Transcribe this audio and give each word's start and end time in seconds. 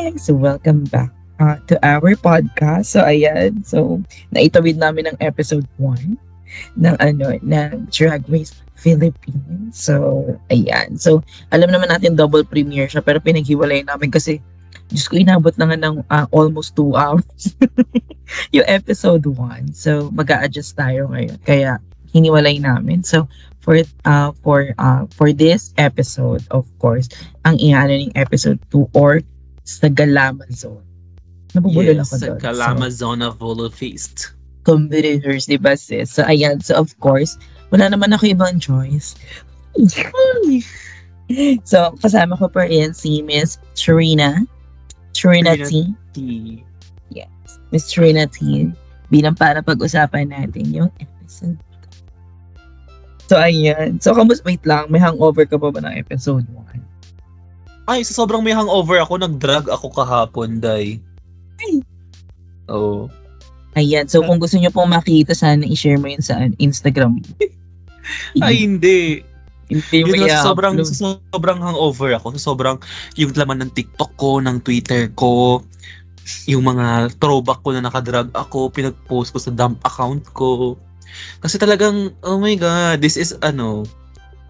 So, 0.00 0.32
welcome 0.32 0.88
back 0.88 1.12
uh, 1.36 1.60
to 1.68 1.76
our 1.84 2.16
podcast. 2.16 2.88
So, 2.88 3.04
ayan. 3.04 3.68
So, 3.68 4.00
naitawid 4.32 4.80
namin 4.80 5.12
ng 5.12 5.20
episode 5.20 5.68
1 5.76 6.16
ng 6.80 6.96
ano, 6.96 7.36
ng 7.44 7.84
Drag 7.92 8.24
Race 8.32 8.56
Philippines. 8.80 9.76
So, 9.76 10.24
ayan. 10.48 10.96
So, 10.96 11.20
alam 11.52 11.68
naman 11.68 11.92
natin 11.92 12.16
double 12.16 12.48
premiere 12.48 12.88
siya 12.88 13.04
pero 13.04 13.20
pinaghiwalay 13.20 13.84
namin 13.84 14.08
kasi 14.08 14.40
Diyos 14.88 15.06
ko, 15.06 15.20
inabot 15.20 15.52
na 15.60 15.68
nga 15.68 15.78
ng 15.78 15.96
uh, 16.08 16.26
almost 16.32 16.74
2 16.80 16.96
hours 16.96 17.52
yung 18.56 18.64
episode 18.72 19.22
1. 19.28 19.76
So, 19.76 20.08
mag 20.16 20.32
adjust 20.32 20.80
tayo 20.80 21.12
ngayon. 21.12 21.36
Kaya, 21.44 21.76
hiniwalay 22.10 22.56
namin. 22.56 23.04
So, 23.04 23.28
for 23.60 23.76
uh 24.08 24.32
for 24.40 24.72
uh 24.80 25.04
for 25.12 25.36
this 25.36 25.76
episode 25.76 26.40
of 26.48 26.64
course 26.80 27.12
ang 27.44 27.60
iano 27.60 27.92
ng 27.92 28.08
episode 28.16 28.56
2 28.72 28.96
or 28.96 29.20
sa 29.64 29.86
Galama 29.88 30.44
Zone. 30.50 30.86
Nabubulol 31.54 31.98
yes, 31.98 32.10
ako 32.10 32.14
doon. 32.18 32.38
Sa 32.38 32.42
Galama 32.42 32.86
so, 32.90 32.96
Zone 33.06 33.20
of 33.26 33.38
Volo 33.42 33.68
Feast. 33.68 34.34
Competitors, 34.62 35.48
di 35.48 35.58
ba 35.58 35.74
sis? 35.74 36.12
So, 36.12 36.22
ayan. 36.28 36.62
So, 36.62 36.78
of 36.78 36.94
course, 37.02 37.40
wala 37.74 37.90
naman 37.90 38.14
ako 38.14 38.30
ibang 38.30 38.60
choice. 38.62 39.16
so, 41.70 41.94
kasama 41.98 42.38
ko 42.38 42.46
pa 42.50 42.68
rin 42.68 42.94
si 42.94 43.24
Miss 43.24 43.58
Trina. 43.74 44.46
Trina, 45.10 45.58
T. 45.58 45.90
Yes. 47.10 47.30
Miss 47.74 47.90
Trina 47.90 48.30
T. 48.30 48.70
Bilang 49.10 49.34
para 49.34 49.58
pag-usapan 49.58 50.30
natin 50.30 50.70
yung 50.70 50.90
episode. 51.02 51.58
So, 53.26 53.38
ayan. 53.38 53.98
So, 54.02 54.14
kamus, 54.14 54.42
wait 54.46 54.62
lang. 54.66 54.90
May 54.90 55.02
hangover 55.02 55.46
ka 55.46 55.58
pa 55.58 55.70
ba 55.70 55.82
ng 55.82 55.94
episode 55.98 56.46
1? 56.50 56.59
Ay, 57.90 58.06
sa 58.06 58.22
sobrang 58.22 58.38
may 58.38 58.54
hangover 58.54 59.02
ako, 59.02 59.18
nag-drug 59.18 59.66
ako 59.66 59.90
kahapon, 59.90 60.62
day. 60.62 61.02
Ay. 61.58 61.82
Oo. 62.70 63.10
Oh. 63.10 63.74
Ayan. 63.74 64.06
So, 64.06 64.22
kung 64.22 64.38
gusto 64.38 64.58
niyo 64.58 64.70
pong 64.70 64.94
makita, 64.94 65.34
sana 65.34 65.66
i-share 65.66 65.98
mo 65.98 66.06
yun 66.06 66.22
sa 66.22 66.38
Instagram. 66.62 67.18
Ay, 68.46 68.62
hindi. 68.62 69.26
Hindi 69.66 69.98
mo 70.06 70.14
yun, 70.14 70.30
sobrang, 70.42 70.78
sa 70.86 71.18
sobrang 71.34 71.58
hangover 71.58 72.14
ako. 72.14 72.38
Sa 72.38 72.54
sobrang, 72.54 72.78
yung 73.18 73.34
laman 73.34 73.66
ng 73.66 73.72
TikTok 73.74 74.14
ko, 74.14 74.38
ng 74.38 74.62
Twitter 74.62 75.10
ko, 75.18 75.62
yung 76.46 76.66
mga 76.66 77.10
throwback 77.18 77.62
ko 77.66 77.74
na 77.74 77.82
nakadrag 77.82 78.30
ako, 78.38 78.70
pinag-post 78.70 79.34
ko 79.34 79.38
sa 79.42 79.50
dump 79.50 79.82
account 79.82 80.26
ko. 80.30 80.78
Kasi 81.42 81.58
talagang, 81.58 82.14
oh 82.22 82.38
my 82.38 82.54
God, 82.54 83.02
this 83.02 83.18
is 83.18 83.34
ano, 83.42 83.82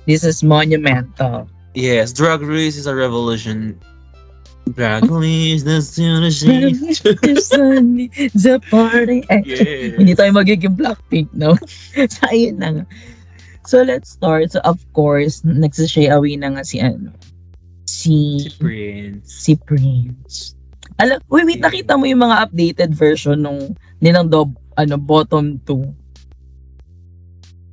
This 0.08 0.24
is 0.24 0.42
monumental. 0.42 1.46
Yes, 1.74 2.12
drag 2.12 2.42
race 2.42 2.76
is 2.76 2.86
a 2.86 2.94
revolution. 2.94 3.78
Drag 4.74 5.06
race, 5.06 5.62
the 5.66 5.78
The 8.34 8.60
party. 8.70 9.22
Eh, 9.30 9.42
yeah. 9.46 9.96
Hindi 9.98 10.14
tayo 10.18 10.34
magiging 10.34 10.74
Blackpink, 10.74 11.30
no? 11.30 11.54
so, 12.10 12.20
ayun 12.30 12.58
na 12.58 12.68
nga. 12.74 12.84
So, 13.66 13.82
let's 13.86 14.10
start. 14.10 14.50
So, 14.50 14.58
of 14.66 14.82
course, 14.98 15.46
nagsashay 15.46 16.10
away 16.10 16.34
na 16.34 16.58
nga 16.58 16.66
si 16.66 16.82
ano. 16.82 17.14
Si... 17.86 18.46
Si 18.46 18.50
Prince. 18.58 19.26
Si 19.30 19.52
Prince. 19.54 20.58
Alam, 20.98 21.22
wait, 21.30 21.46
wait, 21.46 21.62
yeah. 21.62 21.70
nakita 21.70 21.94
mo 21.94 22.04
yung 22.06 22.22
mga 22.26 22.50
updated 22.50 22.90
version 22.94 23.46
nung 23.46 23.78
nilang 24.02 24.26
do, 24.26 24.50
ano, 24.74 24.98
bottom 24.98 25.62
2. 25.66 25.86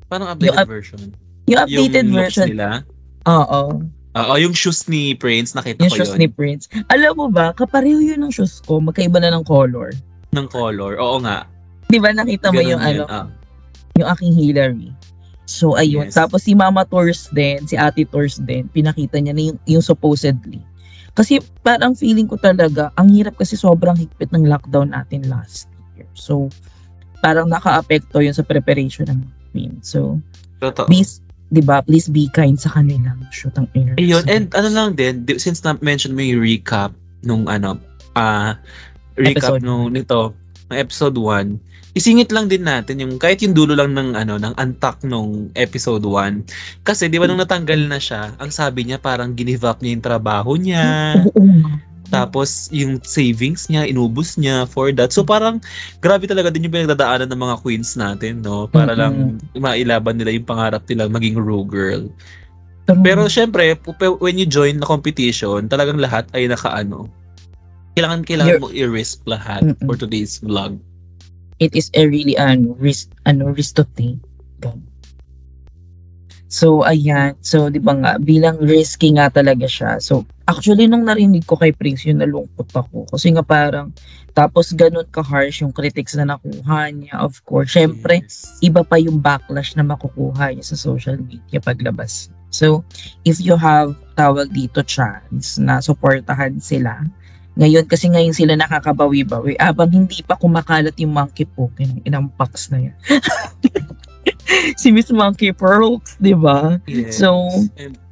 Parang 0.08 0.30
updated 0.32 0.54
yung, 0.54 0.70
version? 0.70 1.02
Yung 1.50 1.60
updated 1.66 2.06
yung 2.08 2.14
version. 2.14 2.48
nila? 2.54 2.86
Oo. 3.28 3.62
Oo, 4.18 4.34
yung 4.42 4.56
shoes 4.56 4.90
ni 4.90 5.14
Prince, 5.14 5.54
nakita 5.54 5.86
yung 5.86 5.94
ko 5.94 5.98
shoes 6.02 6.18
ni 6.18 6.26
Prince. 6.26 6.66
Alam 6.90 7.14
mo 7.14 7.28
ba, 7.30 7.54
kapareho 7.54 8.02
yun 8.02 8.18
ng 8.26 8.34
shoes 8.34 8.64
ko, 8.66 8.82
magkaiba 8.82 9.22
na 9.22 9.30
ng 9.30 9.46
color. 9.46 9.94
Ng 10.34 10.48
color, 10.50 10.98
oo 10.98 11.22
nga. 11.22 11.46
Di 11.92 12.02
ba 12.02 12.10
nakita 12.16 12.50
mo 12.50 12.60
yung 12.64 12.82
yun, 12.82 13.04
ano, 13.04 13.04
ah. 13.06 13.28
yung 13.94 14.08
aking 14.10 14.34
Hillary. 14.34 14.90
So, 15.48 15.78
ayun. 15.78 16.10
Yes. 16.10 16.18
Tapos 16.18 16.44
si 16.44 16.58
Mama 16.58 16.84
Tours 16.84 17.30
din, 17.32 17.64
si 17.70 17.78
Ate 17.78 18.04
Tours 18.04 18.42
din, 18.42 18.68
pinakita 18.74 19.22
niya 19.22 19.38
na 19.38 19.54
yung, 19.54 19.58
yung 19.70 19.86
supposedly. 19.86 20.60
Kasi 21.14 21.40
parang 21.62 21.94
feeling 21.94 22.28
ko 22.28 22.36
talaga, 22.42 22.90
ang 22.98 23.14
hirap 23.14 23.38
kasi 23.38 23.54
sobrang 23.54 23.96
higpit 23.96 24.34
ng 24.34 24.50
lockdown 24.50 24.92
natin 24.92 25.30
last 25.30 25.70
year. 25.96 26.10
So, 26.18 26.50
parang 27.22 27.50
naka-apekto 27.54 28.22
yun 28.22 28.36
sa 28.36 28.46
preparation 28.46 29.08
ng 29.10 29.20
Queen. 29.54 29.74
So, 29.82 30.20
Totoo. 30.58 30.90
Please, 30.90 31.22
'di 31.52 31.62
ba? 31.64 31.84
Please 31.84 32.12
be 32.12 32.28
kind 32.32 32.60
sa 32.60 32.72
kanilang 32.72 33.20
shoot 33.32 33.54
ang 33.56 33.68
air. 33.76 33.96
Ayun, 33.96 34.24
and 34.28 34.52
ano 34.56 34.70
lang 34.72 34.90
din, 34.96 35.24
since 35.40 35.64
na 35.64 35.80
mention 35.80 36.16
mo 36.16 36.22
yung 36.24 36.44
recap 36.44 36.92
nung 37.24 37.48
ano, 37.48 37.80
ah 38.16 38.56
uh, 38.56 39.20
recap 39.20 39.60
episode. 39.60 39.64
nung 39.64 39.94
nito, 39.94 40.36
ng 40.68 40.78
episode 40.78 41.16
1, 41.16 41.58
isingit 41.98 42.30
lang 42.30 42.46
din 42.46 42.62
natin 42.62 43.02
yung 43.02 43.18
kahit 43.18 43.42
yung 43.42 43.58
dulo 43.58 43.74
lang 43.74 43.98
ng 43.98 44.14
ano 44.14 44.38
ng 44.38 44.54
antak 44.54 45.02
nung 45.02 45.50
episode 45.58 46.06
1 46.06 46.86
kasi 46.86 47.10
di 47.10 47.18
ba 47.18 47.26
nung 47.26 47.42
natanggal 47.42 47.90
na 47.90 47.98
siya 47.98 48.38
ang 48.38 48.54
sabi 48.54 48.86
niya 48.86 49.02
parang 49.02 49.34
ginive 49.34 49.66
up 49.66 49.82
niya 49.82 49.98
yung 49.98 50.06
trabaho 50.06 50.54
niya 50.54 51.18
tapos 52.08 52.72
yung 52.72 53.00
savings 53.04 53.68
niya, 53.68 53.88
inubos 53.88 54.40
niya 54.40 54.64
for 54.68 54.92
that. 54.96 55.12
So 55.12 55.24
parang 55.28 55.60
grabe 56.00 56.28
talaga 56.28 56.52
din 56.52 56.68
yung 56.68 56.76
pinagdadaanan 56.76 57.28
ng 57.28 57.42
mga 57.42 57.56
queens 57.64 57.96
natin, 58.00 58.44
no? 58.44 58.68
Para 58.68 58.96
mm-hmm. 58.96 59.02
lang 59.02 59.16
mailaban 59.60 60.16
nila 60.20 60.32
yung 60.32 60.48
pangarap 60.48 60.84
nila 60.88 61.12
maging 61.12 61.36
raw 61.40 61.62
girl. 61.68 62.08
Pero 62.88 63.28
syempre, 63.28 63.76
when 64.24 64.40
you 64.40 64.48
join 64.48 64.80
the 64.80 64.88
competition, 64.88 65.68
talagang 65.68 66.00
lahat 66.00 66.24
ay 66.32 66.48
nakaano. 66.48 67.12
Kailangan 68.00 68.24
kailangan 68.24 68.52
You're... 68.56 68.64
mo 68.64 68.72
i-risk 68.72 69.20
lahat 69.28 69.68
mm-hmm. 69.68 69.84
for 69.84 70.00
today's 70.00 70.40
vlog. 70.40 70.80
It 71.60 71.76
is 71.76 71.92
a 71.98 72.08
really 72.08 72.38
ano, 72.38 72.78
risk 72.80 73.12
ano 73.28 73.52
risk 73.52 73.76
to 73.82 73.86
take. 73.98 74.22
So, 76.48 76.88
ayan. 76.88 77.36
So, 77.44 77.68
di 77.68 77.80
ba 77.84 77.92
nga, 78.00 78.12
bilang 78.20 78.56
risky 78.64 79.12
nga 79.12 79.28
talaga 79.28 79.68
siya. 79.68 80.00
So, 80.00 80.24
actually, 80.48 80.88
nung 80.88 81.04
narinig 81.04 81.44
ko 81.44 81.60
kay 81.60 81.76
Prince, 81.76 82.08
yun 82.08 82.24
nalungkot 82.24 82.72
ako. 82.72 83.04
Kasi 83.12 83.36
nga 83.36 83.44
parang, 83.44 83.92
tapos 84.32 84.72
ganun 84.72 85.08
ka-harsh 85.12 85.60
yung 85.60 85.76
critics 85.76 86.16
na 86.16 86.24
nakuha 86.24 86.88
niya. 86.96 87.20
Of 87.20 87.44
course, 87.44 87.76
syempre, 87.76 88.24
yes. 88.24 88.56
iba 88.64 88.80
pa 88.86 88.96
yung 88.96 89.20
backlash 89.20 89.76
na 89.76 89.84
makukuha 89.84 90.56
niya 90.56 90.64
sa 90.64 90.80
social 90.80 91.20
media 91.20 91.60
paglabas. 91.60 92.32
So, 92.48 92.88
if 93.28 93.44
you 93.44 93.60
have 93.60 93.92
tawag 94.16 94.56
dito 94.56 94.80
chance 94.88 95.60
na 95.60 95.84
suportahan 95.84 96.64
sila, 96.64 97.04
ngayon, 97.58 97.90
kasi 97.90 98.08
ngayon 98.08 98.38
sila 98.38 98.54
nakakabawi-bawi, 98.56 99.58
abang 99.58 99.90
hindi 99.90 100.22
pa 100.22 100.38
kumakalat 100.38 100.94
yung 101.02 101.12
monkey 101.12 101.44
poke 101.44 101.82
ng 101.82 102.06
inang 102.06 102.30
box 102.38 102.70
na 102.70 102.88
yan. 102.88 102.96
si 104.82 104.92
Miss 104.92 105.12
Monkey 105.12 105.52
Pearls, 105.52 106.18
di 106.20 106.34
ba? 106.34 106.80
Yes. 106.88 107.20
So, 107.20 107.50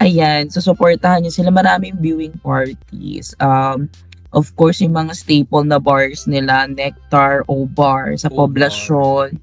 ayan. 0.01 0.51
So, 0.51 0.61
supportahan 0.61 1.23
niyo 1.23 1.31
sila. 1.33 1.51
Maraming 1.51 1.99
viewing 1.99 2.35
parties. 2.41 3.35
Um, 3.39 3.87
of 4.35 4.51
course, 4.59 4.83
yung 4.83 4.95
mga 4.95 5.15
staple 5.15 5.63
na 5.63 5.79
bars 5.79 6.27
nila, 6.27 6.67
Nectar, 6.67 7.47
O-Bar, 7.47 8.19
sa 8.19 8.27
o 8.31 8.45
poblasyon. 8.45 9.39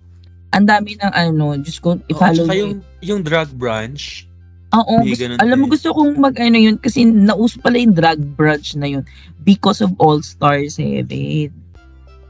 Ang 0.53 0.65
dami 0.69 1.01
ng 1.01 1.13
ano, 1.17 1.57
just 1.65 1.81
ko, 1.81 1.97
i-follow 2.13 2.45
oh, 2.45 2.53
yung, 2.53 2.73
yung 3.01 3.21
drug 3.25 3.49
branch. 3.57 4.29
Oo, 4.73 5.05
gusto, 5.05 5.29
alam 5.37 5.57
mo 5.61 5.69
gusto 5.69 5.93
kong 5.93 6.17
mag 6.17 6.33
ano 6.41 6.57
yun 6.57 6.81
kasi 6.81 7.05
nauso 7.05 7.61
pala 7.61 7.77
yung 7.77 7.93
drug 7.93 8.17
branch 8.41 8.73
na 8.73 8.89
yun 8.89 9.05
because 9.45 9.85
of 9.85 9.93
All 10.01 10.25
Star 10.25 10.65
7. 10.65 11.05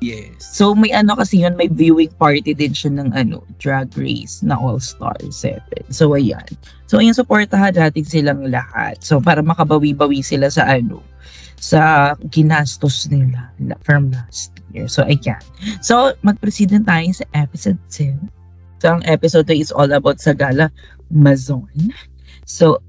Yes. 0.02 0.42
So 0.42 0.74
may 0.74 0.90
ano 0.90 1.14
kasi 1.14 1.46
yun, 1.46 1.54
may 1.54 1.70
viewing 1.70 2.10
party 2.18 2.58
din 2.58 2.74
siya 2.74 2.90
ng 2.98 3.14
ano, 3.14 3.46
drag 3.62 3.94
race 3.94 4.42
na 4.42 4.58
All-Star 4.58 5.14
7. 5.30 5.62
So 5.94 6.18
ayan. 6.18 6.44
So 6.90 6.98
ayun, 6.98 7.14
supportahan 7.14 7.78
natin 7.78 8.02
silang 8.02 8.50
lahat. 8.50 8.98
So 9.00 9.22
para 9.22 9.40
makabawi-bawi 9.40 10.26
sila 10.26 10.50
sa 10.50 10.66
ano, 10.66 10.98
sa 11.62 12.12
ginastos 12.34 13.06
nila 13.06 13.54
from 13.86 14.10
last 14.10 14.50
year. 14.74 14.90
So 14.90 15.06
ayan. 15.06 15.40
So 15.78 16.18
mag-proceed 16.26 16.74
na 16.74 16.82
tayo 16.82 17.08
sa 17.14 17.26
episode 17.38 17.78
2. 17.94 18.18
So 18.82 18.98
ang 18.98 19.06
episode 19.06 19.46
2 19.46 19.62
is 19.62 19.70
all 19.70 19.94
about 19.94 20.18
sa 20.18 20.34
gala 20.34 20.74
Mazon. 21.14 21.94
So 22.42 22.82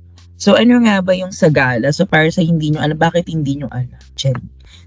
So 0.44 0.60
ano 0.60 0.76
nga 0.84 1.00
ba 1.00 1.16
yung 1.16 1.32
Sagala? 1.32 1.88
So 1.96 2.04
para 2.04 2.28
sa 2.28 2.44
hindi 2.44 2.76
nyo 2.76 2.84
alam, 2.84 3.00
bakit 3.00 3.32
hindi 3.32 3.56
nyo 3.56 3.72
alam? 3.72 3.96
Chen. 4.20 4.36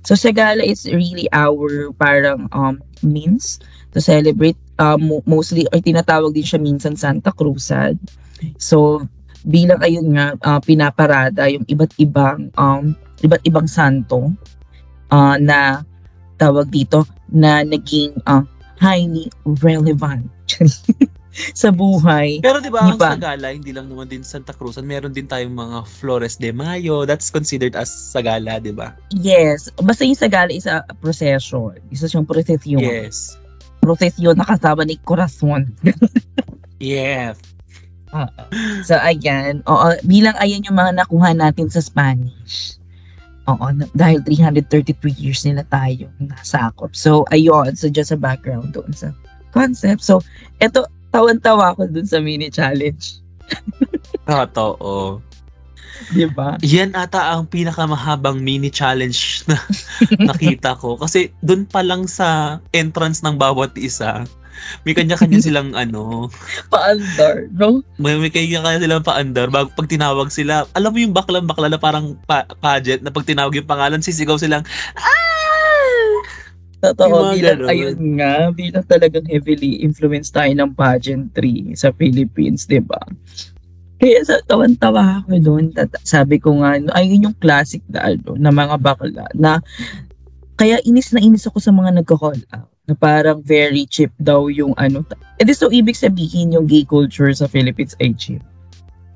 So 0.07 0.15
Sagala 0.15 0.63
is 0.63 0.87
really 0.87 1.27
our 1.35 1.91
parang 1.99 2.47
um, 2.55 2.79
means 3.03 3.59
to 3.91 3.99
celebrate 3.99 4.55
um, 4.79 5.11
mostly 5.27 5.67
or 5.75 5.83
tinatawag 5.83 6.31
din 6.31 6.47
siya 6.47 6.63
minsan 6.63 6.95
Santa 6.95 7.35
Cruzad. 7.35 7.99
So 8.55 9.03
bilang 9.43 9.83
ayun 9.83 10.15
nga 10.15 10.39
uh, 10.47 10.63
pinaparada 10.63 11.51
yung 11.51 11.67
iba't 11.67 11.91
ibang 11.99 12.55
um, 12.55 12.95
iba't 13.27 13.43
ibang 13.43 13.67
santo 13.67 14.31
uh, 15.11 15.35
na 15.43 15.83
tawag 16.39 16.71
dito 16.71 17.03
na 17.27 17.67
naging 17.67 18.15
uh, 18.31 18.47
highly 18.79 19.27
relevant 19.59 20.31
sa 21.61 21.69
buhay. 21.69 22.41
Pero 22.41 22.59
di 22.61 22.73
ba, 22.73 22.89
ang? 22.89 22.99
Sagala, 22.99 23.53
hindi 23.53 23.71
lang 23.73 23.93
naman 23.93 24.09
din 24.09 24.25
Santa 24.25 24.57
Cruz, 24.57 24.81
meron 24.81 25.13
din 25.13 25.29
tayong 25.29 25.53
mga 25.53 25.79
Flores 25.85 26.41
de 26.41 26.51
Mayo. 26.51 27.05
That's 27.05 27.29
considered 27.29 27.77
as 27.77 27.89
Sagala, 27.89 28.61
di 28.61 28.73
ba? 28.73 28.97
Yes, 29.13 29.69
basta 29.81 30.05
yung 30.05 30.19
Sagala 30.19 30.53
is 30.53 30.65
a 30.65 30.83
procession. 31.01 31.77
Isa 31.93 32.09
siyang 32.09 32.27
procession. 32.27 32.81
Yes. 32.81 33.37
Procession 33.85 34.35
na 34.35 34.47
kasama 34.49 34.83
ni 34.85 34.97
Corazon. 35.05 35.69
Yes. 36.77 37.41
So, 38.85 38.97
ayan. 39.01 39.65
Oo, 39.65 39.97
bilang 40.05 40.37
ayan 40.41 40.65
yung 40.65 40.77
mga 40.77 41.05
nakuha 41.05 41.33
natin 41.33 41.69
sa 41.73 41.81
Spanish. 41.81 42.77
Oo, 43.47 43.67
dahil 43.95 44.21
333 44.27 44.93
years 45.17 45.41
nila 45.47 45.63
tayo 45.71 46.11
nasakop. 46.19 46.93
So, 46.93 47.25
ayun. 47.31 47.79
So, 47.79 47.89
just 47.89 48.11
a 48.11 48.19
background 48.19 48.75
doon 48.75 48.91
sa 48.93 49.15
concept. 49.55 50.03
So, 50.03 50.21
eto, 50.59 50.85
tawan-tawa 51.11 51.75
ako 51.75 51.91
dun 51.91 52.07
sa 52.07 52.19
mini 52.23 52.49
challenge. 52.49 53.21
Totoo. 54.29 55.23
Di 56.13 56.29
ba? 56.29 56.61
Yan 56.61 56.93
ata 56.93 57.35
ang 57.35 57.49
pinakamahabang 57.49 58.39
mini 58.39 58.69
challenge 58.69 59.43
na 59.49 59.57
nakita 60.29 60.77
ko. 60.77 61.01
Kasi 61.01 61.33
doon 61.41 61.65
pa 61.65 61.81
lang 61.81 62.05
sa 62.05 62.61
entrance 62.77 63.25
ng 63.25 63.41
bawat 63.41 63.73
isa, 63.81 64.29
may 64.85 64.93
kanya-kanya 64.97 65.41
silang 65.47 65.73
ano, 65.77 66.29
Pa-under, 66.69 67.49
no? 67.57 67.81
may, 68.01 68.17
may 68.21 68.33
kanya-kanya 68.33 68.81
silang 68.83 69.05
pa-under. 69.05 69.49
Bago 69.49 69.73
pag 69.73 69.89
tinawag 69.89 70.29
sila, 70.33 70.69
alam 70.77 70.93
mo 70.93 70.99
yung 71.01 71.17
bakla-bakla 71.17 71.69
na 71.73 71.81
parang 71.81 72.17
pa- 72.29 72.49
pageant 72.61 73.05
na 73.05 73.13
pag 73.13 73.27
tinawag 73.27 73.57
yung 73.57 73.69
pangalan, 73.69 74.05
sisigaw 74.05 74.37
silang, 74.37 74.65
ah! 74.97 75.26
Totoo, 76.85 77.33
bilang, 77.33 77.65
ganun. 77.65 77.69
ayun 77.73 77.99
nga, 78.21 78.35
bilang 78.53 78.85
talagang 78.85 79.25
heavily 79.25 79.81
influenced 79.81 80.37
tayo 80.37 80.53
ng 80.53 80.77
pageantry 80.77 81.73
sa 81.73 81.89
Philippines, 81.97 82.69
di 82.69 82.85
ba? 82.85 83.01
Kaya 83.97 84.21
sa 84.29 84.37
tawan-tawa 84.45 85.25
ako 85.25 85.41
doon, 85.41 85.73
sabi 86.05 86.37
ko 86.37 86.61
nga, 86.61 86.77
ayun 86.93 87.33
yung 87.33 87.37
classic 87.41 87.81
na, 87.89 88.13
ano, 88.13 88.37
na 88.37 88.53
mga 88.53 88.77
bakla, 88.77 89.25
na 89.33 89.65
kaya 90.57 90.81
inis 90.85 91.13
na 91.17 91.21
inis 91.21 91.49
ako 91.49 91.61
sa 91.61 91.73
mga 91.73 92.01
nagko-call 92.01 92.41
out 92.53 92.69
na 92.87 92.95
parang 92.97 93.43
very 93.45 93.85
cheap 93.89 94.13
daw 94.17 94.49
yung 94.49 94.73
ano. 94.81 95.05
Eh 95.37 95.45
so 95.53 95.69
ibig 95.69 95.99
sabihin 95.99 96.55
yung 96.55 96.65
gay 96.65 96.87
culture 96.87 97.29
sa 97.35 97.51
Philippines 97.51 97.93
ay 98.01 98.17
cheap. 98.17 98.41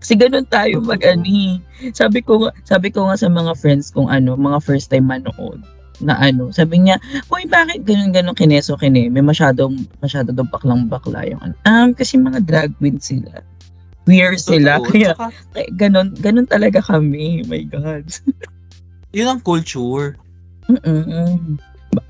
Kasi 0.01 0.17
ganun 0.17 0.49
tayo 0.49 0.81
mag 0.85 1.01
ani. 1.05 1.61
Sabi 1.97 2.21
ko 2.25 2.45
nga, 2.45 2.51
sabi 2.65 2.89
ko 2.93 3.09
nga 3.09 3.17
sa 3.17 3.29
mga 3.29 3.53
friends 3.57 3.93
kong 3.93 4.09
ano, 4.09 4.37
mga 4.37 4.59
first 4.65 4.93
time 4.93 5.09
manood 5.09 5.61
na 6.01 6.17
ano, 6.17 6.49
sabi 6.51 6.81
niya, 6.81 6.97
Uy, 7.29 7.45
bakit 7.47 7.85
ganun-ganun 7.85 8.37
kineso 8.37 8.77
kine? 8.77 9.13
May 9.13 9.25
masyadong, 9.25 9.85
masyado 10.01 10.33
daw 10.33 10.45
baklang-bakla 10.49 11.29
yung 11.29 11.41
ano. 11.45 11.55
Um, 11.69 11.93
kasi 11.93 12.17
mga 12.17 12.45
drag 12.45 12.73
queens 12.81 13.13
sila. 13.13 13.45
Queer 14.09 14.35
sila. 14.41 14.81
Totoo. 14.81 14.91
Kaya, 14.91 15.11
Tsaka, 15.13 15.27
kaya 15.55 15.69
ganun, 15.77 16.09
ganun 16.19 16.49
talaga 16.49 16.81
kami. 16.81 17.45
My 17.47 17.63
God. 17.69 18.09
yun 19.17 19.29
ang 19.29 19.41
culture. 19.45 20.17
Mm-mm. 20.67 21.59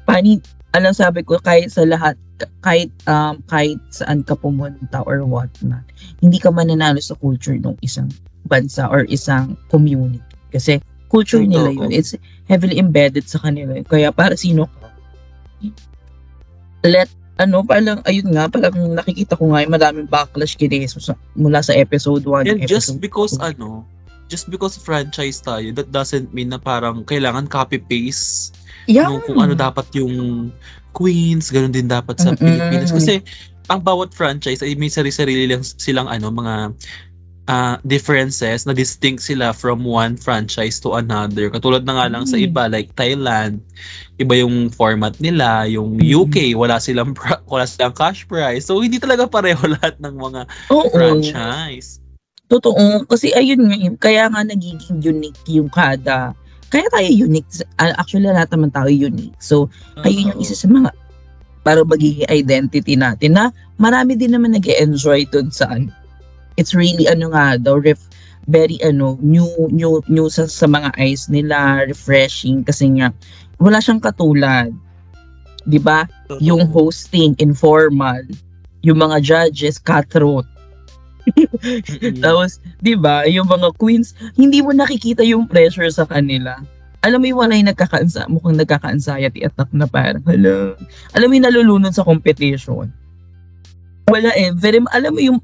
Pani, 0.06 0.38
alam 0.76 0.94
sabi 0.94 1.26
ko, 1.26 1.40
kahit 1.42 1.74
sa 1.74 1.82
lahat, 1.82 2.14
kahit, 2.62 2.88
um, 3.10 3.42
kahit 3.50 3.76
saan 3.90 4.22
ka 4.22 4.38
pumunta 4.38 5.02
or 5.04 5.26
what 5.26 5.50
not, 5.60 5.84
hindi 6.22 6.38
ka 6.38 6.48
mananalo 6.48 7.02
sa 7.02 7.18
culture 7.18 7.58
ng 7.58 7.76
isang 7.82 8.08
bansa 8.46 8.86
or 8.88 9.04
isang 9.10 9.58
community. 9.68 10.22
Kasi 10.50 10.82
culture 11.10 11.42
nila 11.42 11.74
Totoo. 11.74 11.82
yun. 11.84 11.90
It's 11.90 12.14
heavily 12.46 12.78
embedded 12.78 13.26
sa 13.26 13.42
kanila. 13.42 13.82
Kaya 13.84 14.14
para 14.14 14.38
sino 14.38 14.70
ka, 14.70 14.88
let, 16.86 17.10
ano, 17.36 17.66
parang, 17.66 18.00
ayun 18.06 18.30
nga, 18.32 18.46
parang 18.46 18.94
nakikita 18.94 19.36
ko 19.36 19.50
nga 19.52 19.66
yung 19.66 19.74
maraming 19.74 20.08
backlash 20.08 20.54
kini 20.54 20.86
Jesus 20.86 21.10
mula 21.34 21.60
sa 21.60 21.74
episode 21.74 22.22
1. 22.24 22.46
And 22.46 22.64
just 22.64 23.02
because 23.02 23.36
two. 23.36 23.44
ano, 23.44 23.84
just 24.30 24.46
because 24.48 24.78
franchise 24.78 25.42
tayo, 25.42 25.74
that 25.74 25.90
doesn't 25.90 26.30
mean 26.30 26.54
na 26.54 26.62
parang 26.62 27.02
kailangan 27.02 27.50
copy-paste 27.50 28.54
yeah. 28.86 29.10
nung 29.10 29.20
kung 29.26 29.42
ano 29.42 29.58
dapat 29.58 29.90
yung 29.98 30.48
Queens, 30.90 31.54
ganun 31.54 31.70
din 31.70 31.86
dapat 31.86 32.18
sa 32.18 32.34
Mm-mm. 32.34 32.42
Pilipinas. 32.42 32.90
Kasi 32.90 33.22
ang 33.70 33.82
bawat 33.82 34.10
franchise 34.10 34.62
ay 34.66 34.74
may 34.74 34.90
sarili-sarili 34.90 35.46
lang 35.46 35.62
silang 35.62 36.10
ano, 36.10 36.30
mga 36.34 36.74
ah, 37.50 37.74
differences 37.82 38.62
na 38.62 38.70
distinct 38.70 39.26
sila 39.26 39.50
from 39.50 39.82
one 39.82 40.14
franchise 40.14 40.78
to 40.78 40.94
another. 40.94 41.50
Katulad 41.50 41.82
na 41.82 41.98
nga 41.98 42.06
lang 42.06 42.22
sa 42.22 42.38
Mm. 42.38 42.46
iba 42.46 42.62
like 42.70 42.94
Thailand, 42.94 43.58
iba 44.16 44.38
yung 44.38 44.70
format 44.70 45.18
nila, 45.18 45.66
yung 45.66 45.98
Mm. 45.98 46.06
UK 46.06 46.36
wala 46.54 46.78
silang 46.78 47.10
pra- 47.10 47.42
wala 47.52 47.66
silang 47.66 47.90
cash 47.90 48.22
prize. 48.30 48.70
So 48.70 48.78
hindi 48.78 49.02
talaga 49.02 49.26
pareho 49.26 49.58
lahat 49.74 49.98
ng 49.98 50.14
mga 50.14 50.40
Oo. 50.70 50.94
franchise. 50.94 51.98
Totoo. 52.46 53.06
Kasi 53.06 53.34
ayun 53.34 53.66
nga, 53.66 53.76
yun, 53.78 53.94
kaya 53.98 54.30
nga 54.30 54.42
nagiging 54.42 55.02
unique 55.02 55.38
yung 55.46 55.70
kada. 55.70 56.34
Kaya 56.70 56.86
tayo 56.90 57.06
unique. 57.10 57.46
Ah, 57.78 57.94
Actually, 57.98 58.30
lahat 58.30 58.50
naman 58.54 58.70
tayo 58.70 58.90
unique. 58.90 59.34
So, 59.42 59.66
ayun 60.02 60.34
yung 60.34 60.38
isa 60.38 60.54
sa 60.54 60.70
mga 60.70 60.90
para 61.62 61.82
magiging 61.84 62.26
identity 62.26 62.94
natin 62.96 63.36
na 63.36 63.50
marami 63.76 64.16
din 64.16 64.32
naman 64.32 64.54
nag 64.54 64.64
enjoy 64.66 65.26
dun 65.28 65.50
sa 65.50 65.66
ano. 65.70 65.90
It's 66.58 66.74
really 66.74 67.06
ano 67.06 67.30
nga 67.30 67.58
daw, 67.60 67.78
ref, 67.78 68.00
very 68.50 68.80
ano, 68.82 69.18
new, 69.22 69.46
new, 69.70 70.02
new 70.10 70.26
sa, 70.26 70.50
sa 70.50 70.66
mga 70.66 70.90
eyes 70.98 71.30
nila, 71.30 71.86
refreshing 71.86 72.66
kasi 72.66 72.90
nga 72.98 73.14
wala 73.60 73.78
siyang 73.78 74.00
katulad. 74.00 74.72
'Di 75.68 75.78
ba? 75.78 76.08
Yung 76.40 76.64
hosting 76.72 77.36
informal, 77.38 78.24
yung 78.80 78.98
mga 78.98 79.20
judges 79.20 79.76
cutthroat. 79.76 80.48
Tapos, 82.24 82.58
di 82.80 82.96
ba, 82.96 83.28
yung 83.28 83.46
mga 83.46 83.76
queens, 83.76 84.16
hindi 84.34 84.64
mo 84.64 84.72
nakikita 84.72 85.20
yung 85.20 85.44
pressure 85.46 85.92
sa 85.92 86.08
kanila. 86.08 86.58
Alam 87.04 87.22
mo 87.22 87.26
yung 87.28 87.40
wala 87.44 87.54
yung 87.56 87.70
nagkakaansa, 87.70 88.28
mukhang 88.28 88.60
nagkaka-anxiety 88.60 89.44
attack 89.44 89.68
na 89.72 89.84
parang, 89.88 90.24
hala. 90.24 90.76
Alam 91.16 91.26
mo 91.28 91.34
yung 91.36 91.46
nalulunod 91.48 91.92
sa 91.92 92.04
competition. 92.04 92.92
Wala 94.10 94.32
eh. 94.34 94.52
Very, 94.56 94.80
alam 94.90 95.12
mo 95.12 95.20
yung 95.22 95.38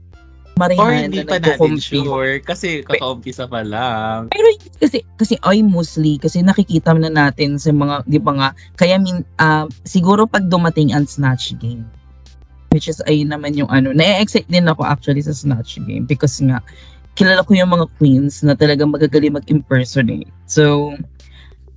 Or 0.56 0.73
marihan 0.73 1.12
hindi 1.12 1.20
na 1.20 1.29
pa 1.29 1.37
natin 1.37 1.76
sure 1.76 2.41
kasi 2.41 2.81
kaka-umpisa 2.81 3.44
pa 3.44 3.61
lang. 3.61 4.32
Pero 4.32 4.49
kasi 4.81 5.05
kasi 5.20 5.37
I 5.44 5.61
mostly 5.61 6.17
kasi 6.17 6.41
nakikita 6.41 6.97
na 6.97 7.12
natin 7.12 7.61
sa 7.61 7.76
mga 7.76 8.08
'di 8.08 8.19
ba 8.25 8.32
nga 8.41 8.49
kaya 8.81 8.97
min 8.97 9.20
ah, 9.37 9.69
siguro 9.85 10.25
pag 10.25 10.49
dumating 10.49 10.97
ang 10.97 11.05
snatch 11.05 11.53
game 11.61 11.85
which 12.73 12.88
is 12.88 13.05
ayun 13.05 13.37
naman 13.37 13.53
yung 13.53 13.69
ano 13.69 13.93
na-excite 13.93 14.49
din 14.49 14.64
ako 14.64 14.88
actually 14.88 15.20
sa 15.20 15.37
snatch 15.37 15.76
game 15.85 16.08
because 16.08 16.41
nga 16.41 16.64
kilala 17.17 17.44
ko 17.44 17.52
yung 17.52 17.73
mga 17.76 17.88
queens 18.00 18.41
na 18.41 18.56
talagang 18.56 18.93
magagaling 18.93 19.37
mag-impersonate. 19.37 20.32
So 20.49 20.97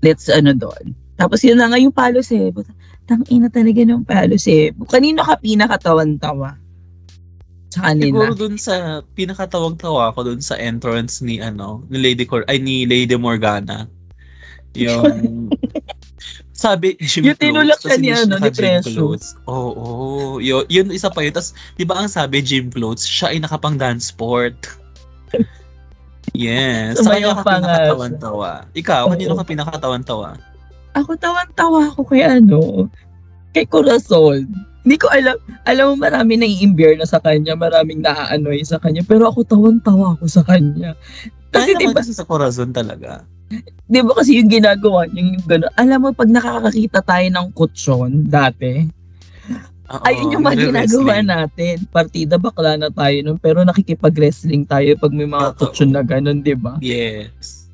let's 0.03 0.31
ano 0.31 0.55
doon. 0.55 0.95
Tapos 1.19 1.43
yun 1.43 1.59
na 1.59 1.67
nga 1.67 1.79
yung 1.79 1.95
palo 1.95 2.23
sebo. 2.23 2.63
Tang 3.03 3.27
ina 3.27 3.51
talaga 3.51 3.83
ng 3.83 4.07
palo 4.07 4.39
sebo. 4.39 4.87
Kanino 4.87 5.23
ka 5.23 5.35
pinakatawan-tawa? 5.39 6.68
Sa 7.69 7.85
kanila. 7.85 8.05
Siguro 8.05 8.31
dun 8.33 8.55
sa 8.57 9.05
pinakatawag-tawa 9.13 10.13
ko 10.17 10.25
dun 10.25 10.41
sa 10.41 10.57
entrance 10.57 11.21
ni 11.21 11.37
ano, 11.37 11.85
ni 11.93 12.01
Lady 12.01 12.25
Cor 12.25 12.41
ay 12.49 12.57
ni 12.57 12.89
Lady 12.89 13.13
Morgana. 13.13 13.85
Yung 14.73 15.49
sabi, 16.59 16.97
gym 16.99 17.29
Yung 17.29 17.39
tinulak 17.39 17.79
clothes, 17.79 18.01
ni 18.01 18.11
hindi 18.11 18.19
ano, 18.19 18.35
ni 18.41 18.51
clothes. 18.83 19.37
Oo, 19.47 19.71
oh, 19.71 20.31
yun, 20.43 20.67
yun 20.67 20.91
isa 20.91 21.07
pa 21.07 21.23
yun. 21.23 21.31
Tapos, 21.31 21.55
di 21.79 21.87
ba 21.87 21.95
ang 21.95 22.11
sabi, 22.11 22.43
gym 22.43 22.67
clothes, 22.67 23.07
siya 23.07 23.31
ay 23.31 23.39
nakapang 23.39 23.79
dance 23.79 24.11
sport. 24.11 24.57
Yes. 26.37 27.01
Sa 27.01 27.09
Sumayaw 27.09 27.41
kanya 27.41 27.41
ka 27.41 27.43
pinakatawan-tawa. 27.57 28.51
Ikaw, 28.77 29.01
Oo. 29.01 29.11
kanino 29.17 29.33
ka 29.33 29.45
pinakatawan-tawa? 29.49 30.29
Ako 30.93 31.17
tawan-tawa 31.17 31.89
ako 31.89 32.05
kay 32.05 32.21
ano, 32.21 32.85
kay 33.53 33.65
Corazon. 33.65 34.45
Hindi 34.89 35.05
ko 35.05 35.13
alam, 35.13 35.37
alam 35.69 35.85
mo 35.93 36.01
marami 36.01 36.33
nang 36.33 36.49
iimbyer 36.49 36.97
na 36.97 37.05
sa 37.05 37.21
kanya, 37.21 37.53
maraming 37.53 38.01
naaanoy 38.01 38.65
sa 38.65 38.81
kanya, 38.81 39.05
pero 39.05 39.29
ako 39.29 39.45
tawan-tawa 39.45 40.17
ako 40.17 40.25
sa 40.25 40.41
kanya. 40.41 40.97
Kasi 41.53 41.77
Kaya 41.77 41.77
di 41.77 41.85
naman 41.85 41.93
ba, 41.93 42.01
kasi 42.01 42.17
sa 42.17 42.25
corazon 42.25 42.73
talaga. 42.73 43.21
di 43.85 44.01
ba 44.01 44.17
kasi 44.17 44.41
yung 44.41 44.49
ginagawa 44.49 45.05
niya, 45.05 45.29
yung 45.29 45.45
gano'n, 45.45 45.73
alam 45.77 45.99
mo 46.01 46.09
pag 46.09 46.33
nakakakita 46.33 47.05
tayo 47.05 47.27
ng 47.29 47.47
kutsyon 47.53 48.25
dati, 48.33 48.89
Oo, 49.93 50.01
ayun 50.09 50.33
yung 50.33 50.41
mga 50.41 50.73
ginagawa 50.73 51.21
natin. 51.21 51.85
Partida 51.93 52.41
bakla 52.41 52.73
na 52.73 52.89
tayo 52.89 53.17
nun, 53.21 53.37
pero 53.37 53.61
nakikipag-wrestling 53.61 54.65
tayo 54.65 54.97
pag 54.97 55.13
may 55.13 55.29
mga 55.29 55.53
Totoo. 55.53 55.69
kutsyon 55.69 55.93
na 55.93 56.01
gano'n, 56.01 56.41
di 56.41 56.57
ba? 56.57 56.81
Yes. 56.81 57.68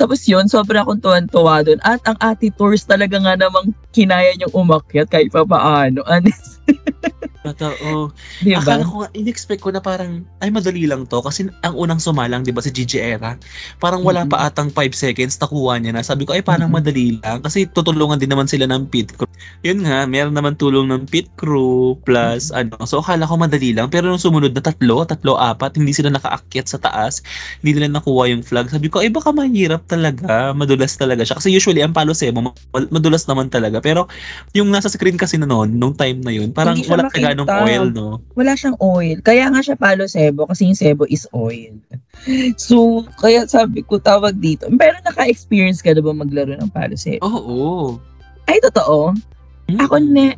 Tapos 0.00 0.24
yun, 0.24 0.48
sobra 0.48 0.80
akong 0.80 1.04
tuwan-tuwa 1.04 1.60
doon. 1.60 1.76
At 1.84 2.00
ang 2.08 2.16
ati 2.24 2.48
tours 2.48 2.88
talaga 2.88 3.20
nga 3.20 3.36
namang 3.36 3.76
kinaya 3.92 4.32
niyang 4.32 4.56
umakyat 4.56 5.12
kahit 5.12 5.28
pa 5.28 5.44
paano. 5.44 6.00
Honest. 6.08 6.56
Totoo. 7.40 8.12
Di 8.44 8.52
ba? 8.52 8.60
Akala 8.60 8.84
ko 8.84 9.08
in-expect 9.16 9.64
ko 9.64 9.72
na 9.72 9.80
parang, 9.80 10.28
ay 10.44 10.52
madali 10.52 10.84
lang 10.84 11.08
to. 11.08 11.24
Kasi 11.24 11.48
ang 11.64 11.72
unang 11.72 11.96
sumalang, 11.96 12.44
di 12.44 12.52
ba, 12.52 12.60
si 12.60 12.68
Gigi 12.68 13.00
Era, 13.00 13.40
parang 13.80 14.04
wala 14.04 14.28
Mm-mm. 14.28 14.32
pa 14.32 14.44
atang 14.52 14.68
5 14.68 14.92
seconds, 14.92 15.40
nakuha 15.40 15.80
niya 15.80 15.96
na. 15.96 16.04
Sabi 16.04 16.28
ko, 16.28 16.36
ay 16.36 16.44
parang 16.44 16.68
Mm-mm. 16.68 16.84
madali 16.84 17.16
lang. 17.24 17.40
Kasi 17.40 17.64
tutulungan 17.64 18.20
din 18.20 18.28
naman 18.28 18.44
sila 18.44 18.68
ng 18.68 18.92
pit 18.92 19.16
crew. 19.16 19.28
Yun 19.64 19.88
nga, 19.88 20.04
meron 20.04 20.36
naman 20.36 20.52
tulong 20.60 20.92
ng 20.92 21.08
pit 21.08 21.32
crew, 21.40 21.96
plus 22.04 22.52
ano. 22.52 22.76
So 22.84 23.00
akala 23.00 23.24
ko 23.24 23.40
madali 23.40 23.72
lang. 23.72 23.88
Pero 23.88 24.12
nung 24.12 24.20
sumunod 24.20 24.52
na 24.52 24.60
tatlo, 24.60 25.08
tatlo, 25.08 25.40
apat, 25.40 25.80
hindi 25.80 25.96
sila 25.96 26.12
nakaakyat 26.12 26.68
sa 26.68 26.76
taas. 26.76 27.24
Hindi 27.64 27.80
nila 27.80 27.96
nakuha 27.96 28.28
yung 28.36 28.44
flag. 28.44 28.68
Sabi 28.68 28.92
ko, 28.92 29.00
ay 29.00 29.08
baka 29.08 29.32
mahirap 29.32 29.88
talaga. 29.88 30.52
Madulas 30.52 30.92
talaga 31.00 31.24
siya. 31.24 31.40
Kasi 31.40 31.48
usually, 31.56 31.80
ang 31.80 31.96
Palo 31.96 32.12
Sebo, 32.12 32.44
ma- 32.44 32.56
madulas 32.92 33.24
naman 33.24 33.48
talaga. 33.48 33.80
Pero 33.80 34.12
yung 34.52 34.68
nasa 34.68 34.92
screen 34.92 35.16
kasi 35.16 35.40
na 35.40 35.48
noon, 35.48 35.80
nung 35.80 35.96
time 35.96 36.20
na 36.20 36.32
yun, 36.36 36.49
parang 36.52 36.76
Hindi 36.76 36.86
siya 36.86 36.96
wala 36.98 37.10
ka 37.10 37.18
ganong 37.18 37.50
oil, 37.50 37.84
no? 37.90 38.08
Wala 38.36 38.52
siyang 38.54 38.78
oil. 38.78 39.18
Kaya 39.24 39.50
nga 39.50 39.60
siya 39.62 39.76
palo 39.78 40.04
sebo 40.06 40.46
kasi 40.46 40.68
yung 40.68 40.78
sebo 40.78 41.06
is 41.08 41.24
oil. 41.34 41.74
So, 42.60 43.06
kaya 43.18 43.48
sabi 43.48 43.82
ko 43.86 43.96
tawag 43.96 44.38
dito. 44.38 44.68
Pero 44.76 44.98
naka-experience 45.02 45.80
ka 45.80 45.96
na 45.96 46.04
ba 46.04 46.12
maglaro 46.12 46.54
ng 46.54 46.70
palo 46.70 46.94
sebo? 46.94 47.24
Oo. 47.24 47.96
Ay, 48.50 48.58
totoo. 48.60 49.14
Ako 49.78 49.96
ne... 50.02 50.34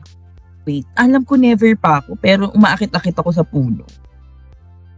Wait, 0.62 0.87
alam 0.95 1.26
ko 1.26 1.35
never 1.35 1.75
pa 1.75 1.99
ako, 1.99 2.14
pero 2.23 2.47
umaakit-akit 2.54 3.19
ako 3.19 3.35
sa 3.35 3.42
puno. 3.42 3.83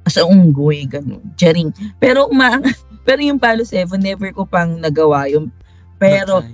Sa 0.05 0.29
unggoy, 0.29 0.85
ganun. 0.85 1.25
Charing. 1.41 1.73
Pero 1.97 2.29
uma 2.29 2.61
pero 3.09 3.21
yung 3.21 3.41
palo 3.41 3.65
seven, 3.65 4.01
never 4.01 4.33
ko 4.33 4.49
pang 4.49 4.81
nagawa 4.81 5.29
yung 5.29 5.53
pero 6.01 6.45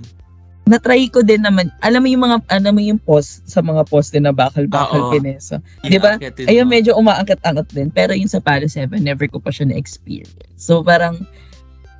na-try 0.69 1.09
ko 1.09 1.25
din 1.25 1.41
naman. 1.41 1.73
Alam 1.81 2.05
mo 2.05 2.07
yung 2.07 2.23
mga 2.23 2.37
alam 2.47 2.73
mo 2.77 2.81
yung 2.81 3.01
post 3.01 3.41
sa 3.49 3.65
mga 3.65 3.81
poste 3.89 4.21
na 4.21 4.29
bakal-bakal 4.29 5.09
Oo. 5.09 5.11
pinesa. 5.11 5.57
Di 5.81 5.97
ba? 5.97 6.21
Ayun, 6.21 6.69
medyo 6.69 6.93
umaangkat-angat 6.95 7.67
din. 7.73 7.89
Pero 7.89 8.13
yung 8.13 8.29
sa 8.29 8.39
Palo 8.39 8.69
7, 8.69 8.93
never 9.01 9.25
ko 9.25 9.41
pa 9.41 9.49
siya 9.49 9.67
na-experience. 9.73 10.31
So, 10.55 10.85
parang 10.85 11.17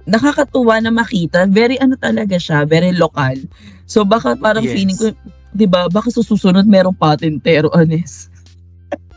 nakakatuwa 0.06 0.78
na 0.82 0.94
makita. 0.94 1.50
Very 1.50 1.82
ano 1.82 1.98
talaga 1.98 2.38
siya, 2.38 2.64
very 2.70 2.94
lokal. 2.94 3.38
So, 3.90 4.06
baka 4.06 4.38
parang 4.38 4.66
Yes. 4.66 4.74
feeling 4.78 4.98
ko, 4.98 5.06
di 5.52 5.66
ba, 5.66 5.90
baka 5.90 6.14
sa 6.14 6.22
susunod 6.22 6.64
merong 6.70 6.96
patentero, 6.96 7.74
Anes. 7.74 8.30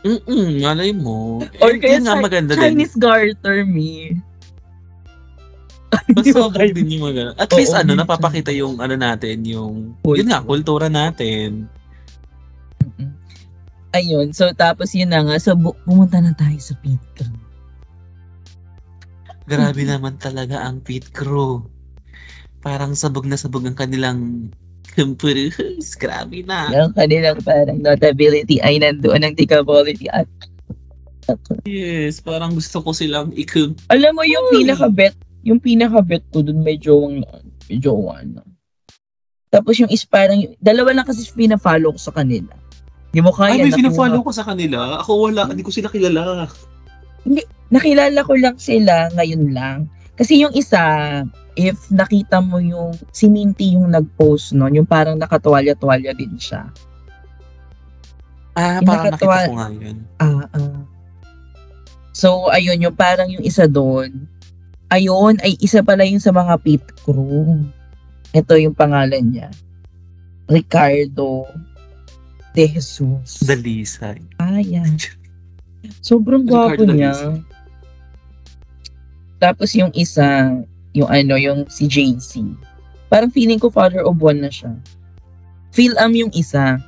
Mm-mm, 0.05 0.61
malay 0.61 0.93
mo. 0.93 1.41
Or 1.61 1.73
kaya 1.81 1.97
nga 1.97 2.13
maganda 2.13 2.53
din. 2.53 2.61
Chinese 2.61 2.93
garter 2.93 3.65
me. 3.65 4.13
Mas 6.15 6.27
okay 6.27 6.69
din 6.73 6.97
yung 6.97 7.05
maganda. 7.07 7.33
At 7.37 7.49
Oo, 7.53 7.57
least 7.57 7.73
ano, 7.75 7.95
napapakita 7.95 8.51
yung 8.51 8.81
ano 8.81 8.95
natin, 8.97 9.45
yung, 9.45 9.95
Kultura. 10.01 10.17
yun 10.17 10.27
nga, 10.31 10.41
kultura 10.43 10.87
natin. 10.91 11.69
Ayun, 13.95 14.35
so 14.35 14.51
tapos 14.51 14.91
yun 14.91 15.07
na 15.07 15.23
nga, 15.23 15.39
so 15.39 15.55
bu- 15.55 15.77
pumunta 15.87 16.19
na 16.19 16.35
tayo 16.35 16.59
sa 16.59 16.75
pit 16.83 16.99
crew. 17.15 17.31
Grabe 19.45 19.85
naman 19.85 20.17
talaga 20.19 20.65
ang 20.65 20.81
pit 20.81 21.13
crew. 21.13 21.63
Parang 22.59 22.97
sabog 22.97 23.29
na 23.29 23.37
sabog 23.37 23.63
ang 23.63 23.77
kanilang 23.77 24.49
kumpurus. 24.97 25.93
Grabe 25.95 26.41
na. 26.43 26.73
Yung 26.73 26.91
kanilang 26.97 27.39
parang 27.45 27.77
notability 27.79 28.57
ay 28.65 28.81
nandoon 28.81 29.21
ang 29.21 29.35
ticability 29.37 30.09
at 30.11 30.25
Yes, 31.65 32.21
parang 32.21 32.53
gusto 32.53 32.85
ko 32.85 32.93
silang 32.93 33.33
ikum. 33.33 33.73
Alam 33.89 34.13
mo 34.13 34.21
yung 34.21 34.45
Uy. 34.53 34.61
pinaka-bet, 34.61 35.17
yung 35.45 35.61
pinaka-bet 35.61 36.25
ko 36.33 36.41
dun 36.41 36.65
may 36.65 36.75
jowa 36.75 38.17
na. 38.25 38.41
Tapos 39.53 39.77
yung 39.77 39.93
is 39.93 40.03
parang, 40.03 40.41
dalawa 40.57 40.91
lang 40.91 41.05
kasi 41.05 41.23
pina-follow 41.31 41.93
ko 41.95 41.99
sa 42.01 42.11
kanila. 42.11 42.51
Hindi 43.13 43.21
mo 43.23 43.31
kaya 43.31 43.55
Ay, 43.55 43.63
may 43.63 43.71
nakuha. 43.71 43.79
fina-follow 43.79 44.19
ko 44.25 44.31
sa 44.33 44.43
kanila. 44.43 44.99
Ako 44.99 45.31
wala, 45.31 45.47
hindi 45.47 45.63
ko 45.63 45.71
sila 45.71 45.87
kilala. 45.87 46.49
Nakilala 47.69 48.19
ko 48.25 48.33
lang 48.35 48.57
sila 48.59 49.07
ngayon 49.13 49.53
lang. 49.53 49.77
Kasi 50.17 50.41
yung 50.41 50.51
isa, 50.51 50.81
if 51.55 51.77
nakita 51.87 52.41
mo 52.41 52.59
yung, 52.59 52.91
si 53.13 53.29
Minty 53.29 53.77
yung 53.77 53.87
nag-post 53.87 54.51
nun, 54.51 54.75
yung 54.75 54.89
parang 54.89 55.15
nakatuwalya-tuwalya 55.15 56.11
din 56.17 56.35
siya. 56.35 56.67
Ah, 58.55 58.79
Yung 58.79 58.87
parang 58.87 59.05
nakatuwa- 59.11 59.35
nakita 59.35 59.51
ko 59.51 59.55
nga 59.55 59.69
yun. 59.71 59.97
Ah, 60.17 60.45
ah. 60.51 60.79
So, 62.15 62.47
ayun, 62.47 62.79
yung 62.79 62.95
parang 62.95 63.27
yung 63.27 63.43
isa 63.43 63.67
doon, 63.67 64.23
ayun, 64.95 65.35
ay 65.43 65.59
isa 65.59 65.83
pala 65.83 66.07
yung 66.07 66.23
sa 66.23 66.31
mga 66.31 66.55
pit 66.63 66.83
crew. 67.03 67.59
Ito 68.31 68.55
yung 68.55 68.75
pangalan 68.75 69.35
niya. 69.35 69.51
Ricardo 70.47 71.43
De 72.55 72.71
Jesus. 72.71 73.43
Dalisay. 73.43 74.23
Ah, 74.39 74.63
yan. 74.63 74.95
Sobrang 76.07 76.47
gwapo 76.47 76.87
niya. 76.87 77.11
Tapos 79.43 79.75
yung 79.75 79.91
isa, 79.91 80.55
yung 80.95 81.11
ano, 81.11 81.35
yung 81.35 81.67
si 81.67 81.91
JC. 81.91 82.47
Parang 83.11 83.29
feeling 83.29 83.59
ko 83.59 83.67
father 83.67 84.07
of 84.07 84.15
one 84.23 84.39
na 84.39 84.47
siya. 84.47 84.71
Feel 85.75 85.91
am 85.99 86.15
yung 86.15 86.31
isa. 86.31 86.79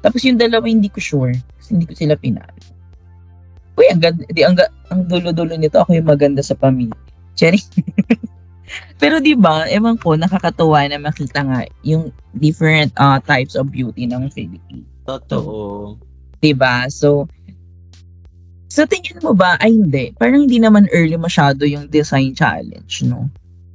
Tapos 0.00 0.24
yung 0.24 0.40
dalawa 0.40 0.64
hindi 0.64 0.88
ko 0.88 0.96
sure. 0.96 1.36
Kasi 1.60 1.76
hindi 1.76 1.84
ko 1.84 1.92
sila 1.92 2.16
pinalo. 2.16 2.56
Uy, 3.76 3.92
ang 3.92 4.00
ganda. 4.00 4.24
Di, 4.32 4.40
ang, 4.40 4.56
ang 4.88 5.04
dulo-dulo 5.04 5.52
nito, 5.60 5.76
ako 5.76 5.92
yung 6.00 6.08
maganda 6.08 6.40
sa 6.40 6.56
pamilya. 6.56 6.96
Cherry. 7.40 7.64
Pero 9.00 9.16
di 9.18 9.32
ba, 9.32 9.64
ewan 9.72 9.96
ko, 9.96 10.12
nakakatuwa 10.14 10.84
na 10.86 11.00
makita 11.00 11.40
nga 11.40 11.64
yung 11.80 12.12
different 12.36 12.92
uh, 13.00 13.16
types 13.24 13.56
of 13.56 13.72
beauty 13.72 14.04
ng 14.04 14.28
Philippines. 14.28 14.84
Totoo. 15.08 15.96
'di 16.40 16.52
ba? 16.56 16.88
So 16.88 17.28
sa 18.70 18.86
tingin 18.86 19.18
mo 19.20 19.34
ba 19.34 19.58
ay 19.58 19.74
hindi? 19.74 20.14
Parang 20.14 20.46
hindi 20.46 20.62
naman 20.62 20.86
early 20.94 21.18
masyado 21.18 21.66
yung 21.66 21.90
design 21.90 22.32
challenge, 22.38 23.02
no? 23.02 23.26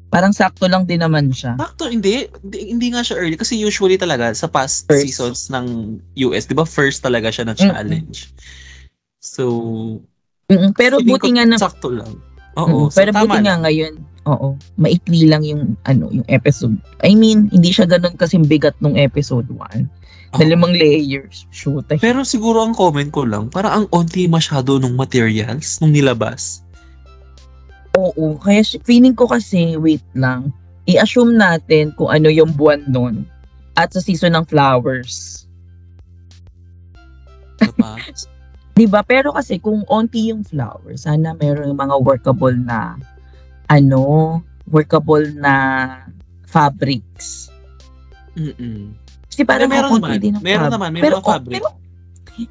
Parang 0.07 0.31
sakto 0.31 0.71
lang 0.71 0.87
din 0.87 1.03
naman 1.03 1.35
siya. 1.35 1.59
Sakto, 1.59 1.91
hindi, 1.91 2.23
hindi. 2.39 2.71
Hindi 2.71 2.87
nga 2.95 3.03
siya 3.03 3.19
early. 3.19 3.35
Kasi 3.35 3.59
usually 3.59 3.99
talaga, 3.99 4.31
sa 4.31 4.47
past 4.47 4.87
First. 4.87 5.03
seasons 5.03 5.39
ng 5.51 5.99
US, 6.31 6.47
di 6.47 6.55
ba, 6.55 6.63
first 6.63 7.03
talaga 7.03 7.27
siya 7.27 7.43
na 7.43 7.51
Mm-mm. 7.51 7.67
challenge. 7.67 8.31
So, 9.19 9.43
Mm, 10.47 10.77
pero 10.77 11.01
buti 11.01 11.33
nga 11.35 11.43
na 11.43 11.57
Sakto 11.59 11.89
lang. 11.91 12.15
Oo, 12.55 12.87
Mm, 12.87 12.91
so 12.91 12.97
pero 12.97 13.11
buti 13.11 13.39
nga 13.43 13.55
ngayon, 13.59 13.93
oo, 14.25 14.55
maikli 14.79 15.27
lang 15.27 15.43
yung 15.43 15.75
ano, 15.83 16.07
yung 16.11 16.27
episode. 16.31 16.75
I 17.03 17.11
mean, 17.13 17.51
hindi 17.51 17.69
siya 17.75 17.85
ganun 17.85 18.15
kasi 18.15 18.39
bigat 18.39 18.75
nung 18.79 18.95
episode 18.95 19.47
1. 19.51 19.59
Oo. 19.59 20.39
Na 20.39 20.43
limang 20.47 20.75
layers. 20.75 21.47
Shoot. 21.51 21.87
ay. 21.91 21.99
Pero 21.99 22.23
siguro 22.23 22.63
ang 22.63 22.75
comment 22.75 23.07
ko 23.11 23.27
lang, 23.27 23.51
para 23.51 23.71
ang 23.71 23.87
onti 23.91 24.27
masyado 24.27 24.79
nung 24.79 24.95
materials 24.95 25.79
nung 25.83 25.91
nilabas. 25.91 26.63
Oo, 27.95 28.35
kaya 28.39 28.59
feeling 28.83 29.15
ko 29.15 29.27
kasi, 29.27 29.79
wait 29.79 30.03
lang, 30.15 30.51
i-assume 30.87 31.35
natin 31.39 31.95
kung 31.95 32.11
ano 32.11 32.27
yung 32.27 32.51
buwan 32.51 32.83
nun 32.91 33.23
at 33.75 33.91
sa 33.95 33.99
season 34.03 34.35
ng 34.35 34.45
flowers. 34.47 35.47
Diba? 37.59 37.95
'Di 38.75 38.85
ba? 38.85 39.01
Pero 39.01 39.31
kasi 39.31 39.57
kung 39.57 39.87
onti 39.87 40.29
yung 40.35 40.43
flowers, 40.43 41.07
sana 41.07 41.31
meron 41.33 41.71
yung 41.71 41.79
mga 41.79 41.95
workable 42.03 42.53
na 42.53 42.99
ano, 43.71 44.39
workable 44.67 45.25
na 45.33 45.53
fabrics. 46.45 47.47
Mm-mm. 48.35 48.91
Kasi 49.31 49.41
parang 49.47 49.71
meron 49.71 49.89
kakunti 49.89 50.05
naman. 50.11 50.23
din 50.23 50.33
ng 50.37 50.43
Meron 50.43 50.63
fab- 50.67 50.73
naman. 50.75 50.89
May 50.91 51.01
pero, 51.01 51.15
mga 51.17 51.25
fabric. 51.25 51.53
pero 51.55 51.67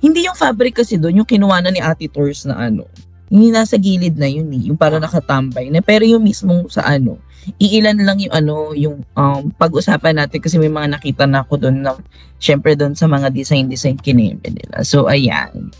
hindi 0.00 0.20
yung 0.24 0.36
fabric 0.36 0.74
kasi 0.80 0.96
doon, 0.96 1.20
yung 1.20 1.28
kinuha 1.28 1.60
na 1.60 1.68
ni 1.68 1.80
Ate 1.80 2.08
Tours 2.08 2.48
na 2.48 2.56
ano, 2.56 2.88
hindi 3.32 3.48
nasa 3.50 3.80
gilid 3.80 4.16
na 4.20 4.28
yun 4.28 4.52
eh, 4.52 4.68
yung 4.70 4.78
parang 4.78 5.00
Ah. 5.02 5.08
nakatambay 5.08 5.72
na. 5.72 5.80
Pero 5.80 6.04
yung 6.04 6.22
mismong 6.22 6.68
sa 6.68 6.84
ano, 6.84 7.18
iilan 7.60 8.00
lang 8.00 8.20
yung 8.20 8.34
ano, 8.34 8.54
yung 8.72 9.04
um, 9.16 9.52
pag-usapan 9.56 10.16
natin 10.16 10.40
kasi 10.40 10.56
may 10.56 10.72
mga 10.72 10.96
nakita 10.96 11.24
na 11.28 11.44
ako 11.44 11.60
doon 11.60 11.84
na 11.84 11.96
syempre 12.40 12.72
doon 12.72 12.96
sa 12.96 13.04
mga 13.04 13.32
design-design 13.32 14.00
kineme 14.00 14.40
nila. 14.44 14.84
So, 14.84 15.08
ayan. 15.08 15.72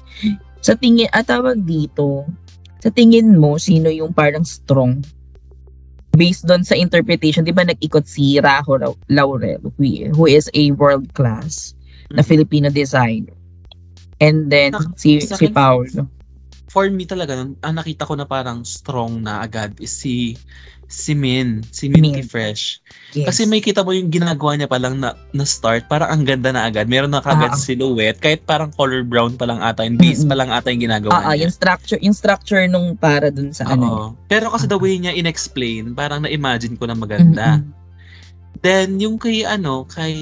Sa 0.61 0.77
tingin, 0.77 1.09
at 1.13 1.29
tawag 1.29 1.65
dito, 1.65 2.25
sa 2.81 2.89
tingin 2.93 3.37
mo, 3.37 3.57
sino 3.57 3.89
yung 3.89 4.13
parang 4.13 4.45
strong? 4.45 5.01
Based 6.15 6.47
doon 6.47 6.63
sa 6.63 6.79
interpretation, 6.79 7.43
di 7.43 7.53
ba 7.53 7.65
nag-ikot 7.65 8.07
si 8.07 8.39
Lau- 8.39 8.97
Laurel, 9.09 9.61
who, 10.15 10.25
is 10.25 10.47
a 10.55 10.71
world-class 10.77 11.75
na 12.13 12.23
Mm. 12.23 12.29
Filipino 12.29 12.69
designer. 12.71 13.35
And 14.23 14.47
then, 14.47 14.73
si, 14.95 15.21
si 15.21 15.51
Paolo. 15.51 16.07
For 16.75 16.91
me 16.91 17.07
talaga, 17.07 17.39
nun, 17.39 17.55
ang 17.63 17.79
nakita 17.79 18.03
ko 18.03 18.19
na 18.19 18.27
parang 18.27 18.67
strong 18.67 19.23
na 19.23 19.41
agad 19.41 19.79
is 19.79 19.95
si 19.95 20.35
si 20.85 21.15
Min, 21.15 21.63
si 21.71 21.87
Minty 21.89 22.21
Min. 22.21 22.27
Fresh. 22.27 22.83
Yes. 23.15 23.31
Kasi 23.31 23.47
may 23.47 23.59
kita 23.59 23.81
mo 23.81 23.91
yung 23.91 24.11
ginagawa 24.11 24.55
niya 24.55 24.67
pa 24.67 24.77
lang 24.77 24.99
na, 24.99 25.15
na 25.31 25.43
start, 25.43 25.87
parang 25.87 26.11
ang 26.11 26.23
ganda 26.27 26.51
na 26.51 26.67
agad. 26.67 26.87
Meron 26.87 27.11
na 27.11 27.23
kagad 27.23 27.55
Ah. 27.55 27.59
silhouette, 27.59 28.19
kahit 28.19 28.43
parang 28.43 28.69
color 28.71 29.01
brown 29.03 29.35
pa 29.35 29.47
lang 29.47 29.59
ata, 29.59 29.83
yung 29.83 29.97
base 29.97 30.27
pa 30.27 30.35
lang 30.35 30.51
ata 30.51 30.69
yung 30.69 30.85
ginagawa 30.85 31.15
Ah, 31.15 31.23
ah, 31.25 31.25
niya. 31.33 31.47
yung 31.47 31.55
structure, 31.55 32.01
yung 32.03 32.13
structure 32.13 32.63
nung 32.67 32.95
para 32.95 33.31
dun 33.31 33.51
sa 33.51 33.71
ano. 33.71 34.13
Pero 34.27 34.51
kasi 34.51 34.67
the 34.67 34.77
Ah. 34.77 34.83
way 34.83 34.99
niya 34.99 35.15
in-explain, 35.15 35.95
parang 35.95 36.23
na-imagine 36.23 36.75
ko 36.75 36.85
na 36.85 36.95
maganda. 36.95 37.63
Mm-mm. 37.63 37.71
Then, 38.61 38.97
yung 38.97 39.17
kay 39.17 39.45
ano, 39.45 39.85
kay, 39.85 40.15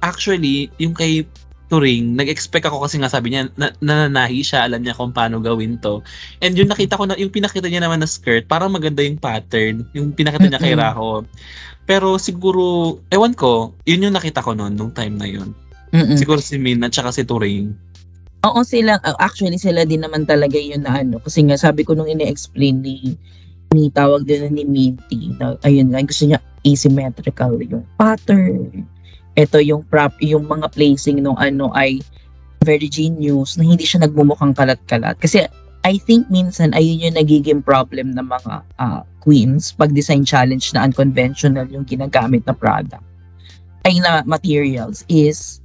actually, 0.00 0.66
yung 0.78 0.92
kay 0.92 1.26
Turing, 1.74 2.14
nag-expect 2.14 2.70
ako 2.70 2.86
kasi 2.86 3.02
nga 3.02 3.10
sabi 3.10 3.34
niya, 3.34 3.50
na, 3.58 3.74
nananahi 3.82 4.46
siya, 4.46 4.70
alam 4.70 4.78
niya 4.78 4.94
kung 4.94 5.10
paano 5.10 5.42
gawin 5.42 5.74
to. 5.82 5.98
And 6.38 6.54
yung 6.54 6.70
nakita 6.70 6.94
ko 6.94 7.10
na, 7.10 7.18
yung 7.18 7.34
pinakita 7.34 7.66
niya 7.66 7.82
naman 7.82 7.98
na 7.98 8.06
skirt, 8.06 8.46
parang 8.46 8.70
maganda 8.70 9.02
yung 9.02 9.18
pattern, 9.18 9.82
yung 9.90 10.14
pinakita 10.14 10.46
niya 10.46 10.62
kay. 10.62 10.78
Raho. 10.78 11.26
Pero 11.82 12.14
siguro, 12.22 12.96
ewan 13.10 13.34
ko, 13.34 13.74
yun 13.82 14.06
yung 14.06 14.14
nakita 14.14 14.38
ko 14.38 14.54
noon, 14.54 14.78
nung 14.78 14.94
time 14.94 15.18
na 15.18 15.26
yun. 15.26 15.50
Mm-mm. 15.90 16.14
Siguro 16.14 16.38
si 16.38 16.54
Min 16.62 16.86
at 16.86 16.94
saka 16.94 17.10
si 17.10 17.26
Turing. 17.26 17.74
Oo, 18.46 18.62
sila, 18.62 19.02
actually 19.18 19.58
sila 19.58 19.82
din 19.82 20.06
naman 20.06 20.30
talaga 20.30 20.54
yun 20.54 20.86
na 20.86 21.02
ano. 21.02 21.18
Kasi 21.18 21.42
nga 21.42 21.58
sabi 21.58 21.82
ko 21.82 21.98
nung 21.98 22.06
ine-explain 22.06 22.86
ni, 22.86 23.18
ni 23.74 23.90
tawag 23.90 24.22
din 24.22 24.46
ni 24.54 24.62
Minty, 24.62 25.34
na, 25.42 25.58
ayun 25.66 25.90
nga, 25.90 26.06
gusto 26.06 26.30
niya 26.30 26.38
asymmetrical 26.62 27.58
yung 27.58 27.82
pattern. 27.98 28.86
Ito 29.34 29.58
yung 29.58 29.82
prop, 29.90 30.14
yung 30.22 30.46
mga 30.46 30.70
placing 30.70 31.22
nung 31.22 31.38
ano 31.38 31.74
ay 31.74 31.98
very 32.62 32.88
genius 32.88 33.58
na 33.60 33.66
hindi 33.66 33.84
siya 33.84 34.06
nagmumukhang 34.06 34.54
kalat-kalat. 34.56 35.18
Kasi 35.20 35.44
I 35.84 36.00
think 36.00 36.32
minsan 36.32 36.72
ayun 36.72 37.04
yung 37.04 37.18
nagiging 37.20 37.60
problem 37.60 38.16
ng 38.16 38.24
mga 38.24 38.54
ah, 38.80 39.02
queens 39.20 39.76
pag 39.76 39.92
design 39.92 40.24
challenge 40.24 40.72
na 40.72 40.88
unconventional 40.88 41.68
yung 41.68 41.84
ginagamit 41.84 42.40
na 42.48 42.56
product 42.56 43.04
ay 43.84 44.00
na 44.00 44.24
materials 44.24 45.04
is 45.12 45.60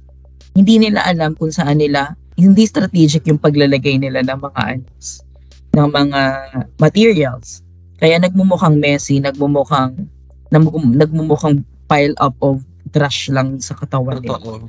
hindi 0.52 0.76
nila 0.76 1.00
alam 1.08 1.32
kung 1.40 1.48
saan 1.48 1.80
nila 1.80 2.12
hindi 2.36 2.68
strategic 2.68 3.24
yung 3.28 3.40
paglalagay 3.40 3.96
nila 3.96 4.20
ng 4.24 4.40
mga 4.40 4.60
anos 4.76 5.24
ng 5.70 5.88
mga 5.88 6.20
materials. 6.82 7.62
Kaya 8.00 8.18
nagmumukhang 8.18 8.80
messy, 8.80 9.20
nagmumukhang 9.22 10.08
nagmum- 10.50 10.96
nagmumukhang 10.98 11.62
pile 11.86 12.16
up 12.18 12.34
of 12.42 12.64
trash 12.90 13.30
lang 13.30 13.58
sa 13.62 13.74
katawan 13.78 14.20
nila. 14.22 14.38
Totoo. 14.38 14.68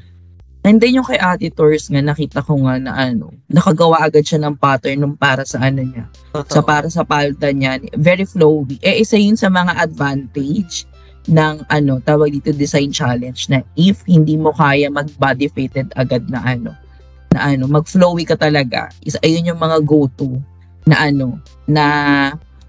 And 0.61 0.77
then 0.77 0.93
yung 0.93 1.09
kay 1.09 1.17
Ate 1.17 1.49
Tours 1.49 1.89
nga, 1.89 2.05
nakita 2.05 2.45
ko 2.45 2.53
nga 2.69 2.77
na 2.77 2.93
ano, 2.93 3.33
nakagawa 3.49 4.05
agad 4.05 4.21
siya 4.21 4.45
ng 4.45 4.61
pattern 4.61 5.01
nung 5.01 5.17
para 5.17 5.41
sa 5.41 5.57
ano 5.57 5.81
niya, 5.81 6.05
Totoo. 6.37 6.53
sa 6.53 6.61
para 6.61 6.85
sa 6.85 7.01
palda 7.01 7.49
niya. 7.49 7.81
Very 7.97 8.29
flowy. 8.29 8.77
Eh, 8.85 9.01
isa 9.01 9.17
yun 9.17 9.33
sa 9.33 9.49
mga 9.49 9.73
advantage 9.81 10.85
ng 11.33 11.65
ano, 11.65 11.97
tawag 12.05 12.37
dito 12.37 12.53
design 12.53 12.93
challenge 12.93 13.49
na 13.49 13.65
if 13.73 14.05
hindi 14.05 14.37
mo 14.37 14.53
kaya 14.53 14.89
mag-body 14.93 15.49
fitted 15.49 15.89
agad 15.97 16.29
na 16.29 16.45
ano, 16.45 16.77
na 17.33 17.57
ano, 17.57 17.65
mag-flowy 17.65 18.21
ka 18.21 18.37
talaga. 18.37 18.93
Isa 19.01 19.17
ayun 19.25 19.49
yung 19.49 19.61
mga 19.61 19.81
go-to 19.81 20.37
na 20.85 21.09
ano, 21.09 21.41
na 21.65 21.85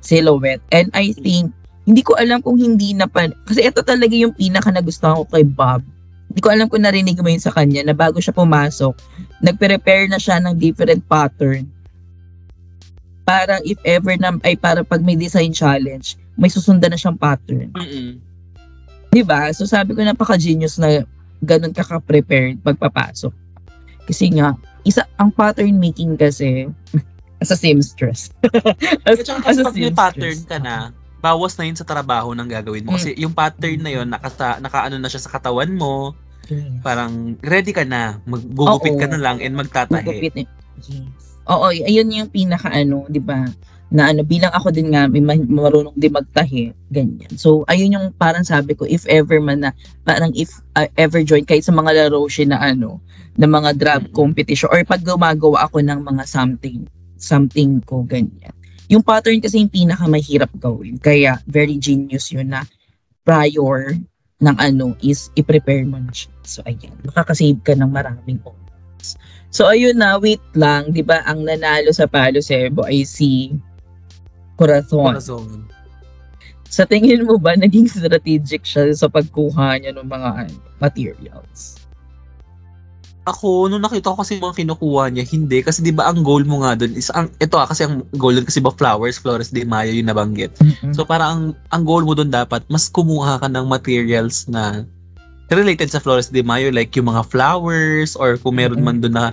silhouette. 0.01 0.65
And 0.73 0.89
I 0.97 1.13
think 1.13 1.53
hindi 1.83 2.03
ko 2.07 2.15
alam 2.15 2.39
kung 2.39 2.59
hindi 2.59 2.95
na 2.95 3.11
pa, 3.11 3.27
kasi 3.47 3.67
ito 3.67 3.83
talaga 3.83 4.15
yung 4.15 4.35
pinaka 4.35 4.71
nagustuhan 4.71 5.19
ko 5.23 5.27
kay 5.31 5.43
Bob. 5.43 5.83
Hindi 6.31 6.41
ko 6.41 6.49
alam 6.49 6.67
kung 6.71 6.87
narinig 6.87 7.19
mo 7.21 7.29
yun 7.29 7.43
sa 7.43 7.53
kanya 7.53 7.85
na 7.85 7.93
bago 7.93 8.17
siya 8.23 8.33
pumasok, 8.33 8.95
nag-prepare 9.43 10.07
na 10.09 10.17
siya 10.17 10.41
ng 10.41 10.55
different 10.57 11.03
pattern 11.11 11.67
para 13.23 13.63
if 13.63 13.79
ever 13.87 14.15
na, 14.19 14.35
ay 14.43 14.59
para 14.59 14.83
pag 14.83 15.03
may 15.03 15.15
design 15.15 15.55
challenge, 15.55 16.19
may 16.35 16.51
susundan 16.51 16.91
na 16.91 16.99
siyang 16.99 17.19
pattern. 17.19 17.71
Mm-mm. 17.75 18.19
'Di 19.13 19.23
ba? 19.23 19.53
So 19.55 19.69
sabi 19.69 19.95
ko 19.95 20.03
napaka-genius 20.03 20.81
na 20.81 21.07
ganun 21.43 21.75
ka 21.75 21.87
ka-prepared 21.87 22.63
pagpapasok. 22.63 23.35
Kasi 24.07 24.35
nga, 24.35 24.59
isa 24.83 25.07
ang 25.19 25.31
pattern 25.31 25.79
making 25.79 26.19
kasi 26.19 26.67
as 27.43 27.51
a 27.51 27.59
seamstress. 27.59 28.31
as, 29.07 29.23
At 29.23 29.27
saka 29.27 29.47
as 29.51 29.59
a 29.59 29.65
pag 29.67 29.77
may 29.79 29.95
pattern 29.95 30.39
ka 30.47 30.59
na, 30.59 30.91
bawas 31.23 31.55
na 31.55 31.65
yun 31.65 31.79
sa 31.79 31.87
trabaho 31.87 32.35
ng 32.35 32.51
gagawin 32.51 32.83
mo. 32.83 32.99
Kasi 32.99 33.15
yung 33.15 33.31
pattern 33.33 33.81
na 33.81 33.95
yun, 33.95 34.11
nakasa, 34.11 34.59
nakaano 34.59 34.99
na 34.99 35.07
siya 35.07 35.23
sa 35.23 35.33
katawan 35.33 35.71
mo, 35.73 36.13
Yes. 36.51 36.83
parang 36.83 37.39
ready 37.39 37.71
ka 37.71 37.87
na. 37.87 38.19
Maggugupit 38.27 38.99
ka 38.99 39.07
Oo. 39.07 39.13
na 39.15 39.21
lang 39.23 39.39
and 39.39 39.55
magtatahi. 39.55 40.03
Magupit 40.03 40.35
eh. 40.43 40.47
Yes. 40.83 41.39
Oo, 41.47 41.71
y- 41.71 41.87
ayun 41.87 42.11
yung 42.11 42.31
pinaka 42.31 42.67
ano, 42.69 43.07
'di 43.07 43.23
ba? 43.23 43.47
Na 43.95 44.11
ano, 44.11 44.27
bilang 44.27 44.51
ako 44.51 44.75
din 44.75 44.91
nga 44.91 45.07
may 45.07 45.23
ma- 45.23 45.39
marunong 45.39 45.95
din 45.95 46.11
magtahi, 46.11 46.75
ganyan. 46.91 47.31
So, 47.39 47.63
ayun 47.71 47.95
yung 47.95 48.07
parang 48.19 48.43
sabi 48.43 48.75
ko, 48.75 48.83
if 48.85 49.07
ever 49.07 49.39
man 49.39 49.63
na, 49.63 49.71
parang 50.03 50.35
if 50.35 50.51
uh, 50.75 50.91
ever 50.99 51.23
join 51.23 51.47
kahit 51.47 51.63
sa 51.63 51.71
mga 51.71 51.95
laro 51.95 52.27
siya 52.27 52.51
na 52.51 52.59
ano, 52.59 52.99
na 53.39 53.47
mga 53.47 53.71
drab 53.79 54.03
competition 54.11 54.67
or 54.73 54.83
pag 54.83 55.07
gumagawa 55.07 55.69
ako 55.69 55.79
ng 55.79 56.03
mga 56.03 56.25
something, 56.27 56.89
something 57.17 57.79
ko, 57.87 58.03
ganyan. 58.03 58.51
Yung 58.91 59.05
pattern 59.05 59.39
kasi 59.39 59.63
yung 59.63 59.73
pinaka 59.73 60.07
mahirap 60.07 60.51
gawin. 60.59 60.99
Kaya, 60.99 61.39
very 61.47 61.79
genius 61.79 62.31
yun 62.33 62.51
na 62.51 62.67
prior 63.23 63.95
ng 64.43 64.57
ano 64.59 64.99
is 64.99 65.31
i-prepare 65.39 65.87
mo 65.87 66.03
na 66.03 66.11
siya. 66.11 66.33
So, 66.43 66.59
ayan. 66.67 66.95
Makakasave 67.07 67.63
ka 67.63 67.79
ng 67.79 67.91
maraming 67.91 68.43
oras. 68.43 69.15
So, 69.55 69.71
ayun 69.71 70.01
na, 70.01 70.19
wait 70.19 70.43
lang. 70.59 70.91
di 70.91 71.05
ba 71.05 71.23
ang 71.29 71.47
nanalo 71.47 71.95
sa 71.95 72.11
Palo 72.11 72.43
Sebo 72.43 72.83
ay 72.83 73.07
si 73.07 73.55
Corazon. 74.59 75.15
Corazon. 75.15 75.71
Sa 76.73 76.89
tingin 76.89 77.29
mo 77.29 77.37
ba, 77.37 77.53
naging 77.53 77.85
strategic 77.85 78.65
siya 78.65 78.91
sa 78.97 79.07
pagkuha 79.07 79.77
niya 79.77 79.93
ng 79.93 80.09
mga 80.09 80.31
ano, 80.49 80.57
materials? 80.81 81.82
Ako, 83.23 83.71
nung 83.71 83.87
nakita 83.87 84.11
ko 84.11 84.19
kasi 84.19 84.43
mga 84.43 84.67
kinukuha 84.67 85.15
niya, 85.15 85.23
hindi. 85.23 85.63
Kasi 85.63 85.79
di 85.79 85.95
ba 85.95 86.11
ang 86.11 86.27
goal 86.27 86.43
mo 86.43 86.67
nga 86.67 86.75
doon 86.75 86.99
is, 86.99 87.07
ang, 87.15 87.31
ito 87.39 87.55
ah, 87.55 87.71
kasi 87.71 87.87
ang 87.87 88.03
goal 88.19 88.35
doon 88.35 88.47
kasi 88.47 88.59
ba 88.59 88.75
flowers, 88.75 89.23
Flores 89.23 89.55
de 89.55 89.63
Mayo 89.63 89.95
yung 89.95 90.11
nabanggit. 90.11 90.51
Mm-mm. 90.59 90.91
So 90.91 91.07
parang 91.07 91.31
ang, 91.31 91.43
ang 91.71 91.83
goal 91.87 92.03
mo 92.03 92.19
doon 92.19 92.35
dapat, 92.35 92.67
mas 92.67 92.91
kumuha 92.91 93.39
ka 93.39 93.47
ng 93.47 93.63
materials 93.71 94.51
na 94.51 94.83
related 95.53 95.93
sa 95.93 96.01
Flores 96.01 96.33
de 96.33 96.41
Mayo 96.41 96.73
like 96.73 96.97
yung 96.97 97.13
mga 97.13 97.29
flowers 97.29 98.17
or 98.17 98.41
kung 98.41 98.57
meron 98.57 98.83
Mm-mm. 98.83 98.99
man 98.99 99.05
doon 99.05 99.15
na 99.15 99.27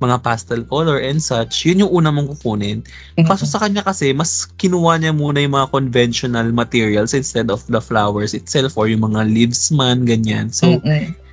mga 0.00 0.22
pastel 0.22 0.62
color 0.64 1.02
and 1.02 1.20
such, 1.20 1.66
yun 1.66 1.82
yung 1.84 1.92
una 1.92 2.14
mong 2.14 2.32
kukunin. 2.38 2.80
Kaso 3.26 3.44
sa 3.44 3.58
kanya 3.60 3.82
kasi, 3.82 4.14
mas 4.14 4.46
kinuha 4.56 4.96
niya 5.02 5.12
muna 5.12 5.42
yung 5.42 5.58
mga 5.58 5.68
conventional 5.74 6.48
materials 6.54 7.12
instead 7.12 7.50
of 7.50 7.60
the 7.68 7.82
flowers 7.82 8.32
itself 8.32 8.78
or 8.78 8.86
yung 8.86 9.02
mga 9.02 9.26
leaves 9.26 9.68
man, 9.74 10.06
ganyan. 10.06 10.48
So, 10.48 10.78
Mm-mm. 10.78 11.23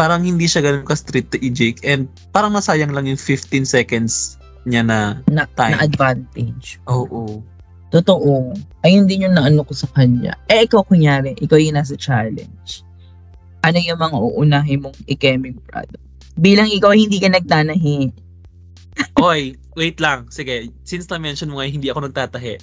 Parang 0.00 0.24
hindi 0.24 0.48
siya 0.48 0.64
ganun 0.64 0.88
ka-strategic 0.88 1.84
and 1.84 2.08
parang 2.32 2.56
nasayang 2.56 2.96
lang 2.96 3.04
yung 3.04 3.20
15 3.20 3.68
seconds 3.68 4.40
niya 4.64 4.80
na 4.80 5.20
na, 5.28 5.44
time. 5.60 5.76
na 5.76 5.84
advantage. 5.84 6.80
oo. 6.88 7.44
Totoo. 7.92 8.56
Ayun 8.86 9.04
din 9.10 9.28
yung 9.28 9.36
naano 9.36 9.66
ko 9.66 9.74
sa 9.76 9.90
kanya. 9.92 10.38
Eh, 10.46 10.64
ikaw 10.64 10.86
kunyari, 10.86 11.36
ikaw 11.42 11.58
yung 11.58 11.76
nasa 11.76 11.98
challenge. 12.00 12.86
Ano 13.66 13.76
yung 13.76 14.00
mga 14.00 14.16
uunahin 14.16 14.80
mong 14.86 14.96
i-chemic 15.10 15.58
product? 15.68 16.00
Bilang 16.40 16.70
ikaw 16.70 16.96
hindi 16.96 17.20
ka 17.20 17.28
nagtanahi. 17.34 18.14
Oy, 19.26 19.58
wait 19.74 19.98
lang. 19.98 20.30
Sige, 20.30 20.70
since 20.86 21.10
na-mention 21.10 21.50
mo 21.50 21.60
nga 21.60 21.68
hindi 21.68 21.90
ako 21.90 22.08
nagtatahi. 22.08 22.62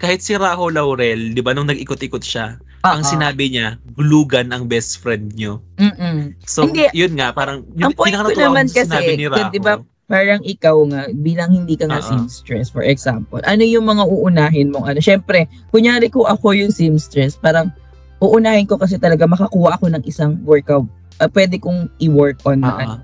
Kahit 0.00 0.24
si 0.24 0.34
Raho 0.34 0.72
Laurel, 0.72 1.36
di 1.36 1.44
ba, 1.44 1.52
nung 1.52 1.68
nag-ikot-ikot 1.68 2.24
siya, 2.24 2.58
ang 2.82 3.06
Oo. 3.06 3.10
sinabi 3.10 3.54
niya, 3.54 3.78
glugan 3.94 4.50
ang 4.50 4.66
best 4.66 4.98
friend 4.98 5.38
nyo. 5.38 5.62
Mm-mm. 5.78 6.34
So, 6.42 6.66
Hindi. 6.66 6.90
yun 6.90 7.14
nga, 7.14 7.30
parang, 7.30 7.62
Ang 7.78 7.94
point 7.94 8.10
ko 8.10 8.34
naman 8.34 8.66
sa 8.66 8.82
sinabi 8.82 9.14
kasi, 9.14 9.20
ni 9.22 9.26
Raho. 9.30 9.50
di 9.54 9.62
ba, 9.62 9.78
Parang 10.12 10.44
ikaw 10.44 10.76
nga, 10.92 11.08
bilang 11.14 11.56
hindi 11.56 11.72
ka 11.72 11.88
nga 11.88 12.02
Oo. 12.02 12.04
seamstress, 12.04 12.68
for 12.68 12.84
example, 12.84 13.40
ano 13.48 13.64
yung 13.64 13.88
mga 13.88 14.04
uunahin 14.04 14.68
mong 14.68 14.84
ano? 14.92 15.00
Siyempre, 15.00 15.48
kunyari 15.72 16.12
ko 16.12 16.28
ako 16.28 16.52
yung 16.52 16.68
seamstress, 16.68 17.40
parang 17.40 17.72
uunahin 18.20 18.68
ko 18.68 18.76
kasi 18.76 19.00
talaga 19.00 19.24
makakuha 19.24 19.80
ako 19.80 19.88
ng 19.88 20.04
isang 20.04 20.36
workout. 20.44 20.84
Uh, 21.16 21.30
pwede 21.32 21.56
kong 21.56 21.88
i-work 22.02 22.36
on 22.44 22.60
na, 22.60 22.76
ano, 22.76 22.94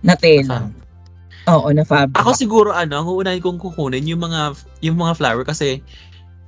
na 0.00 0.16
tela. 0.16 0.72
Oo, 1.52 1.68
na 1.68 1.84
fabric. 1.84 2.16
Ako 2.16 2.32
siguro 2.32 2.72
ano, 2.72 2.96
ang 2.96 3.08
uunahin 3.12 3.44
kong 3.44 3.60
kukunin 3.60 4.08
yung 4.08 4.24
mga 4.24 4.56
yung 4.80 4.96
mga 4.96 5.20
flower 5.20 5.44
kasi 5.44 5.84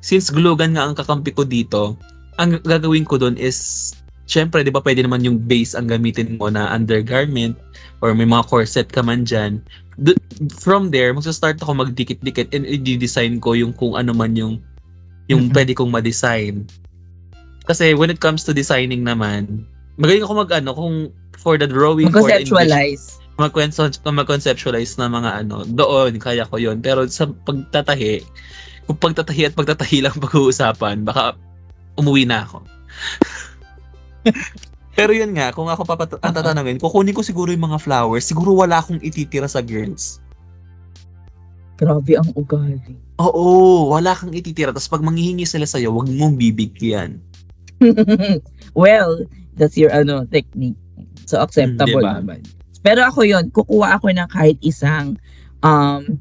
since 0.00 0.32
glugan 0.32 0.72
nga 0.72 0.88
ang 0.88 0.96
kakampi 0.96 1.36
ko 1.36 1.44
dito, 1.44 2.00
ang 2.36 2.60
gagawin 2.64 3.04
ko 3.04 3.16
doon 3.16 3.36
is 3.40 3.92
syempre 4.26 4.60
'di 4.66 4.74
ba 4.74 4.82
pwede 4.82 5.06
naman 5.06 5.22
yung 5.22 5.38
base 5.38 5.72
ang 5.78 5.86
gamitin 5.86 6.36
mo 6.36 6.50
na 6.50 6.68
undergarment 6.70 7.54
or 8.02 8.12
may 8.12 8.28
mga 8.28 8.44
corset 8.50 8.88
ka 8.90 9.00
man 9.00 9.24
diyan. 9.24 9.62
From 10.60 10.92
there, 10.92 11.16
magsa-start 11.16 11.56
ako 11.64 11.80
magdikit-dikit 11.80 12.52
and 12.52 12.68
i-design 12.68 13.40
ko 13.40 13.56
yung 13.56 13.72
kung 13.72 13.96
ano 13.96 14.12
man 14.12 14.36
yung 14.36 14.60
yung 15.32 15.48
Mhm. 15.48 15.54
pwede 15.56 15.72
kong 15.72 15.90
ma-design. 15.90 16.68
Kasi 17.66 17.96
when 17.96 18.12
it 18.12 18.20
comes 18.20 18.44
to 18.46 18.54
designing 18.54 19.02
naman, 19.02 19.64
magaling 19.98 20.22
ako 20.22 20.44
mag 20.44 20.52
ano 20.52 20.70
kung 20.76 20.96
for 21.40 21.56
the 21.56 21.66
drawing 21.66 22.06
mag-conceptualize, 22.12 23.18
mag-conceptualize 23.40 24.92
na 25.00 25.08
mga 25.10 25.30
ano, 25.44 25.64
doon, 25.66 26.20
kaya 26.20 26.44
ko 26.46 26.60
yon 26.60 26.78
Pero 26.84 27.08
sa 27.10 27.26
pagtatahi, 27.26 28.22
kung 28.86 28.98
pagtatahi 29.02 29.50
at 29.50 29.54
pagtatahi 29.56 29.98
lang 30.04 30.14
pag-uusapan, 30.24 31.02
baka 31.02 31.34
umuwi 31.96 32.24
na 32.24 32.44
ako. 32.44 32.64
Pero 34.96 35.12
yun 35.12 35.36
nga, 35.36 35.52
kung 35.52 35.68
ako 35.68 35.84
papat- 35.84 36.20
ang 36.24 36.32
tatanungin, 36.32 36.80
kukunin 36.80 37.12
ko 37.12 37.20
siguro 37.20 37.52
yung 37.52 37.68
mga 37.68 37.80
flowers, 37.80 38.24
siguro 38.24 38.56
wala 38.56 38.80
akong 38.80 39.00
ititira 39.04 39.44
sa 39.44 39.60
girls. 39.60 40.24
Grabe 41.76 42.16
ang 42.16 42.32
ugali. 42.32 42.96
Oo, 43.20 43.92
wala 43.92 44.16
kang 44.16 44.32
ititira. 44.32 44.72
Tapos 44.72 44.88
pag 44.88 45.04
manghihingi 45.04 45.44
sila 45.44 45.68
sa'yo, 45.68 45.92
wag 45.92 46.08
mong 46.08 46.40
bibigyan. 46.40 47.20
well, 48.72 49.20
that's 49.60 49.76
your 49.76 49.92
ano 49.92 50.24
technique. 50.24 50.80
So 51.28 51.44
acceptable 51.44 52.00
Hmm, 52.00 52.00
diba? 52.00 52.16
naman. 52.24 52.40
Pero 52.80 53.04
ako 53.04 53.28
yon 53.28 53.52
kukuha 53.52 54.00
ako 54.00 54.08
ng 54.08 54.28
kahit 54.32 54.56
isang 54.64 55.20
um, 55.60 56.16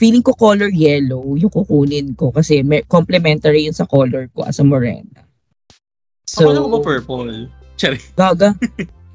feeling 0.00 0.24
ko 0.24 0.32
color 0.32 0.72
yellow 0.72 1.36
yung 1.36 1.52
kukunin 1.52 2.16
ko 2.16 2.32
kasi 2.32 2.64
may, 2.64 2.80
complementary 2.88 3.68
yun 3.68 3.76
sa 3.76 3.84
color 3.84 4.32
ko 4.32 4.48
as 4.48 4.56
a 4.56 4.64
morena. 4.64 5.28
So, 6.24 6.48
Akala 6.48 6.64
ko 6.64 6.78
purple? 6.80 7.52
Sorry. 7.76 8.00
Gaga. 8.16 8.56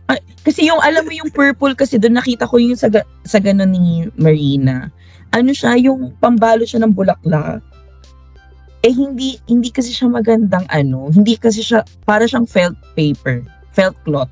Ay, 0.06 0.22
kasi 0.46 0.70
yung 0.70 0.78
alam 0.86 1.02
mo 1.02 1.14
yung 1.18 1.34
purple 1.34 1.74
kasi 1.74 1.98
doon 1.98 2.22
nakita 2.22 2.46
ko 2.46 2.62
yung 2.62 2.78
sa, 2.78 2.94
sa 3.26 3.42
ganun 3.42 3.74
ni 3.74 4.06
Marina. 4.14 4.94
Ano 5.34 5.50
siya, 5.50 5.74
yung 5.82 6.14
pambalo 6.22 6.62
siya 6.62 6.86
ng 6.86 6.94
bulaklak. 6.94 7.66
Eh 8.86 8.94
hindi 8.94 9.42
hindi 9.50 9.74
kasi 9.74 9.90
siya 9.90 10.06
magandang 10.06 10.70
ano, 10.70 11.10
hindi 11.10 11.34
kasi 11.42 11.66
siya 11.66 11.82
para 12.06 12.30
siyang 12.30 12.46
felt 12.46 12.78
paper, 12.94 13.42
felt 13.74 13.98
cloth. 14.06 14.30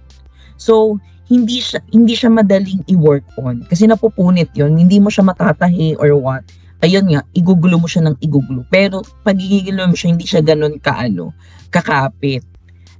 So, 0.61 1.01
hindi 1.33 1.57
siya 1.57 1.81
hindi 1.89 2.13
siya 2.13 2.29
madaling 2.29 2.85
i-work 2.93 3.25
on 3.41 3.65
kasi 3.65 3.89
napupunit 3.89 4.53
'yon, 4.53 4.77
hindi 4.77 5.01
mo 5.01 5.09
siya 5.09 5.25
matatahi 5.25 5.97
or 5.97 6.13
what. 6.13 6.45
Ayun 6.83 7.15
nga, 7.15 7.23
igugulo 7.31 7.79
mo 7.79 7.87
siya 7.87 8.03
ng 8.11 8.19
igugulo. 8.19 8.67
Pero 8.67 9.07
pag 9.23 9.39
igigulo 9.39 9.87
mo 9.87 9.95
siya, 9.95 10.11
hindi 10.11 10.27
siya 10.27 10.43
ganun 10.43 10.75
kaano, 10.83 11.31
kakapit. 11.71 12.43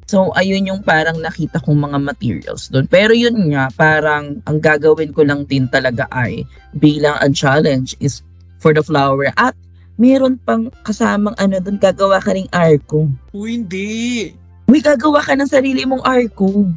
So, 0.08 0.32
ayun 0.40 0.72
yung 0.72 0.88
parang 0.88 1.20
nakita 1.20 1.60
kong 1.64 1.92
mga 1.92 2.00
materials 2.00 2.72
doon. 2.72 2.88
Pero 2.88 3.12
yun 3.12 3.52
nga, 3.52 3.68
parang 3.76 4.40
ang 4.48 4.58
gagawin 4.64 5.12
ko 5.12 5.28
lang 5.28 5.44
din 5.48 5.68
talaga 5.68 6.08
ay 6.16 6.48
bilang 6.80 7.20
ang 7.20 7.36
challenge 7.36 7.96
is 8.00 8.24
for 8.64 8.72
the 8.72 8.84
flower. 8.84 9.32
At 9.36 9.52
meron 10.00 10.40
pang 10.48 10.72
kasamang 10.88 11.36
ano 11.36 11.60
doon, 11.60 11.76
gagawa 11.76 12.24
ka 12.24 12.36
ring 12.36 12.48
arko. 12.56 13.12
Uy, 13.36 13.60
hindi. 13.60 14.32
Uy, 14.72 14.80
gagawa 14.80 15.20
ka 15.20 15.36
ng 15.36 15.52
sarili 15.52 15.84
mong 15.84 16.08
arko. 16.08 16.72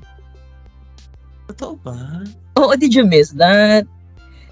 Totoo 1.53 1.75
ba? 1.83 2.27
Oo, 2.59 2.73
did 2.75 2.95
you 2.95 3.07
miss 3.07 3.31
that? 3.37 3.87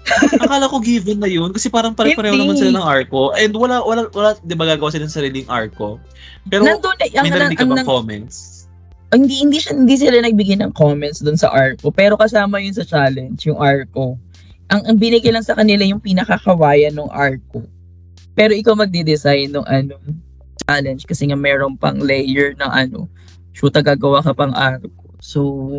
Akala 0.45 0.69
ko 0.69 0.77
given 0.79 1.17
na 1.17 1.25
yun 1.25 1.49
kasi 1.49 1.65
parang 1.65 1.97
pare-pareho 1.97 2.37
naman 2.37 2.53
sila 2.53 2.77
ng 2.77 2.85
arko. 2.85 3.33
And 3.33 3.57
wala, 3.57 3.81
wala, 3.81 4.05
wala, 4.13 4.37
di 4.45 4.53
ba 4.53 4.69
gagawa 4.69 4.93
sila 4.93 5.09
ng 5.09 5.15
sariling 5.17 5.49
arko? 5.49 5.97
Pero 6.45 6.61
Nandun, 6.61 6.93
ang, 6.93 7.25
may 7.25 7.33
narinig 7.33 7.57
ka 7.57 7.65
bang 7.65 7.81
comments? 7.81 8.55
hindi 9.15 9.35
hindi 9.41 9.57
siya 9.61 9.77
hindi 9.77 9.95
sila 9.95 10.19
nagbigay 10.19 10.59
ng 10.59 10.75
comments 10.75 11.23
doon 11.23 11.39
sa 11.39 11.49
Arco 11.53 11.93
pero 11.93 12.19
kasama 12.19 12.59
yun 12.59 12.75
sa 12.75 12.83
challenge 12.83 13.47
yung 13.47 13.59
Arco 13.61 14.19
ang, 14.73 14.81
ang 14.89 14.97
binigay 14.97 15.29
lang 15.29 15.45
sa 15.45 15.53
kanila 15.55 15.85
yung 15.85 16.03
pinakakawayan 16.03 16.97
ng 16.97 17.09
Arco 17.13 17.63
pero 18.35 18.51
ikaw 18.51 18.75
magde-design 18.75 19.55
ng 19.55 19.65
ano 19.65 19.95
challenge 20.67 21.07
kasi 21.07 21.29
nga 21.31 21.37
meron 21.39 21.79
pang 21.79 22.01
layer 22.01 22.57
ng 22.59 22.71
ano 22.71 23.07
shoot 23.55 23.75
gagawa 23.77 24.19
ka 24.19 24.35
pang 24.35 24.51
Arco 24.51 24.89
so 25.23 25.69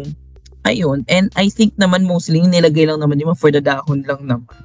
ayun 0.66 1.06
and 1.06 1.30
I 1.38 1.48
think 1.48 1.72
naman 1.78 2.04
mostly 2.04 2.42
nilagay 2.42 2.90
lang 2.90 2.98
naman 2.98 3.22
yung 3.22 3.38
for 3.38 3.54
the 3.54 3.62
dahon 3.62 4.02
lang 4.04 4.20
naman 4.26 4.58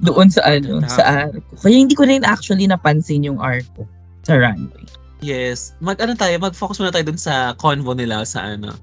doon 0.00 0.32
sa 0.32 0.42
ano 0.48 0.80
sa 0.88 1.28
Arco 1.28 1.54
kaya 1.60 1.76
hindi 1.76 1.94
ko 1.94 2.08
rin 2.08 2.24
actually 2.24 2.64
napansin 2.64 3.28
yung 3.28 3.38
Arco 3.38 3.84
sa 4.24 4.40
runway 4.40 4.88
Yes. 5.18 5.74
Mag 5.82 5.98
ano 5.98 6.14
tayo, 6.14 6.34
mag-focus 6.38 6.78
muna 6.78 6.94
tayo 6.94 7.10
dun 7.10 7.18
sa 7.18 7.54
convo 7.58 7.94
nila 7.94 8.22
sa 8.22 8.54
ano. 8.54 8.74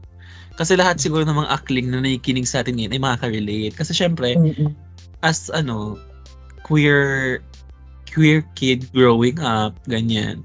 Kasi 0.56 0.80
lahat 0.80 1.00
siguro 1.00 1.24
ng 1.28 1.36
mga 1.36 1.52
akling 1.52 1.92
na 1.92 2.00
nakikinig 2.00 2.48
sa 2.48 2.64
atin 2.64 2.80
ngayon 2.80 2.96
ay 2.96 3.02
makaka-relate. 3.02 3.76
Kasi 3.76 3.92
syempre, 3.92 4.36
mm-hmm. 4.36 4.72
as 5.24 5.52
ano, 5.52 6.00
queer 6.64 7.40
queer 8.08 8.44
kid 8.56 8.88
growing 8.96 9.40
up, 9.44 9.76
ganyan. 9.88 10.44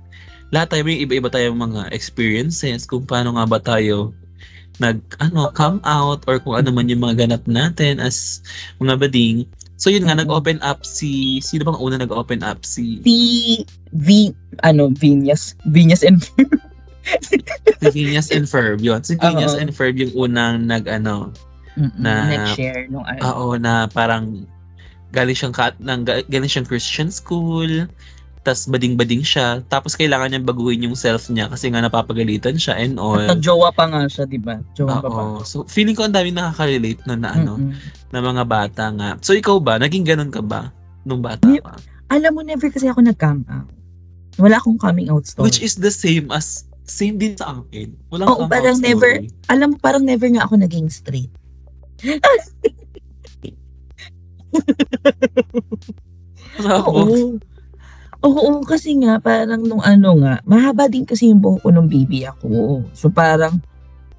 Lahat 0.51 0.75
tayo 0.75 0.83
may 0.83 0.99
iba-iba 0.99 1.31
tayong 1.31 1.59
mga 1.59 1.95
experiences 1.95 2.83
kung 2.83 3.07
paano 3.07 3.39
nga 3.39 3.47
ba 3.47 3.59
tayo 3.63 4.11
nag 4.81 4.99
ano 5.21 5.53
come 5.53 5.79
out 5.85 6.25
or 6.25 6.41
kung 6.41 6.57
ano 6.57 6.73
man 6.73 6.89
yung 6.89 7.05
mga 7.05 7.29
ganap 7.29 7.45
natin 7.45 8.01
as 8.01 8.41
mga 8.81 8.97
bading 8.97 9.45
So 9.81 9.89
yun 9.89 10.05
nga, 10.05 10.13
nag-open 10.13 10.61
up 10.61 10.85
si, 10.85 11.41
sino 11.41 11.65
bang 11.65 11.81
una 11.81 11.97
nag-open 11.97 12.45
up? 12.45 12.69
Si... 12.69 13.01
Si 13.01 13.17
V, 13.97 14.29
ano, 14.61 14.93
Vinyas. 14.93 15.57
Vinyas 15.73 16.05
and 16.05 16.21
si 17.81 17.89
Vinyas 17.89 18.29
and 18.29 18.45
Ferb, 18.45 18.85
yun. 18.85 19.01
Si 19.01 19.17
Vinyas 19.17 19.57
and 19.57 19.73
Ferb 19.73 19.97
yung 19.97 20.13
unang 20.13 20.69
nag, 20.69 20.85
ano, 20.85 21.33
Mm-mm, 21.81 21.97
na... 21.97 22.29
Nag-share 22.29 22.93
nung 22.93 23.09
ano. 23.09 23.25
Oo, 23.25 23.57
na 23.57 23.89
parang 23.89 24.45
galing 25.17 25.33
siyang, 25.33 25.57
nang, 25.81 26.05
galing 26.05 26.51
siyang 26.53 26.69
Christian 26.69 27.09
school, 27.09 27.89
tas 28.41 28.65
bading-bading 28.65 29.21
siya, 29.21 29.61
tapos 29.69 29.93
kailangan 29.93 30.33
niya 30.33 30.41
baguhin 30.41 30.89
yung 30.89 30.97
self 30.97 31.29
niya 31.29 31.53
kasi 31.53 31.69
nga 31.69 31.85
napapagalitan 31.85 32.57
siya 32.57 32.73
and 32.81 32.97
all. 32.97 33.21
At 33.21 33.45
jowa 33.45 33.69
pa 33.69 33.85
nga 33.85 34.09
siya, 34.09 34.25
di 34.25 34.41
ba? 34.41 34.57
Jowa 34.73 35.05
pa 35.05 35.09
pa. 35.13 35.45
So, 35.45 35.69
feeling 35.69 35.93
ko 35.93 36.09
ang 36.09 36.17
dami 36.17 36.33
nakaka-relate 36.33 37.05
no, 37.05 37.21
na 37.21 37.37
ano, 37.37 37.61
Mm-mm. 37.61 37.77
na 38.17 38.19
mga 38.25 38.45
bata 38.49 38.89
nga. 38.97 39.21
So, 39.21 39.37
ikaw 39.37 39.61
ba? 39.61 39.77
Naging 39.77 40.09
ganun 40.09 40.33
ka 40.33 40.41
ba 40.41 40.73
nung 41.05 41.21
bata 41.21 41.45
ka? 41.45 41.77
Alam 42.09 42.33
mo, 42.33 42.41
never 42.41 42.73
kasi 42.73 42.89
ako 42.89 43.05
nag-come 43.05 43.45
out. 43.53 43.69
Wala 44.41 44.57
akong 44.57 44.81
coming 44.81 45.13
out 45.13 45.29
story. 45.29 45.45
Which 45.45 45.61
is 45.61 45.77
the 45.77 45.93
same 45.93 46.33
as, 46.33 46.65
same 46.89 47.21
din 47.21 47.37
sa 47.37 47.61
akin. 47.61 47.93
Walang 48.09 48.25
Oo, 48.25 48.49
parang 48.49 48.81
never, 48.81 49.21
story. 49.21 49.29
alam 49.53 49.77
mo, 49.77 49.79
parang 49.85 50.01
never 50.01 50.25
nga 50.33 50.49
ako 50.49 50.57
naging 50.57 50.89
straight. 50.89 51.29
Oo. 56.65 57.37
Oo, 58.21 58.61
kasi 58.69 59.01
nga 59.01 59.17
parang 59.17 59.65
nung 59.65 59.81
ano 59.81 60.13
nga, 60.21 60.45
mahaba 60.45 60.93
din 60.93 61.09
kasi 61.09 61.33
yung 61.33 61.41
buhok 61.41 61.65
ko 61.65 61.69
nung 61.73 61.89
baby 61.89 62.29
ako. 62.29 62.85
So 62.93 63.09
parang 63.09 63.65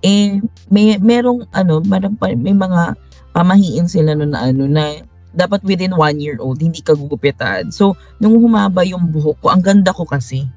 eh 0.02 0.42
may 0.74 0.98
merong 0.98 1.46
ano, 1.54 1.86
marang, 1.86 2.18
may 2.42 2.58
mga 2.58 2.98
pamahiin 3.32 3.86
sila 3.86 4.18
no 4.18 4.26
na 4.26 4.50
ano 4.50 4.66
na 4.66 5.06
dapat 5.32 5.64
within 5.64 5.96
one 5.96 6.20
year 6.20 6.36
old 6.42 6.58
hindi 6.58 6.82
ka 6.82 6.98
gugupitan. 6.98 7.70
So 7.70 7.94
nung 8.18 8.42
humaba 8.42 8.82
yung 8.82 9.14
buhok 9.14 9.38
ko, 9.46 9.48
ang 9.54 9.62
ganda 9.62 9.94
ko 9.94 10.04
kasi. 10.04 10.50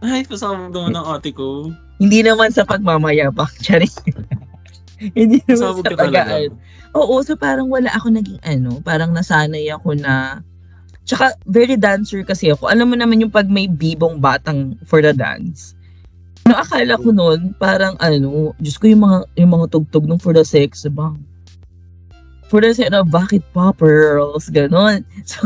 Ay, 0.00 0.24
pasama 0.24 0.68
mo 0.68 0.88
ng 0.88 1.06
ate 1.12 1.32
ko. 1.32 1.72
Hindi 2.00 2.24
naman 2.24 2.52
sa 2.52 2.64
pagmamayabak, 2.64 3.52
charing. 3.64 3.92
hindi 5.16 5.40
naman 5.48 5.80
sa 5.80 5.92
pag 5.96 6.52
Oo, 6.96 7.22
so 7.24 7.36
parang 7.36 7.72
wala 7.72 7.88
ako 7.96 8.12
naging 8.12 8.40
ano, 8.44 8.80
parang 8.84 9.12
nasanay 9.16 9.68
ako 9.72 9.96
na 9.96 10.44
Tsaka, 11.10 11.34
very 11.50 11.74
dancer 11.74 12.22
kasi 12.22 12.54
ako. 12.54 12.70
Alam 12.70 12.94
mo 12.94 12.96
naman 12.96 13.18
yung 13.18 13.34
pag 13.34 13.50
may 13.50 13.66
bibong 13.66 14.22
batang 14.22 14.78
for 14.86 15.02
the 15.02 15.10
dance. 15.10 15.74
No, 16.46 16.54
akala 16.54 16.94
ko 17.02 17.10
noon, 17.10 17.50
parang 17.58 17.98
ano, 17.98 18.54
Diyos 18.62 18.78
ko 18.78 18.86
yung 18.86 19.02
mga, 19.02 19.18
yung 19.34 19.50
mga 19.50 19.66
tugtog 19.74 20.06
ng 20.06 20.22
for 20.22 20.30
the 20.30 20.46
sex, 20.46 20.86
bang. 20.86 21.18
For 22.46 22.62
the 22.62 22.70
sex, 22.70 22.94
na, 22.94 23.02
bakit 23.02 23.42
pa 23.50 23.74
pearls, 23.74 24.54
ganon. 24.54 25.02
So, 25.26 25.42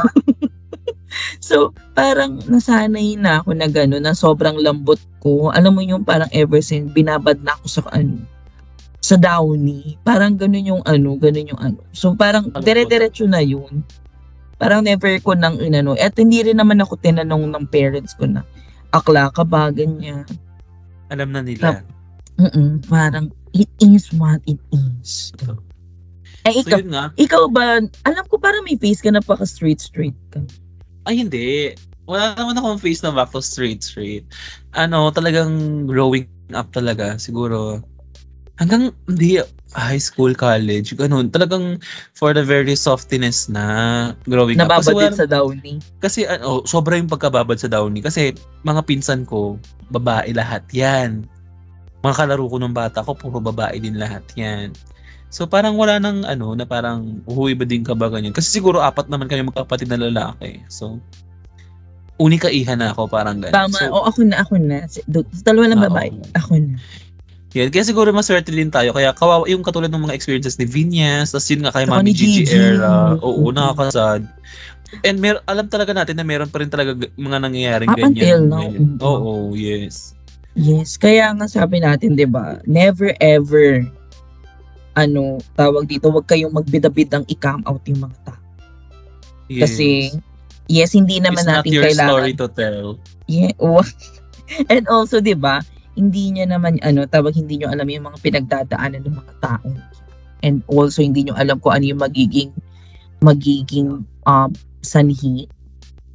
so, 1.39 1.57
parang 1.95 2.45
nasanay 2.45 3.17
na 3.17 3.41
ako 3.41 3.55
na 3.55 3.71
gano'n, 3.71 4.03
na 4.03 4.19
sobrang 4.19 4.59
lambot 4.61 4.99
ko. 5.23 5.49
Alam 5.55 5.79
mo 5.79 5.83
yung 5.87 6.03
parang 6.03 6.29
ever 6.35 6.59
since, 6.59 6.91
binabad 6.91 7.39
na 7.41 7.55
ako 7.57 7.67
sa 7.71 7.81
ano, 7.95 8.19
sa 8.99 9.15
downy. 9.15 9.95
Parang 10.03 10.35
ganun 10.35 10.75
yung 10.77 10.83
ano, 10.83 11.15
ganun 11.15 11.55
yung 11.55 11.61
ano. 11.63 11.79
So, 11.95 12.19
parang 12.19 12.51
dire-diretso 12.51 13.31
na 13.31 13.41
yun 13.41 13.87
parang 14.65 14.81
never 14.89 15.21
ko 15.21 15.37
nang 15.37 15.61
inano. 15.61 15.93
At 16.01 16.17
hindi 16.17 16.41
rin 16.41 16.57
naman 16.57 16.81
ako 16.81 16.97
tinanong 17.05 17.53
ng 17.53 17.69
parents 17.69 18.17
ko 18.17 18.25
na, 18.25 18.41
akla 18.97 19.29
ka 19.37 19.45
ba, 19.45 19.69
ganyan. 19.69 20.25
Alam 21.13 21.37
na 21.37 21.45
nila. 21.45 21.85
Mm 22.41 22.81
parang, 22.89 23.29
it 23.53 23.69
is 23.85 24.09
what 24.17 24.41
it 24.49 24.59
is. 24.73 25.31
So, 25.39 25.61
eh, 26.49 26.65
ikaw, 26.65 26.81
so 26.81 26.89
nga, 26.89 27.05
ikaw 27.21 27.45
ba, 27.53 27.85
alam 28.09 28.25
ko 28.33 28.41
parang 28.41 28.65
may 28.65 28.81
face 28.81 29.05
ka 29.05 29.13
na 29.13 29.21
paka 29.21 29.45
straight 29.45 29.85
straight 29.85 30.17
ka. 30.33 30.41
Ay, 31.05 31.21
hindi. 31.21 31.77
Wala 32.09 32.37
naman 32.37 32.57
akong 32.57 32.81
face 32.81 33.01
na 33.05 33.13
back 33.13 33.33
to 33.33 33.41
straight 33.41 33.81
straight. 33.85 34.25
Ano, 34.77 35.09
talagang 35.09 35.85
growing 35.89 36.29
up 36.53 36.69
talaga. 36.73 37.17
Siguro, 37.17 37.81
hanggang, 38.61 38.93
hindi, 39.09 39.41
high 39.75 39.99
school, 39.99 40.33
college, 40.33 40.95
ganun. 40.95 41.29
Talagang 41.35 41.83
for 42.15 42.31
the 42.31 42.47
very 42.47 42.79
softiness 42.79 43.51
na 43.51 44.15
growing 44.31 44.57
Nababad 44.57 44.87
up. 44.87 44.95
Nababad 44.95 45.19
sa 45.19 45.27
Downy? 45.27 45.83
Kasi 45.99 46.25
ano, 46.31 46.63
sobra 46.65 46.95
yung 46.95 47.11
pagkababad 47.11 47.59
sa 47.59 47.67
Downy. 47.67 48.01
Kasi 48.01 48.33
mga 48.63 48.87
pinsan 48.87 49.27
ko, 49.27 49.59
babae 49.91 50.31
lahat 50.31 50.63
yan. 50.71 51.27
Mga 52.07 52.15
kalaro 52.15 52.47
ko 52.47 52.57
nung 52.63 52.77
bata 52.77 53.03
ko, 53.03 53.19
puro 53.19 53.43
babae 53.43 53.83
din 53.83 53.99
lahat 53.99 54.23
yan. 54.39 54.71
So 55.35 55.51
parang 55.51 55.75
wala 55.75 55.99
nang 55.99 56.23
ano, 56.23 56.55
na 56.55 56.63
parang 56.63 57.19
uhuwi 57.27 57.59
ba 57.59 57.67
din 57.67 57.83
ka 57.83 57.99
ba 57.99 58.07
ganyan. 58.07 58.31
Kasi 58.31 58.55
siguro 58.55 58.79
apat 58.79 59.11
naman 59.11 59.27
kami 59.27 59.51
magkapatid 59.51 59.91
na 59.91 59.99
lalaki. 59.99 60.63
So, 60.71 61.03
unika 62.23 62.47
iha 62.47 62.79
na 62.79 62.95
ako, 62.95 63.11
parang 63.11 63.43
ganyan. 63.43 63.67
Tama, 63.67 63.79
so, 63.83 63.91
o 63.91 64.07
ako 64.07 64.21
na, 64.23 64.37
ako 64.39 64.55
na. 64.63 64.87
Dalawa 65.43 65.65
lang 65.67 65.83
babae, 65.83 66.15
ako 66.39 66.55
na. 66.63 66.79
Yan. 67.55 67.71
Kaya 67.71 67.87
siguro 67.87 68.11
maswerte 68.11 68.51
din 68.51 68.71
tayo. 68.71 68.91
Kaya 68.91 69.15
kawawa 69.15 69.47
yung 69.47 69.63
katulad 69.63 69.91
ng 69.91 70.11
mga 70.11 70.17
experiences 70.19 70.59
ni 70.59 70.67
Vinyas, 70.67 71.31
tapos 71.31 71.47
yun 71.55 71.63
nga 71.63 71.71
kay 71.71 71.87
Mami 71.87 72.11
Gigi, 72.11 72.43
Gigi 72.43 72.59
era. 72.59 73.15
Oo, 73.23 73.51
mm-hmm. 73.51 73.55
nakakasad. 73.55 74.23
And 75.03 75.19
mer 75.19 75.43
alam 75.47 75.67
talaga 75.71 75.95
natin 75.95 76.19
na 76.19 76.27
meron 76.27 76.51
pa 76.51 76.63
rin 76.63 76.71
talaga 76.71 76.95
mga 77.19 77.39
nangyayaring 77.47 77.91
Up 77.91 77.99
ganyan. 77.99 78.15
Until 78.15 78.41
now. 78.47 78.69
Oo, 79.03 79.23
oh, 79.23 79.45
yes. 79.55 80.19
Yes. 80.59 80.99
Kaya 80.99 81.35
nga 81.35 81.47
sabi 81.47 81.83
natin, 81.83 82.19
di 82.19 82.27
ba, 82.27 82.59
never 82.67 83.15
ever 83.23 83.87
ano, 84.95 85.43
tawag 85.59 85.91
dito, 85.91 86.11
wag 86.11 86.27
kayong 86.31 86.55
magbidabidang 86.55 87.27
i-cam 87.27 87.63
out 87.67 87.83
yung 87.91 88.07
mga 88.07 88.19
tao. 88.23 88.43
Yes. 89.51 89.63
Kasi, 89.67 89.89
yes, 90.71 90.95
hindi 90.95 91.19
naman 91.19 91.43
It's 91.43 91.51
not 91.51 91.67
natin 91.67 91.75
your 91.75 91.85
kailangan. 91.87 92.11
story 92.11 92.33
to 92.39 92.47
tell. 92.51 92.87
Yeah, 93.27 93.55
and 94.73 94.85
also, 94.87 95.19
'di 95.19 95.35
ba, 95.35 95.65
hindi 95.95 96.35
niya 96.35 96.51
naman 96.51 96.83
ano, 96.83 97.07
tawag 97.07 97.35
hindi 97.35 97.59
niyo 97.63 97.71
alam 97.71 97.87
yung 97.87 98.07
mga 98.11 98.19
pinagdadaanan 98.23 99.03
ng 99.07 99.17
mga 99.17 99.35
tao. 99.43 99.69
And 100.45 100.61
also 100.69 101.01
hindi 101.01 101.25
niyo 101.25 101.35
alam 101.39 101.63
kung 101.63 101.79
ano 101.79 101.85
yung 101.89 102.03
magiging 102.03 102.51
magiging 103.25 104.05
um 104.29 104.51
sanhi 104.85 105.49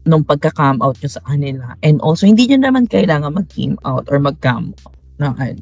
nung 0.09 0.25
pagka-come 0.25 0.81
out 0.81 0.97
nyo 1.01 1.11
sa 1.11 1.23
kanila. 1.25 1.77
And 1.85 2.01
also, 2.01 2.25
hindi 2.25 2.49
nyo 2.49 2.65
naman 2.65 2.89
kailangan 2.89 3.37
mag-came 3.37 3.77
out 3.85 4.09
or 4.09 4.17
mag-come 4.17 4.73
out 4.85 4.97
ng, 5.21 5.33
ano, 5.37 5.61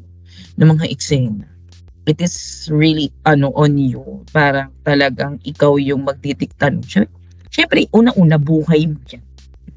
ng 0.56 0.68
mga 0.72 0.86
eksena. 0.88 1.46
It 2.08 2.24
is 2.24 2.64
really 2.72 3.12
ano 3.28 3.52
on 3.52 3.76
you. 3.76 4.24
Parang 4.32 4.72
talagang 4.80 5.36
ikaw 5.44 5.76
yung. 5.76 6.08
Syempre, 6.88 7.12
syempre 7.52 7.84
una-una 7.92 8.40
buhay 8.40 8.88
mo 8.88 8.96
yan. 9.12 9.20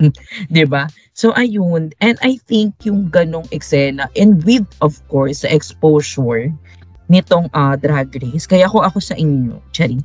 'Di 0.51 0.65
ba? 0.65 0.89
So 1.13 1.35
ayun, 1.37 1.93
and 2.01 2.17
I 2.25 2.39
think 2.49 2.73
yung 2.87 3.13
ganong 3.13 3.45
eksena 3.53 4.09
and 4.17 4.41
with 4.47 4.65
of 4.81 4.97
course 5.11 5.45
sa 5.45 5.49
exposure 5.51 6.49
nitong 7.11 7.51
ah, 7.51 7.75
drag 7.75 8.15
race, 8.23 8.47
kaya 8.47 8.71
ko 8.71 8.79
ako 8.87 9.03
sa 9.03 9.19
inyo, 9.19 9.59
Charing, 9.75 9.99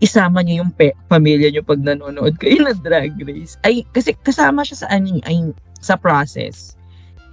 isama 0.00 0.40
niyo 0.40 0.64
yung 0.64 0.72
pe- 0.72 0.96
pamilya 1.12 1.52
niyo 1.52 1.60
pag 1.60 1.84
nanonood 1.84 2.40
kayo 2.40 2.64
ng 2.64 2.80
drag 2.80 3.12
race. 3.20 3.60
Ay, 3.60 3.84
kasi 3.92 4.16
kasama 4.24 4.64
siya 4.64 4.80
sa 4.80 4.88
ano, 4.88 5.20
ay, 5.28 5.52
sa 5.84 5.92
process. 5.92 6.72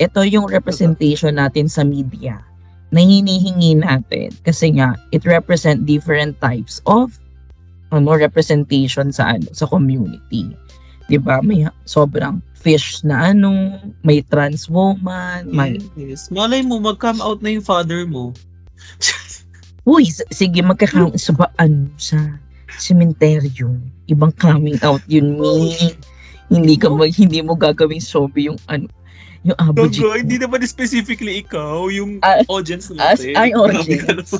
Ito 0.04 0.28
yung 0.28 0.52
representation 0.52 1.40
natin 1.40 1.72
sa 1.72 1.88
media 1.88 2.44
na 2.94 3.02
hinihingi 3.02 3.80
natin 3.80 4.30
kasi 4.46 4.76
nga 4.76 5.00
it 5.10 5.26
represent 5.26 5.88
different 5.88 6.38
types 6.44 6.84
of 6.86 7.18
ano 7.90 8.14
representation 8.14 9.10
sa 9.10 9.38
ano 9.38 9.50
sa 9.54 9.66
community. 9.66 10.54
'Di 11.08 11.18
ba? 11.20 11.40
May 11.40 11.68
sobrang 11.84 12.40
fish 12.56 13.04
na 13.04 13.36
ano, 13.36 13.76
may 14.02 14.24
trans 14.24 14.72
woman, 14.72 15.52
may 15.52 15.76
Yes. 16.00 16.32
Malay 16.32 16.64
mo, 16.64 16.80
mag-come 16.80 17.20
out 17.20 17.44
na 17.44 17.52
yung 17.52 17.66
father 17.66 18.08
mo. 18.08 18.32
Uy, 19.84 20.08
sige, 20.08 20.64
magkakaroon 20.64 21.20
sa 21.20 21.36
ba, 21.36 21.52
ano, 21.60 21.92
sa 22.00 22.16
sementeryo. 22.80 23.76
Ibang 24.08 24.32
coming 24.40 24.80
out 24.80 25.04
yun, 25.12 25.36
me. 25.36 25.76
Hindi 26.48 26.80
ka 26.80 26.88
mag, 26.88 27.12
hindi 27.12 27.44
mo 27.44 27.52
gagawing 27.52 28.00
zombie 28.00 28.48
yung 28.48 28.56
ano, 28.72 28.88
yung 29.44 29.60
abujit 29.60 30.00
Gago, 30.00 30.16
hindi 30.16 30.40
naman 30.40 30.64
specifically 30.64 31.44
ikaw, 31.44 31.92
yung 31.92 32.24
Ah, 32.24 32.40
audience 32.48 32.96
as- 32.96 33.20
natin. 33.20 33.36
ay, 33.36 33.52
Grabe 33.52 33.76
audience. 33.76 34.32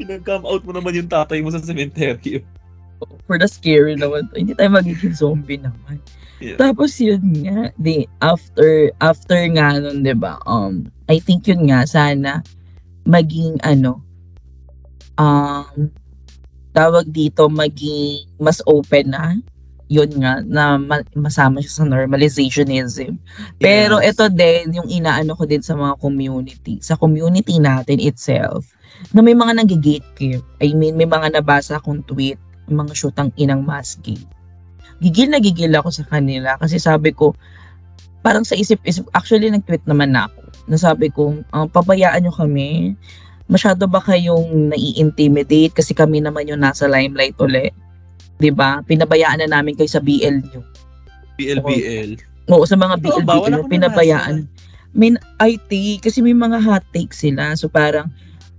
Pinag-come 0.00 0.44
out 0.46 0.62
mo 0.64 0.72
naman 0.72 0.96
yung 0.96 1.10
tatay 1.10 1.44
mo 1.44 1.52
sa 1.52 1.60
cemetery. 1.60 2.40
For 3.28 3.36
the 3.36 3.46
scary 3.46 3.94
naman 3.94 4.32
to. 4.32 4.40
Hindi 4.40 4.54
tayo 4.56 4.74
magiging 4.74 5.14
zombie 5.14 5.60
naman. 5.60 6.00
Yeah. 6.38 6.54
Tapos 6.54 6.94
yun 7.02 7.42
nga, 7.42 7.74
di, 7.82 8.06
after, 8.22 8.94
after 9.02 9.38
nga 9.58 9.74
nun, 9.82 10.06
di 10.06 10.14
ba, 10.14 10.38
um, 10.46 10.86
I 11.10 11.18
think 11.18 11.50
yun 11.50 11.66
nga, 11.66 11.82
sana, 11.82 12.46
maging, 13.10 13.58
ano, 13.66 13.98
um, 15.18 15.90
tawag 16.78 17.10
dito, 17.10 17.50
maging 17.50 18.22
mas 18.38 18.62
open 18.70 19.10
na, 19.10 19.34
yun 19.90 20.14
nga, 20.22 20.38
na 20.46 20.78
ma- 20.78 21.10
masama 21.18 21.58
siya 21.58 21.82
sa 21.82 21.88
normalizationism. 21.90 23.18
Pero 23.58 23.98
Yes. 23.98 24.14
ito 24.14 24.30
din, 24.30 24.78
yung 24.78 24.86
inaano 24.86 25.34
ko 25.34 25.42
din 25.42 25.64
sa 25.64 25.74
mga 25.74 25.98
community, 25.98 26.78
sa 26.78 26.94
community 26.94 27.58
natin 27.58 27.98
itself, 27.98 28.70
na 29.10 29.26
may 29.26 29.34
mga 29.34 29.58
nag-gatekeep. 29.58 30.42
I 30.62 30.70
mean, 30.70 30.94
may 30.94 31.08
mga 31.08 31.34
nabasa 31.34 31.82
akong 31.82 32.06
tweet, 32.06 32.38
mga 32.70 32.92
shootang 32.94 33.30
inang 33.40 33.64
gay. 34.04 34.18
Gigil 34.98 35.30
na 35.30 35.38
gigil 35.38 35.72
ako 35.74 35.94
sa 35.94 36.04
kanila 36.06 36.58
kasi 36.58 36.76
sabi 36.76 37.14
ko, 37.14 37.32
parang 38.20 38.42
sa 38.42 38.58
isip-isip, 38.58 39.06
actually 39.14 39.48
nag-tweet 39.48 39.84
naman 39.86 40.10
na 40.12 40.26
ako, 40.26 40.40
na 40.68 40.76
sabi 40.76 41.06
ko, 41.08 41.38
"Ah, 41.54 41.70
pabayaan 41.70 42.26
nyo 42.26 42.34
kami, 42.34 42.98
masyado 43.48 43.88
ba 43.88 43.98
kayong 44.04 44.74
nai-intimidate 44.74 45.72
kasi 45.72 45.96
kami 45.96 46.20
naman 46.20 46.46
yung 46.46 46.60
nasa 46.60 46.84
limelight 46.84 47.34
uli. 47.40 47.72
'Di 48.38 48.52
ba 48.52 48.84
Pinabayaan 48.84 49.42
na 49.42 49.48
namin 49.58 49.74
kayo 49.74 49.88
sa 49.88 50.04
BL 50.04 50.44
nyo. 50.52 50.60
BLBL. 51.40 52.20
Oo, 52.52 52.64
sa 52.68 52.76
mga 52.76 53.00
Oo 53.02 53.20
ba? 53.24 53.40
Wala 53.40 53.56
BLB, 53.56 53.58
akong 53.60 53.72
pinabayaan. 53.72 54.36
May 54.96 55.14
IT, 55.40 55.70
kasi 56.00 56.24
may 56.24 56.34
mga 56.34 56.58
hot 56.64 56.84
takes 56.92 57.20
sila. 57.22 57.54
So 57.56 57.68
parang, 57.68 58.08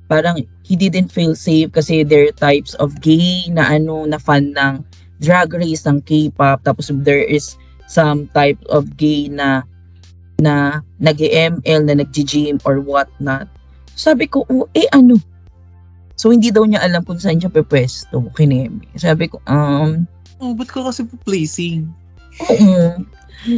parang 0.09 0.41
he 0.65 0.73
didn't 0.73 1.13
feel 1.13 1.37
safe 1.37 1.69
kasi 1.69 2.01
there 2.01 2.25
are 2.25 2.35
types 2.35 2.73
of 2.81 2.97
gay 2.99 3.45
na 3.53 3.69
ano, 3.69 4.03
na 4.09 4.17
fan 4.17 4.57
ng 4.57 4.81
drag 5.21 5.53
race, 5.53 5.85
ng 5.85 6.01
K-pop. 6.03 6.65
Tapos 6.65 6.89
there 7.05 7.21
is 7.21 7.53
some 7.85 8.25
type 8.33 8.59
of 8.73 8.97
gay 8.97 9.29
na 9.29 9.61
na 10.39 10.79
nag-ML, 11.03 11.81
na 11.85 11.93
nag-gym 11.99 12.57
or 12.63 12.79
what 12.81 13.11
not. 13.21 13.45
Sabi 13.93 14.25
ko, 14.25 14.47
oh, 14.47 14.65
eh 14.73 14.87
ano? 14.95 15.19
So 16.15 16.31
hindi 16.31 16.51
daw 16.51 16.63
niya 16.63 16.83
alam 16.83 17.03
kung 17.03 17.19
saan 17.19 17.39
siya 17.39 17.51
pepwesto, 17.51 18.23
kineme. 18.35 18.83
Sabi 18.95 19.27
ko, 19.27 19.39
um, 19.47 20.07
Oh, 20.39 20.55
ba't 20.55 20.71
ka 20.71 20.79
kasi 20.87 21.03
placing? 21.27 21.91
oo. 22.47 23.03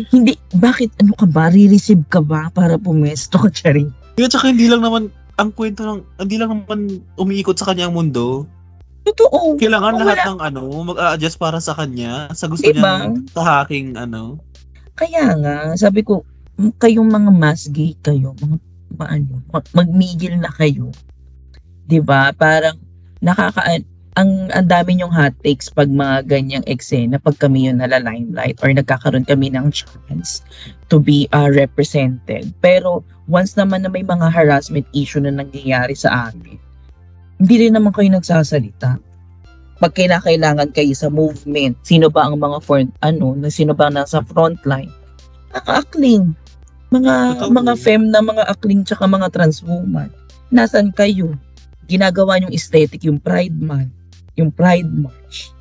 Hindi, 0.10 0.38
bakit 0.58 0.94
ano 1.02 1.14
ka 1.18 1.26
ba? 1.30 1.54
Re-receive 1.54 2.02
ka 2.10 2.22
ba 2.22 2.50
para 2.54 2.78
pumesto 2.78 3.38
ka, 3.38 3.50
Charing? 3.58 3.90
Kaya 4.18 4.30
tsaka 4.30 4.50
hindi 4.50 4.66
lang 4.66 4.82
naman, 4.82 5.14
ang 5.42 5.50
kwento 5.52 5.82
ng, 5.82 6.00
hindi 6.22 6.36
lang 6.38 6.62
naman 6.62 7.02
umiikot 7.18 7.58
sa 7.58 7.74
kanya 7.74 7.90
ang 7.90 7.98
mundo. 7.98 8.46
Totoo. 9.02 9.58
Kailangan 9.58 9.98
Wala. 9.98 10.06
lahat 10.14 10.22
ng 10.30 10.40
ano, 10.40 10.62
mag-a-adjust 10.86 11.42
para 11.42 11.58
sa 11.58 11.74
kanya, 11.74 12.30
sa 12.38 12.46
gusto 12.46 12.70
Diba? 12.70 13.10
niyang 13.10 13.26
tahaking 13.34 13.98
ano. 13.98 14.38
Kaya 14.94 15.34
nga, 15.42 15.74
sabi 15.74 16.06
ko, 16.06 16.22
"M- 16.62 16.76
kayong 16.78 17.10
mga 17.10 17.32
mass 17.34 17.66
gay 17.74 17.98
kayo, 18.06 18.38
mga 18.38 18.62
paano, 18.94 19.42
mag- 19.50 19.74
magmigil 19.74 20.38
na 20.38 20.54
kayo. 20.54 20.94
'Di 21.90 22.00
ba 22.00 22.30
Parang 22.38 22.78
nakaka 23.20 23.82
ang 24.20 24.52
ang 24.52 24.68
dami 24.68 25.00
yung 25.00 25.14
hot 25.14 25.32
takes 25.40 25.72
pag 25.72 25.88
mga 25.88 26.28
ganyang 26.28 26.66
eksena 26.68 27.16
pag 27.16 27.40
kami 27.40 27.72
yung 27.72 27.80
nala 27.80 28.04
limelight 28.04 28.60
or 28.60 28.68
nagkakaroon 28.68 29.24
kami 29.24 29.48
ng 29.48 29.72
chance 29.72 30.44
to 30.92 31.00
be 31.00 31.32
uh, 31.32 31.48
represented. 31.48 32.52
Pero 32.60 33.08
once 33.32 33.56
naman 33.56 33.88
na 33.88 33.90
may 33.92 34.04
mga 34.04 34.28
harassment 34.28 34.84
issue 34.92 35.24
na 35.24 35.32
nangyayari 35.32 35.96
sa 35.96 36.28
amin, 36.28 36.60
hindi 37.40 37.56
rin 37.68 37.74
naman 37.80 37.96
kayo 37.96 38.12
nagsasalita. 38.12 39.00
Pag 39.82 39.98
kailangan 39.98 40.70
kayo 40.76 40.94
sa 40.94 41.10
movement, 41.10 41.80
sino 41.82 42.12
ba 42.12 42.28
ang 42.30 42.38
mga 42.38 42.62
front, 42.62 42.92
ano, 43.02 43.34
na 43.34 43.50
sino 43.50 43.74
ba 43.74 43.90
nasa 43.90 44.22
frontline? 44.22 44.92
Mga 45.56 45.72
akling. 45.74 46.26
Mga, 46.92 47.14
mga 47.50 47.74
fem 47.80 48.04
na 48.12 48.22
mga 48.22 48.44
akling 48.46 48.84
tsaka 48.86 49.10
mga 49.10 49.32
trans 49.34 49.64
woman. 49.66 50.12
Nasaan 50.54 50.94
kayo? 50.94 51.34
Ginagawa 51.90 52.38
yung 52.44 52.54
aesthetic, 52.54 53.02
yung 53.08 53.18
Pride 53.18 53.58
Month, 53.58 54.01
yung 54.42 54.52
Pride 54.52 54.90
March. 54.90 55.54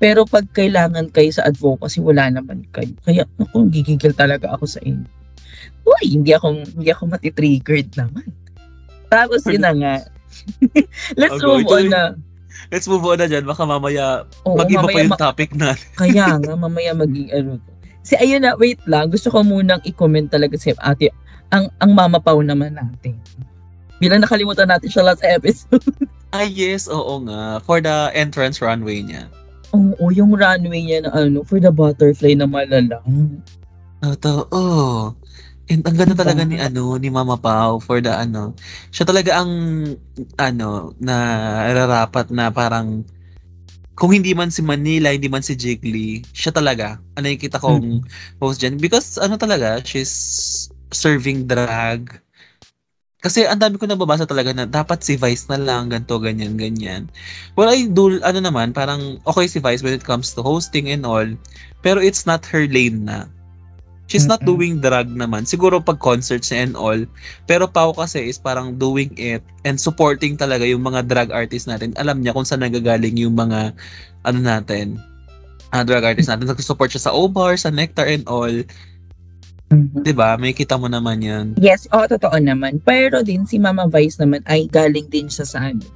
Pero 0.00 0.24
pag 0.24 0.48
kailangan 0.56 1.12
kayo 1.12 1.28
sa 1.28 1.44
advocacy, 1.44 2.00
wala 2.00 2.32
naman 2.32 2.64
kayo. 2.72 2.88
Kaya, 3.04 3.28
naku, 3.36 3.68
gigigil 3.68 4.16
talaga 4.16 4.48
ako 4.56 4.64
sa 4.64 4.80
inyo. 4.80 5.04
Uy, 5.84 6.16
hindi 6.16 6.32
ako, 6.32 6.64
hindi 6.64 6.88
ako 6.88 7.02
matitriggered 7.12 7.92
naman. 8.00 8.24
Tapos 9.12 9.44
yun 9.44 9.60
na 9.60 9.76
nga. 9.76 9.94
Let's 11.20 11.36
Okay, 11.36 11.44
move 11.44 11.68
on 11.68 11.86
na. 11.92 12.02
Let's 12.72 12.88
move 12.88 13.04
on 13.04 13.20
na 13.20 13.28
dyan, 13.28 13.44
baka 13.44 13.68
mamaya 13.68 14.24
Oo, 14.48 14.56
mag-iba 14.56 14.84
pa 14.84 14.88
mamaya 14.88 15.04
yung 15.04 15.12
ma- 15.12 15.20
topic 15.20 15.50
na. 15.52 15.76
Kaya 16.00 16.40
nga, 16.40 16.52
mamaya 16.56 16.96
maging 16.96 17.28
ano. 17.36 17.52
Si 18.00 18.16
ayun 18.16 18.40
na, 18.40 18.56
wait 18.56 18.80
lang. 18.88 19.12
Gusto 19.12 19.28
ko 19.28 19.44
munang 19.44 19.84
i-comment 19.84 20.32
talaga 20.32 20.56
si 20.56 20.72
ate. 20.80 21.12
Ang, 21.52 21.68
ang 21.82 21.92
mama 21.92 22.16
pau 22.16 22.40
naman 22.40 22.72
natin. 22.72 23.20
Bilang 24.00 24.24
nakalimutan 24.24 24.70
natin 24.70 24.88
siya 24.88 25.04
last 25.04 25.20
episode. 25.20 25.84
Ah 26.30 26.46
yes, 26.46 26.86
oo 26.86 27.26
nga. 27.26 27.58
For 27.66 27.82
the 27.82 28.14
entrance 28.14 28.62
runway 28.62 29.02
niya. 29.02 29.26
Oo, 29.74 30.10
yung 30.14 30.34
runway 30.34 30.82
niya 30.82 31.06
na 31.06 31.10
ano, 31.26 31.42
for 31.42 31.58
the 31.58 31.70
butterfly 31.70 32.34
na 32.38 32.46
malalang. 32.46 33.42
Totoo. 34.02 35.14
And 35.70 35.86
ang 35.86 35.94
ganda 35.94 36.18
talaga 36.18 36.42
ni 36.42 36.58
ano 36.58 36.98
ni 36.98 37.14
Mama 37.14 37.38
Pao 37.38 37.78
for 37.78 38.02
the 38.02 38.10
ano. 38.10 38.58
Siya 38.90 39.06
talaga 39.06 39.38
ang 39.38 39.52
ano 40.34 40.94
na 40.98 41.14
rarapat 41.70 42.34
na 42.34 42.50
parang 42.50 43.06
kung 43.94 44.10
hindi 44.16 44.32
man 44.32 44.48
si 44.50 44.64
Manila, 44.64 45.12
hindi 45.12 45.28
man 45.28 45.44
si 45.44 45.52
Jiggly, 45.54 46.24
siya 46.32 46.50
talaga. 46.50 46.96
Ano 47.20 47.28
yung 47.28 47.42
kita 47.42 47.60
kong 47.60 48.02
post 48.40 48.64
dyan. 48.64 48.80
Because 48.80 49.20
ano 49.20 49.36
talaga, 49.36 49.78
she's 49.84 50.72
serving 50.90 51.44
drag. 51.44 52.16
Kasi 53.20 53.44
ang 53.44 53.60
dami 53.60 53.76
ko 53.76 53.84
nababasa 53.84 54.24
talaga 54.24 54.56
na 54.56 54.64
dapat 54.64 55.04
si 55.04 55.20
Vice 55.20 55.44
na 55.52 55.60
lang, 55.60 55.92
ganto 55.92 56.16
ganyan, 56.16 56.56
ganyan. 56.56 57.12
Well, 57.52 57.68
I 57.68 57.84
do, 57.84 58.16
ano 58.24 58.40
naman, 58.40 58.72
parang 58.72 59.20
okay 59.28 59.44
si 59.44 59.60
Vice 59.60 59.84
when 59.84 59.92
it 59.92 60.04
comes 60.04 60.32
to 60.32 60.40
hosting 60.40 60.88
and 60.88 61.04
all. 61.04 61.28
Pero 61.84 62.00
it's 62.00 62.24
not 62.24 62.48
her 62.48 62.64
lane 62.64 63.04
na. 63.04 63.28
She's 64.10 64.26
not 64.26 64.42
doing 64.42 64.82
drag 64.82 65.06
naman. 65.06 65.46
Siguro 65.46 65.78
pag 65.78 66.02
concerts 66.02 66.50
and 66.50 66.74
all. 66.74 66.98
Pero 67.46 67.70
Pau 67.70 67.94
kasi 67.94 68.26
is 68.26 68.42
parang 68.42 68.74
doing 68.74 69.14
it 69.14 69.38
and 69.62 69.78
supporting 69.78 70.34
talaga 70.34 70.66
yung 70.66 70.82
mga 70.82 71.06
drag 71.06 71.30
artists 71.30 71.70
natin. 71.70 71.94
Alam 71.94 72.18
niya 72.18 72.34
kung 72.34 72.42
saan 72.42 72.66
nagagaling 72.66 73.14
yung 73.14 73.38
mga 73.38 73.70
ano 74.26 74.38
natin, 74.42 74.98
ah, 75.70 75.86
drag 75.86 76.02
artists 76.02 76.26
natin. 76.26 76.50
Nag-support 76.50 76.90
siya 76.90 77.06
sa 77.06 77.14
O-Bar, 77.14 77.54
sa 77.54 77.70
Nectar 77.70 78.10
and 78.10 78.26
all. 78.26 78.50
Mhm. 79.70 80.02
'Di 80.02 80.12
ba? 80.14 80.34
May 80.34 80.50
kita 80.50 80.74
mo 80.74 80.90
naman 80.90 81.22
'yan. 81.22 81.54
Yes, 81.54 81.86
oo, 81.94 82.02
totoo 82.02 82.34
naman. 82.42 82.82
Pero 82.82 83.22
din 83.22 83.46
si 83.46 83.56
Mama 83.62 83.86
Vice 83.86 84.18
naman 84.18 84.42
ay 84.50 84.66
galing 84.66 85.06
din 85.06 85.30
siya 85.30 85.46
sa 85.46 85.58
ano, 85.70 85.86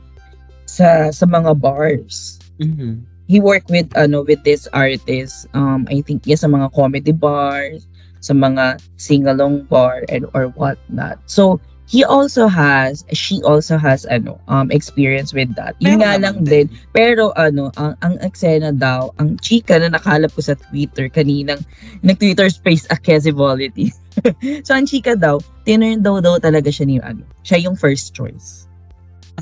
sa 0.64 1.10
sa 1.10 1.26
mga 1.26 1.58
bars. 1.58 2.38
Mhm. 2.62 3.02
He 3.26 3.42
worked 3.42 3.72
with 3.72 3.90
ano 3.98 4.22
with 4.22 4.40
this 4.46 4.70
artist. 4.70 5.50
Um 5.58 5.90
I 5.90 6.06
think 6.06 6.22
yes 6.24 6.46
sa 6.46 6.50
mga 6.50 6.70
comedy 6.70 7.10
bars, 7.10 7.90
sa 8.22 8.30
mga 8.30 8.78
sing-along 8.94 9.66
bar 9.66 10.06
and 10.06 10.24
or 10.38 10.54
whatnot. 10.54 11.18
So 11.26 11.58
he 11.84 12.00
also 12.04 12.48
has 12.48 13.04
she 13.12 13.44
also 13.44 13.76
has 13.76 14.08
ano 14.08 14.40
um 14.48 14.72
experience 14.72 15.36
with 15.36 15.52
that. 15.54 15.76
Yun 15.84 16.00
nga 16.00 16.16
lang 16.16 16.44
din 16.44 16.72
Pero 16.96 17.34
ano, 17.36 17.68
ang, 17.76 17.94
ang 18.00 18.14
eksena 18.24 18.72
daw, 18.72 19.12
ang 19.20 19.36
chika 19.42 19.76
na 19.76 19.92
nakalap 19.92 20.32
ko 20.32 20.40
sa 20.40 20.56
Twitter 20.56 21.10
kaninang 21.12 21.60
nag-Twitter 22.00 22.48
space 22.48 22.88
accessibility. 22.88 23.92
so 24.66 24.72
ang 24.72 24.86
chika 24.88 25.18
daw, 25.18 25.42
tinurn 25.68 26.00
daw 26.00 26.22
daw 26.22 26.40
talaga 26.40 26.70
siya 26.72 26.86
ni 26.88 26.96
ano, 27.02 27.26
siya 27.44 27.60
yung 27.68 27.76
first 27.76 28.14
choice, 28.14 28.64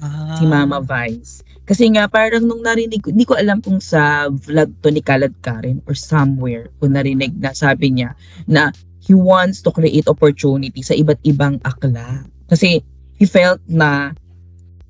Ah. 0.01 0.41
si 0.41 0.49
Mama 0.49 0.81
Vice. 0.81 1.45
Kasi 1.63 1.87
nga 1.95 2.11
parang 2.11 2.43
nung 2.43 2.65
narinig 2.65 3.05
ko, 3.05 3.15
hindi 3.15 3.29
ko 3.29 3.39
alam 3.39 3.63
kung 3.63 3.79
sa 3.79 4.27
vlog 4.33 4.73
to 4.83 4.91
ni 4.91 4.99
Kalad 4.99 5.37
Karen 5.47 5.79
or 5.87 5.95
somewhere 5.95 6.73
ko 6.83 6.91
narinig 6.91 7.37
na 7.39 7.55
sabi 7.55 7.95
niya 7.95 8.19
na 8.51 8.75
he 8.99 9.15
wants 9.15 9.63
to 9.63 9.71
create 9.71 10.07
opportunity 10.11 10.83
sa 10.83 10.95
iba't 10.97 11.19
ibang 11.23 11.63
akla. 11.63 12.27
Kasi 12.53 12.85
he 13.17 13.25
felt 13.25 13.65
na 13.65 14.13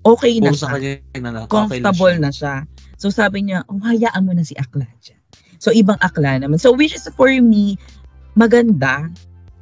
okay 0.02 0.42
na 0.42 0.50
siya 0.50 0.98
na 1.22 1.46
comfortable 1.46 2.10
okay 2.10 2.18
na 2.18 2.34
siya. 2.34 2.66
So 2.98 3.06
sabi 3.14 3.46
niya, 3.46 3.62
oh, 3.70 3.78
hayaan 3.78 4.26
mo 4.26 4.34
na 4.34 4.42
si 4.42 4.58
Akla 4.58 4.86
dyan. 4.98 5.22
So 5.62 5.70
ibang 5.70 6.02
Akla 6.02 6.42
naman. 6.42 6.58
So 6.58 6.74
which 6.74 6.98
is 6.98 7.06
for 7.14 7.30
me, 7.30 7.78
maganda 8.34 9.06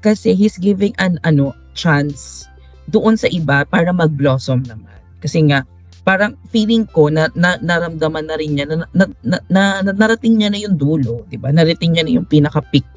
kasi 0.00 0.32
he's 0.32 0.56
giving 0.56 0.96
an 0.96 1.20
ano 1.28 1.52
chance 1.76 2.48
doon 2.88 3.20
sa 3.20 3.28
iba 3.28 3.68
para 3.68 3.92
mag-blossom 3.92 4.64
naman. 4.64 4.96
Kasi 5.20 5.44
nga, 5.46 5.62
parang 6.02 6.34
feeling 6.48 6.88
ko 6.90 7.12
na, 7.12 7.28
na 7.36 7.60
naramdaman 7.60 8.26
na 8.26 8.36
rin 8.40 8.56
niya 8.56 8.66
na, 8.66 8.88
na, 8.96 9.04
na, 9.22 9.38
na, 9.52 9.62
na 9.84 9.92
narating 9.92 10.40
niya 10.40 10.50
na 10.50 10.58
yung 10.58 10.74
dulo, 10.80 11.28
'di 11.28 11.36
ba? 11.36 11.52
Narating 11.52 11.94
niya 11.94 12.04
na 12.08 12.12
yung 12.16 12.26
pinaka-peak. 12.26 12.88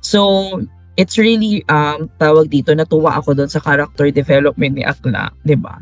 So, 0.00 0.48
it's 0.96 1.16
really 1.16 1.64
um 1.72 2.08
tawag 2.20 2.52
dito 2.52 2.76
natuwa 2.76 3.16
ako 3.16 3.36
doon 3.36 3.50
sa 3.50 3.62
character 3.62 4.12
development 4.12 4.76
ni 4.76 4.84
Akla, 4.84 5.32
'di 5.44 5.56
ba? 5.58 5.80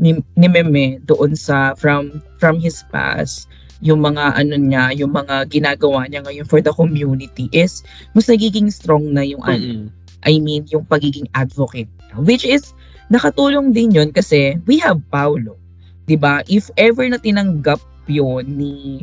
Ni, 0.00 0.16
ni 0.36 0.48
Meme 0.48 0.96
doon 1.04 1.36
sa 1.36 1.76
from 1.76 2.24
from 2.40 2.56
his 2.56 2.80
past 2.88 3.48
yung 3.80 4.04
mga 4.04 4.36
ano 4.36 4.54
niya, 4.60 4.92
yung 4.92 5.12
mga 5.16 5.48
ginagawa 5.48 6.04
niya 6.04 6.20
ngayon 6.24 6.44
for 6.44 6.60
the 6.60 6.72
community 6.72 7.48
is 7.52 7.80
mas 8.12 8.28
nagiging 8.28 8.68
strong 8.68 9.12
na 9.12 9.24
yung 9.24 9.40
Mm-mm. 9.40 9.88
I 10.20 10.36
mean, 10.36 10.68
yung 10.68 10.84
pagiging 10.84 11.32
advocate. 11.32 11.88
Which 12.20 12.44
is, 12.44 12.76
nakatulong 13.08 13.72
din 13.72 13.96
yun 13.96 14.12
kasi 14.12 14.60
we 14.68 14.76
have 14.84 15.00
Paulo. 15.08 15.56
'di 16.04 16.20
ba 16.20 16.44
If 16.44 16.68
ever 16.76 17.08
na 17.08 17.16
tinanggap 17.16 17.80
yun 18.10 18.44
ni... 18.58 19.00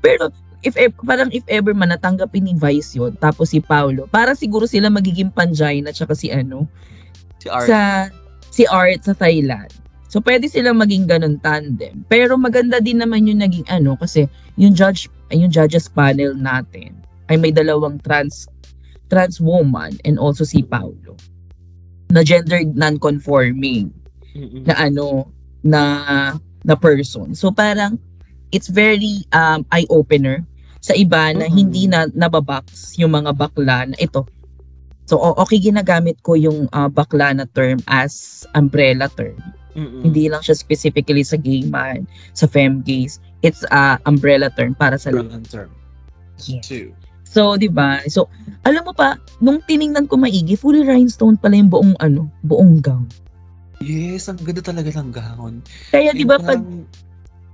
Pero, 0.00 0.32
if 0.66 0.74
ever, 0.74 0.98
parang 1.06 1.30
if 1.30 1.46
ever 1.46 1.70
man 1.70 1.94
natanggapin 1.94 2.42
ni 2.50 2.54
Vice 2.58 2.98
yun, 2.98 3.14
tapos 3.22 3.54
si 3.54 3.62
Paulo, 3.62 4.10
para 4.10 4.34
siguro 4.34 4.66
sila 4.66 4.90
magiging 4.90 5.30
Panjay 5.30 5.78
na 5.80 5.94
tsaka 5.94 6.18
si 6.18 6.34
ano, 6.34 6.66
Si 7.38 7.46
Art. 7.46 7.68
sa 7.70 7.78
si 8.50 8.66
Art 8.66 9.06
sa 9.06 9.14
Thailand. 9.14 9.70
So 10.10 10.18
pwede 10.22 10.50
silang 10.50 10.82
maging 10.82 11.06
ganun 11.06 11.38
tandem. 11.42 12.02
Pero 12.10 12.34
maganda 12.34 12.82
din 12.82 12.98
naman 12.98 13.26
yung 13.30 13.42
naging 13.42 13.66
ano 13.70 13.94
kasi 13.94 14.26
yung 14.58 14.74
judge 14.74 15.06
yung 15.30 15.50
judges 15.50 15.90
panel 15.90 16.34
natin 16.34 16.94
ay 17.30 17.36
may 17.36 17.50
dalawang 17.50 17.98
trans 18.02 18.46
trans 19.10 19.38
woman 19.42 19.94
and 20.06 20.18
also 20.18 20.42
si 20.46 20.62
Paulo 20.62 21.18
na 22.10 22.22
gender 22.22 22.62
non-conforming 22.62 23.90
na 24.66 24.74
ano 24.78 25.30
na 25.66 25.82
na 26.62 26.74
person. 26.78 27.34
So 27.34 27.50
parang 27.50 27.98
it's 28.54 28.70
very 28.70 29.26
um 29.34 29.66
eye 29.74 29.90
opener 29.90 30.46
sa 30.86 30.94
iba 30.94 31.34
na 31.34 31.50
Mhm. 31.50 31.54
hindi 31.58 31.90
na 31.90 32.06
nababox 32.14 32.94
yung 33.02 33.10
mga 33.10 33.34
bakla 33.34 33.90
na 33.90 33.98
ito. 33.98 34.22
So 35.10 35.18
okay 35.18 35.58
ginagamit 35.58 36.22
ko 36.22 36.38
yung 36.38 36.70
uh, 36.70 36.86
bakla 36.86 37.34
na 37.34 37.46
term 37.50 37.82
as 37.90 38.46
umbrella 38.54 39.10
term. 39.18 39.34
Mm-mm. 39.74 40.06
Hindi 40.06 40.30
lang 40.30 40.46
siya 40.46 40.54
specifically 40.54 41.26
sa 41.26 41.34
gay 41.36 41.66
man, 41.66 42.06
sa 42.32 42.46
femme 42.46 42.86
gays. 42.86 43.18
It's 43.42 43.66
a 43.74 43.98
umbrella 44.06 44.48
term 44.54 44.78
para 44.78 44.94
sa 44.96 45.10
lahat. 45.10 45.26
Girl 45.26 45.36
and 45.36 45.46
term. 45.50 45.70
Yes. 46.46 46.64
Two. 46.70 46.94
So, 47.26 47.60
'di 47.60 47.68
ba? 47.68 48.00
So, 48.08 48.32
alam 48.64 48.88
mo 48.88 48.96
pa, 48.96 49.20
nung 49.44 49.60
tiningnan 49.68 50.08
ko 50.08 50.16
maigi, 50.16 50.56
fully 50.56 50.80
rhinestone 50.80 51.36
pala 51.36 51.60
yung 51.60 51.68
buong 51.68 51.94
ano, 52.00 52.32
buong 52.40 52.80
gown. 52.80 53.04
Yes, 53.84 54.32
ang 54.32 54.40
ganda 54.40 54.64
talaga 54.64 54.88
ng 54.96 55.12
gown. 55.12 55.60
Kaya 55.92 56.16
'di 56.16 56.24
ba 56.24 56.40
pag 56.40 56.64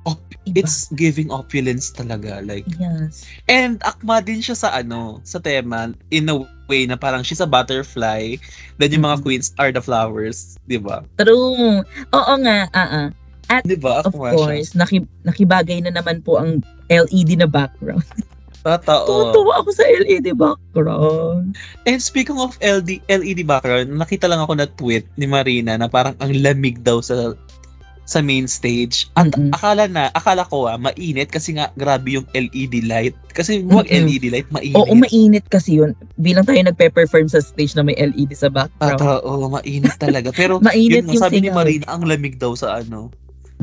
op- 0.04 0.20
it's 0.44 0.90
giving 0.94 1.30
opulence 1.30 1.94
talaga. 1.94 2.42
Like, 2.42 2.66
yes. 2.76 3.22
and 3.46 3.78
akma 3.82 4.18
din 4.20 4.42
siya 4.42 4.58
sa 4.58 4.74
ano, 4.74 5.22
sa 5.22 5.38
tema, 5.38 5.94
in 6.10 6.26
a 6.26 6.36
way 6.66 6.86
na 6.86 6.98
parang 6.98 7.22
she's 7.22 7.38
a 7.38 7.46
butterfly, 7.46 8.34
then 8.78 8.90
yung 8.90 9.06
mga 9.06 9.20
Mhm. 9.20 9.24
queens 9.24 9.48
are 9.56 9.70
the 9.70 9.82
flowers, 9.82 10.58
di 10.66 10.78
ba? 10.78 11.06
True. 11.14 11.86
Oo 12.10 12.32
nga, 12.42 12.66
ah 12.72 12.90
ah. 12.90 13.60
Di 13.62 13.76
ba? 13.76 14.00
Of 14.02 14.16
Akma 14.16 14.32
siya. 14.32 14.38
course, 14.38 14.70
naki, 14.72 14.98
nakibagay 15.22 15.84
na 15.84 15.92
naman 15.92 16.24
po 16.24 16.40
ang 16.40 16.64
LED 16.88 17.36
na 17.36 17.46
background. 17.46 18.02
Totoo. 18.62 19.34
Tutuwa 19.34 19.58
ako 19.58 19.74
sa 19.74 19.82
LED 19.82 20.38
background. 20.38 21.58
And 21.82 21.98
speaking 21.98 22.38
of 22.38 22.54
LD, 22.62 23.02
LED 23.10 23.42
background, 23.42 23.90
nakita 23.90 24.30
lang 24.30 24.38
ako 24.38 24.54
na 24.54 24.70
tweet 24.70 25.02
ni 25.18 25.26
Marina 25.26 25.74
na 25.74 25.90
parang 25.90 26.14
ang 26.22 26.30
lamig 26.30 26.78
daw 26.80 27.02
sa 27.02 27.34
sa 28.12 28.20
main 28.20 28.44
stage. 28.44 29.08
At 29.16 29.32
Mm-mm. 29.32 29.56
akala 29.56 29.88
na, 29.88 30.12
akala 30.12 30.44
ko 30.44 30.68
ah, 30.68 30.76
mainit 30.76 31.32
kasi 31.32 31.56
nga 31.56 31.72
grabe 31.80 32.20
yung 32.20 32.28
LED 32.36 32.84
light. 32.84 33.16
Kasi 33.32 33.64
wag 33.64 33.88
Mm-mm. 33.88 34.04
LED 34.04 34.24
light, 34.28 34.48
mainit. 34.52 34.76
Oo, 34.76 34.92
mainit 34.92 35.48
kasi 35.48 35.80
yun. 35.80 35.96
Bilang 36.20 36.44
tayo 36.44 36.60
nagpe-perform 36.60 37.32
sa 37.32 37.40
stage 37.40 37.72
na 37.72 37.80
may 37.80 37.96
LED 37.96 38.36
sa 38.36 38.52
background. 38.52 39.00
Totoo, 39.00 39.48
mainit 39.48 39.96
talaga. 39.96 40.28
Pero 40.36 40.60
Mainit 40.68 41.08
yun 41.08 41.16
yung 41.16 41.24
sabi 41.24 41.40
ni 41.40 41.48
sigaw. 41.48 41.64
Marina, 41.64 41.84
ang 41.88 42.04
lamig 42.04 42.36
daw 42.36 42.52
sa 42.52 42.84
ano. 42.84 43.08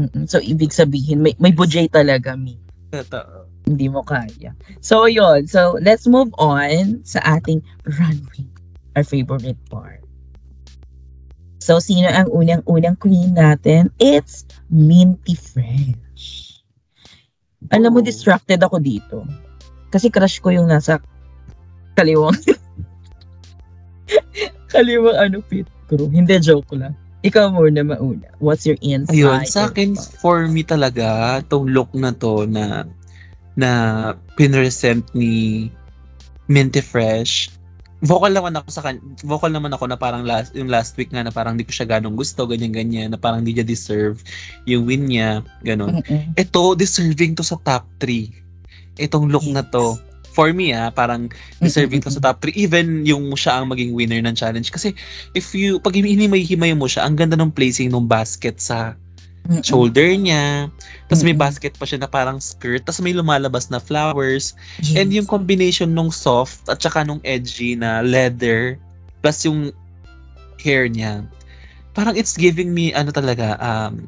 Mm-mm. 0.01 0.25
So, 0.25 0.41
ibig 0.41 0.73
sabihin, 0.73 1.21
may, 1.21 1.37
may 1.37 1.53
budget 1.53 1.93
talaga, 1.93 2.33
mi. 2.33 2.57
Totoo. 2.89 3.45
Hindi 3.69 3.85
mo 3.85 4.01
kaya. 4.01 4.57
So, 4.81 5.05
yun. 5.05 5.45
So, 5.45 5.77
let's 5.77 6.09
move 6.09 6.33
on 6.41 7.05
sa 7.05 7.21
ating 7.37 7.61
runway. 7.85 8.49
Our 8.97 9.05
favorite 9.05 9.61
part. 9.69 9.98
So, 11.59 11.83
sino 11.83 12.07
ang 12.07 12.31
unang-unang 12.31 12.95
queen 12.97 13.35
natin? 13.35 13.91
It's 13.99 14.47
Minty 14.71 15.35
Fresh. 15.35 16.55
Alam 17.75 17.95
mo, 17.95 17.99
Oh. 17.99 18.05
distracted 18.05 18.63
ako 18.63 18.79
dito. 18.79 19.27
Kasi 19.91 20.07
crush 20.07 20.39
ko 20.39 20.49
yung 20.49 20.71
nasa 20.71 21.03
kaliwang 21.99 22.37
kaliwang 24.73 25.17
ano 25.19 25.43
pit 25.43 25.67
crew. 25.91 26.07
Hindi, 26.07 26.39
joke 26.39 26.71
lang. 26.77 26.95
Ikaw 27.19 27.51
muna 27.51 27.83
mauna. 27.83 28.31
What's 28.39 28.63
your 28.63 28.79
insight? 28.79 29.19
Ayun, 29.19 29.43
sa 29.43 29.67
akin, 29.67 29.99
for 30.23 30.47
me 30.47 30.63
talaga, 30.63 31.43
tong 31.51 31.67
look 31.67 31.91
na 31.91 32.15
to 32.15 32.47
na 32.47 32.87
na 33.59 33.71
pinresent 34.39 35.03
ni 35.11 35.67
Minty 36.47 36.79
Fresh, 36.79 37.51
vocal 37.99 38.31
naman 38.31 38.55
ako 38.55 38.67
sa 38.71 38.81
kan 38.85 38.95
vocal 39.27 39.51
naman 39.51 39.75
ako 39.75 39.91
na 39.91 39.99
parang 39.99 40.23
last 40.23 40.55
yung 40.55 40.71
last 40.71 40.95
week 40.95 41.11
nga 41.11 41.23
na 41.23 41.35
parang 41.35 41.59
hindi 41.59 41.67
ko 41.67 41.75
siya 41.75 41.99
ganong 41.99 42.15
gusto 42.15 42.47
ganyan 42.47 42.71
ganyan 42.71 43.11
na 43.11 43.19
parang 43.19 43.43
hindi 43.43 43.59
niya 43.59 43.67
deserve 43.67 44.23
yung 44.63 44.87
win 44.87 45.11
niya 45.11 45.43
ganon 45.67 45.99
Mm-mm. 45.99 46.31
ito 46.39 46.63
deserving 46.79 47.35
to 47.35 47.43
sa 47.43 47.59
top 47.59 47.83
3 47.99 48.39
itong 48.99 49.31
look 49.31 49.47
na 49.47 49.63
to. 49.63 49.95
For 50.29 50.53
me 50.53 50.71
ah 50.71 50.93
parang 50.93 51.33
deserving 51.59 52.05
to 52.05 52.13
sa 52.13 52.21
top 52.21 52.45
3 52.45 52.53
even 52.53 53.03
yung 53.03 53.33
siya 53.33 53.59
ang 53.59 53.73
maging 53.73 53.91
winner 53.97 54.21
ng 54.23 54.37
challenge. 54.37 54.69
Kasi 54.71 54.93
if 55.33 55.51
you 55.57 55.81
pag 55.81 55.97
hinimay-himay 55.97 56.77
mo 56.77 56.85
siya 56.85 57.03
ang 57.03 57.17
ganda 57.17 57.35
ng 57.35 57.51
placing 57.51 57.91
ng 57.91 58.05
basket 58.05 58.61
sa 58.61 58.93
Mm-mm. 59.49 59.65
shoulder 59.65 60.13
niya 60.13 60.69
tapos 61.09 61.25
may 61.25 61.33
basket 61.33 61.73
pa 61.73 61.89
siya 61.89 62.05
na 62.05 62.09
parang 62.09 62.37
skirt 62.37 62.85
tapos 62.85 63.01
may 63.01 63.17
lumalabas 63.17 63.73
na 63.73 63.81
flowers 63.81 64.53
Yes. 64.85 64.95
And 64.95 65.09
yung 65.09 65.25
combination 65.25 65.91
nung 65.91 66.13
soft 66.13 66.69
at 66.69 66.79
saka 66.79 67.01
nung 67.01 67.19
edgy 67.25 67.73
na 67.73 68.05
leather 68.05 68.77
plus 69.19 69.43
yung 69.43 69.73
hair 70.59 70.87
niya, 70.87 71.23
parang 71.95 72.15
it's 72.15 72.35
giving 72.35 72.71
me 72.75 72.91
ano 72.91 73.11
talaga, 73.11 73.55
um, 73.59 74.07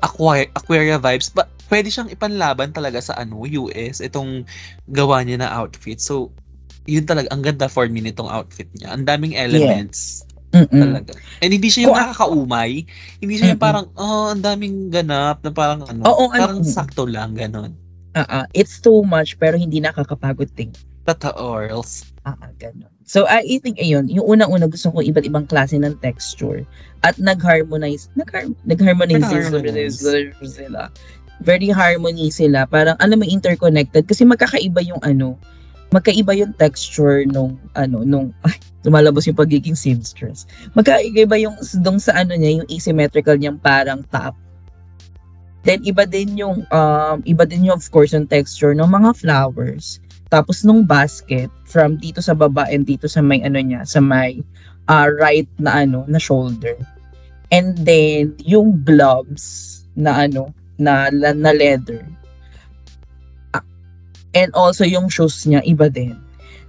aqua, 0.00 0.48
Aquaria 0.56 0.98
vibes. 0.98 1.32
But 1.32 1.52
pwede 1.68 1.88
siyang 1.92 2.12
ipanlaban 2.12 2.72
talaga 2.72 3.00
sa 3.00 3.16
ano, 3.16 3.44
US, 3.44 4.00
itong 4.00 4.44
gawa 4.90 5.22
niya 5.22 5.40
na 5.40 5.52
outfit. 5.52 6.00
So, 6.00 6.32
yun 6.88 7.06
talaga, 7.06 7.30
ang 7.30 7.44
ganda 7.44 7.70
for 7.70 7.86
me 7.86 8.02
nitong 8.02 8.28
outfit 8.28 8.68
niya. 8.76 8.92
Ang 8.92 9.06
daming 9.06 9.38
elements. 9.38 10.26
Mm-mm. 10.52 10.68
Talaga. 10.68 11.12
And 11.40 11.50
hindi 11.50 11.68
siya 11.68 11.88
yung 11.88 11.96
Kung- 11.96 12.02
nakakaumay. 12.04 12.70
Hindi 13.18 13.34
siya 13.34 13.48
yung 13.50 13.62
parang, 13.62 13.86
oh, 13.96 14.30
ang 14.30 14.40
daming 14.40 14.88
ganap 14.88 15.40
na 15.40 15.50
parang 15.50 15.80
ano. 15.84 16.04
Oo, 16.04 16.28
ano- 16.28 16.36
parang 16.38 16.60
sakto 16.60 17.04
lang, 17.04 17.32
ganon. 17.32 17.72
Ah, 18.12 18.44
ah, 18.44 18.46
it's 18.52 18.76
too 18.76 19.00
much 19.02 19.40
pero 19.40 19.56
hindi 19.56 19.80
nakakapagod 19.80 20.52
ting. 20.52 20.68
Totoo, 21.02 21.56
Earls. 21.58 22.12
Ah, 22.22 22.36
ah, 22.38 22.52
ganun. 22.54 22.92
So, 23.02 23.24
I 23.26 23.42
I 23.42 23.56
think, 23.58 23.76
ayun, 23.76 24.06
yung 24.06 24.28
unang-una 24.28 24.68
gusto 24.68 24.92
ko 24.92 25.00
iba't 25.00 25.24
ibang 25.24 25.44
klase 25.44 25.74
ng 25.74 25.98
texture 25.98 26.62
at 27.02 27.16
nag-harmonize, 27.18 28.12
nag-har- 28.14 28.52
nag-harmonize 28.62 29.24
Nag-harmonize. 29.24 29.98
sila. 30.44 30.92
Very 31.42 31.72
harmony 31.72 32.30
sila. 32.30 32.68
Parang, 32.70 32.94
alam 33.00 33.18
mo, 33.18 33.26
interconnected. 33.26 34.06
Kasi 34.06 34.22
magkakaiba 34.22 34.78
yung 34.86 35.02
ano, 35.02 35.34
magkaiba 35.92 36.32
yung 36.34 36.56
texture 36.56 37.22
nung, 37.28 37.60
ano, 37.76 38.02
nung, 38.02 38.32
ay, 38.48 38.56
lumalabas 38.82 39.28
yung 39.28 39.38
pagiging 39.38 39.76
seamstress. 39.76 40.48
Magkaiba 40.74 41.38
yung, 41.38 41.54
dong 41.84 42.00
sa 42.00 42.16
ano 42.18 42.34
niya, 42.34 42.64
yung 42.64 42.68
asymmetrical 42.72 43.36
niyang 43.38 43.60
parang 43.60 44.02
top. 44.10 44.34
Then, 45.62 45.84
iba 45.86 46.02
din 46.08 46.34
yung, 46.34 46.66
um, 46.74 47.22
iba 47.22 47.46
din 47.46 47.70
yung, 47.70 47.78
of 47.78 47.86
course, 47.94 48.10
yung 48.10 48.26
texture 48.26 48.74
ng 48.74 48.88
mga 48.88 49.14
flowers. 49.14 50.02
Tapos 50.32 50.64
nung 50.64 50.88
basket 50.88 51.52
from 51.68 52.00
dito 52.00 52.24
sa 52.24 52.32
baba 52.32 52.64
and 52.72 52.88
dito 52.88 53.04
sa 53.04 53.20
may 53.20 53.44
ano 53.44 53.60
niya, 53.60 53.84
sa 53.84 54.00
may 54.00 54.40
uh, 54.88 55.12
right 55.20 55.46
na 55.60 55.84
ano, 55.84 56.08
na 56.08 56.16
shoulder. 56.16 56.72
And 57.52 57.76
then 57.84 58.32
yung 58.40 58.80
gloves 58.80 59.84
na 59.92 60.24
ano, 60.24 60.56
na 60.80 61.12
na, 61.12 61.36
na 61.36 61.52
leather. 61.52 62.00
And 64.32 64.48
also 64.56 64.88
yung 64.88 65.12
shoes 65.12 65.44
niya 65.44 65.60
iba 65.64 65.92
din. 65.92 66.16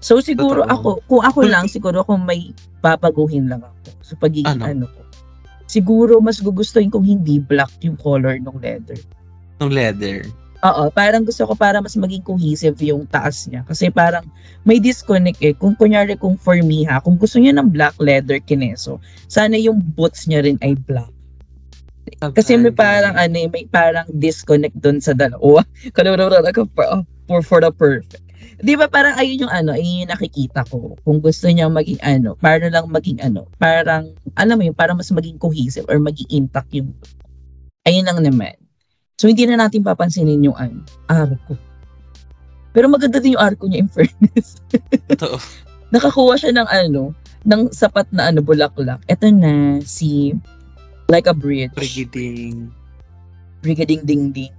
So 0.03 0.19
siguro 0.19 0.67
Totoo. 0.67 0.75
ako, 0.75 0.89
kung 1.07 1.23
ako 1.23 1.39
lang 1.47 1.65
siguro 1.71 2.03
kung 2.03 2.27
may 2.27 2.51
papaguhin 2.83 3.47
lang 3.47 3.63
ako 3.63 3.95
sa 4.03 4.13
pagiging 4.19 4.59
Ano? 4.59 4.83
ano, 4.83 4.85
ko. 4.91 5.01
Siguro 5.71 6.19
mas 6.19 6.43
gugustuhin 6.43 6.91
kung 6.91 7.07
hindi 7.07 7.39
black 7.39 7.71
yung 7.79 7.95
color 7.95 8.35
ng 8.35 8.59
leather. 8.59 8.99
Ng 9.63 9.71
leather. 9.71 10.27
Oo, 10.63 10.91
parang 10.91 11.23
gusto 11.27 11.43
ko 11.43 11.55
para 11.55 11.79
mas 11.79 11.95
maging 11.95 12.23
cohesive 12.23 12.75
yung 12.83 13.07
taas 13.07 13.47
niya. 13.47 13.63
Kasi 13.63 13.87
parang 13.91 14.27
may 14.67 14.79
disconnect 14.79 15.39
eh. 15.39 15.55
Kung 15.55 15.75
kunyari 15.75 16.19
kung 16.19 16.35
for 16.35 16.59
me 16.59 16.83
ha, 16.83 16.99
kung 16.99 17.15
gusto 17.15 17.39
niya 17.39 17.55
ng 17.55 17.71
black 17.71 17.95
leather 17.99 18.39
kineso, 18.43 18.99
sana 19.31 19.55
yung 19.55 19.79
boots 19.95 20.27
niya 20.27 20.43
rin 20.43 20.59
ay 20.63 20.75
black. 20.87 21.11
Kasi 22.31 22.55
may 22.55 22.71
parang 22.71 23.19
ano 23.19 23.35
eh, 23.35 23.49
may 23.51 23.67
parang 23.67 24.07
disconnect 24.15 24.79
dun 24.79 25.03
sa 25.03 25.11
dalawa. 25.11 25.67
Kalurura 25.97 26.39
ko 26.55 26.63
for, 26.71 26.87
oh, 26.87 27.03
for, 27.27 27.41
for 27.43 27.59
the 27.59 27.73
perfect. 27.75 28.23
Di 28.63 28.79
ba 28.79 28.87
parang 28.87 29.19
ayun 29.19 29.43
yung 29.43 29.51
ano, 29.51 29.75
ayun 29.75 30.07
yung 30.07 30.13
nakikita 30.15 30.63
ko. 30.71 30.95
Kung 31.03 31.19
gusto 31.19 31.51
niya 31.51 31.67
maging 31.67 31.99
ano, 31.99 32.39
para 32.39 32.71
lang 32.71 32.87
maging 32.87 33.19
ano, 33.19 33.49
parang, 33.59 34.15
alam 34.39 34.55
mo 34.55 34.63
yun, 34.63 34.77
para 34.77 34.95
mas 34.95 35.11
maging 35.11 35.35
cohesive 35.35 35.83
or 35.91 35.99
maging 35.99 36.29
intact 36.31 36.71
yung 36.71 36.95
Ayun 37.83 38.07
lang 38.07 38.23
naman. 38.23 38.55
So, 39.19 39.27
hindi 39.27 39.43
na 39.43 39.59
natin 39.59 39.83
papansinin 39.83 40.47
yung 40.47 40.55
ano, 40.55 40.79
arko. 41.11 41.59
Pero 42.71 42.87
maganda 42.87 43.19
din 43.19 43.35
yung 43.35 43.43
arko 43.43 43.67
niya 43.67 43.83
in 43.83 43.91
fairness. 43.93 44.63
Totoo. 45.11 45.37
Nakakuha 45.91 46.33
siya 46.39 46.55
ng 46.55 46.69
ano, 46.71 47.11
ng 47.43 47.61
sapat 47.75 48.07
na 48.15 48.31
ano, 48.31 48.39
bulaklak. 48.39 49.03
Ito 49.11 49.27
na, 49.35 49.83
si 49.83 50.31
Like 51.13 51.29
a 51.29 51.33
Bridge. 51.37 51.69
Brigading. 51.77 52.73
Brigading 53.61 54.01
Ding 54.01 54.33
Ding. 54.33 54.49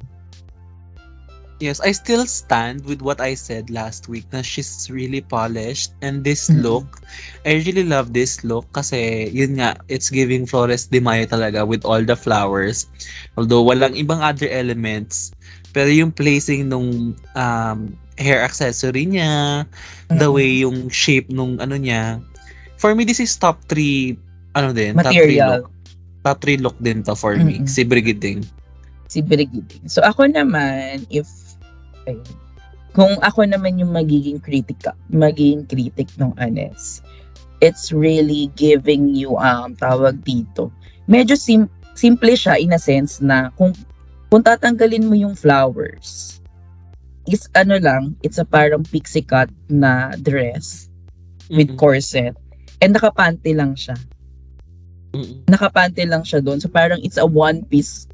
Yes, 1.58 1.80
I 1.82 1.90
still 1.90 2.26
stand 2.26 2.84
with 2.84 3.02
what 3.02 3.18
I 3.22 3.34
said 3.34 3.70
last 3.70 4.06
week 4.06 4.26
na 4.30 4.42
she's 4.42 4.86
really 4.90 5.22
polished 5.22 5.94
and 6.02 6.22
this 6.22 6.46
Mhm. 6.50 6.62
look, 6.62 7.02
I 7.46 7.62
really 7.62 7.86
love 7.86 8.14
this 8.14 8.42
look 8.46 8.66
kasi 8.70 9.30
yun 9.34 9.58
nga, 9.58 9.78
it's 9.90 10.10
giving 10.10 10.46
Flores 10.46 10.86
de 10.90 10.98
Mayo 11.02 11.26
talaga 11.26 11.66
with 11.66 11.82
all 11.86 12.02
the 12.02 12.18
flowers. 12.18 12.86
Although 13.38 13.66
walang 13.66 13.98
ibang 13.98 14.22
other 14.22 14.50
elements, 14.50 15.34
pero 15.74 15.90
yung 15.90 16.10
placing 16.14 16.70
nung 16.70 17.14
um, 17.34 17.78
hair 18.18 18.42
accessory 18.42 19.06
niya, 19.10 19.66
the 20.10 20.30
Mm. 20.30 20.34
way 20.34 20.50
yung 20.62 20.78
shape 20.90 21.30
nung 21.30 21.58
ano 21.58 21.74
niya, 21.74 22.18
for 22.78 22.94
me 22.94 23.02
this 23.02 23.22
is 23.22 23.34
top 23.34 23.62
3 23.66 24.14
ano 24.54 24.70
din, 24.74 24.94
top 24.98 25.10
3 25.10 25.38
Material. 25.38 25.50
look. 25.62 25.73
Top 26.24 26.40
3 26.40 26.56
look 26.58 26.76
din 26.80 27.04
to 27.04 27.12
for 27.12 27.36
me, 27.36 27.60
Mm-mm. 27.60 27.68
si 27.68 27.84
Brigading. 27.84 28.40
si 29.06 29.20
Brigading. 29.20 29.84
So 29.86 30.00
ako 30.00 30.26
naman, 30.26 31.04
if 31.08 31.28
ayun, 32.08 32.24
kung 32.96 33.14
ako 33.20 33.44
naman 33.44 33.76
yung 33.76 33.92
magiging 33.92 34.40
critic 34.40 34.80
magiging 35.06 35.68
critic 35.68 36.08
ng 36.16 36.32
Anes, 36.40 37.04
it's 37.60 37.92
really 37.92 38.48
giving 38.56 39.12
you 39.12 39.36
um 39.36 39.76
tawag 39.76 40.24
dito. 40.24 40.72
Medyo 41.06 41.36
sim- 41.36 41.70
simple 41.92 42.32
siya 42.32 42.56
in 42.56 42.72
a 42.72 42.80
sense 42.80 43.20
na 43.20 43.52
kung 43.54 43.76
kung 44.32 44.42
tatanggalin 44.42 45.06
mo 45.06 45.14
yung 45.14 45.36
flowers, 45.36 46.40
is 47.24 47.46
ano 47.54 47.76
lang, 47.78 48.16
it's 48.24 48.40
a 48.40 48.44
parang 48.44 48.82
pixie 48.82 49.22
cut 49.22 49.52
na 49.68 50.16
dress 50.18 50.88
with 51.52 51.68
Mhm. 51.70 51.78
corset 51.78 52.34
and 52.80 52.96
nakapanty 52.96 53.52
lang 53.52 53.76
siya 53.76 53.94
Mm-mm. 55.14 55.46
nakapante 55.46 56.02
lang 56.04 56.26
siya 56.26 56.42
doon. 56.42 56.58
So 56.58 56.66
parang 56.66 56.98
it's 57.06 57.16
a 57.16 57.24
one 57.24 57.62
piece 57.70 58.10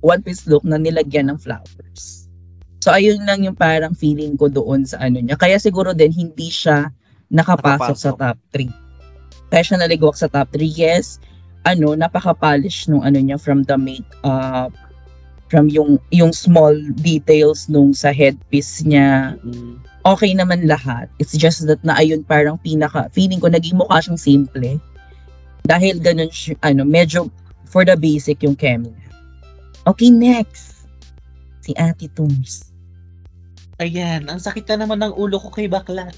one 0.00 0.22
piece 0.22 0.46
look 0.46 0.62
na 0.62 0.78
nilagyan 0.78 1.28
ng 1.34 1.38
flowers. 1.42 2.30
So 2.78 2.94
ayun 2.94 3.26
lang 3.26 3.42
yung 3.42 3.58
parang 3.58 3.98
feeling 3.98 4.38
ko 4.38 4.46
doon 4.46 4.86
sa 4.86 5.02
ano 5.02 5.18
niya. 5.18 5.34
Kaya 5.34 5.58
siguro 5.58 5.90
din 5.90 6.14
hindi 6.14 6.46
siya 6.46 6.94
nakapasok, 7.34 7.96
sa 7.98 8.14
Nakapasok. 8.14 8.16
top 8.22 8.38
3. 8.54 9.50
Kaya 9.50 9.62
siya 9.66 9.76
naligwak 9.82 10.14
sa 10.14 10.30
top 10.30 10.54
3. 10.54 10.62
Yes, 10.70 11.18
ano, 11.66 11.98
napaka-polish 11.98 12.86
nung 12.86 13.02
ano 13.02 13.18
niya 13.18 13.42
from 13.42 13.66
the 13.66 13.74
makeup, 13.74 14.70
from 15.50 15.66
yung 15.66 15.98
yung 16.14 16.30
small 16.30 16.74
details 17.02 17.66
nung 17.66 17.90
sa 17.90 18.14
headpiece 18.14 18.86
niya 18.86 19.34
okay 20.06 20.30
naman 20.30 20.70
lahat. 20.70 21.10
It's 21.18 21.34
just 21.34 21.66
that 21.66 21.82
na 21.82 21.98
ayun 21.98 22.22
parang 22.22 22.62
pinaka, 22.62 23.10
feeling 23.10 23.42
ko 23.42 23.50
naging 23.50 23.82
mukha 23.82 23.98
siyang 23.98 24.18
simple. 24.18 24.78
Dahil 25.66 25.98
ganun 25.98 26.30
ano, 26.62 26.82
medyo 26.86 27.28
for 27.66 27.82
the 27.82 27.98
basic 27.98 28.40
yung 28.46 28.54
Kemi. 28.54 28.94
Okay, 29.86 30.10
next. 30.10 30.86
Si 31.62 31.74
Ate 31.74 32.06
Tooms. 32.14 32.70
Ayan, 33.82 34.30
ang 34.30 34.38
sakit 34.38 34.64
na 34.72 34.86
naman 34.86 35.02
ng 35.02 35.14
ulo 35.18 35.36
ko 35.36 35.50
kay 35.50 35.66
Bakla. 35.66 36.08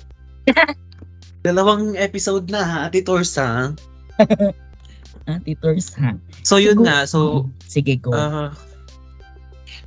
Dalawang 1.46 1.96
episode 1.96 2.52
na 2.52 2.60
ha, 2.62 2.78
Ate 2.86 3.00
Torsa. 3.00 3.72
Ate 5.32 5.52
Tooms, 5.60 5.92
ha? 5.96 6.16
So 6.44 6.60
yun 6.60 6.80
Siguro- 6.80 6.86
nga, 6.86 6.98
so 7.08 7.18
Sige, 7.64 7.96
go. 8.00 8.12
ah 8.12 8.52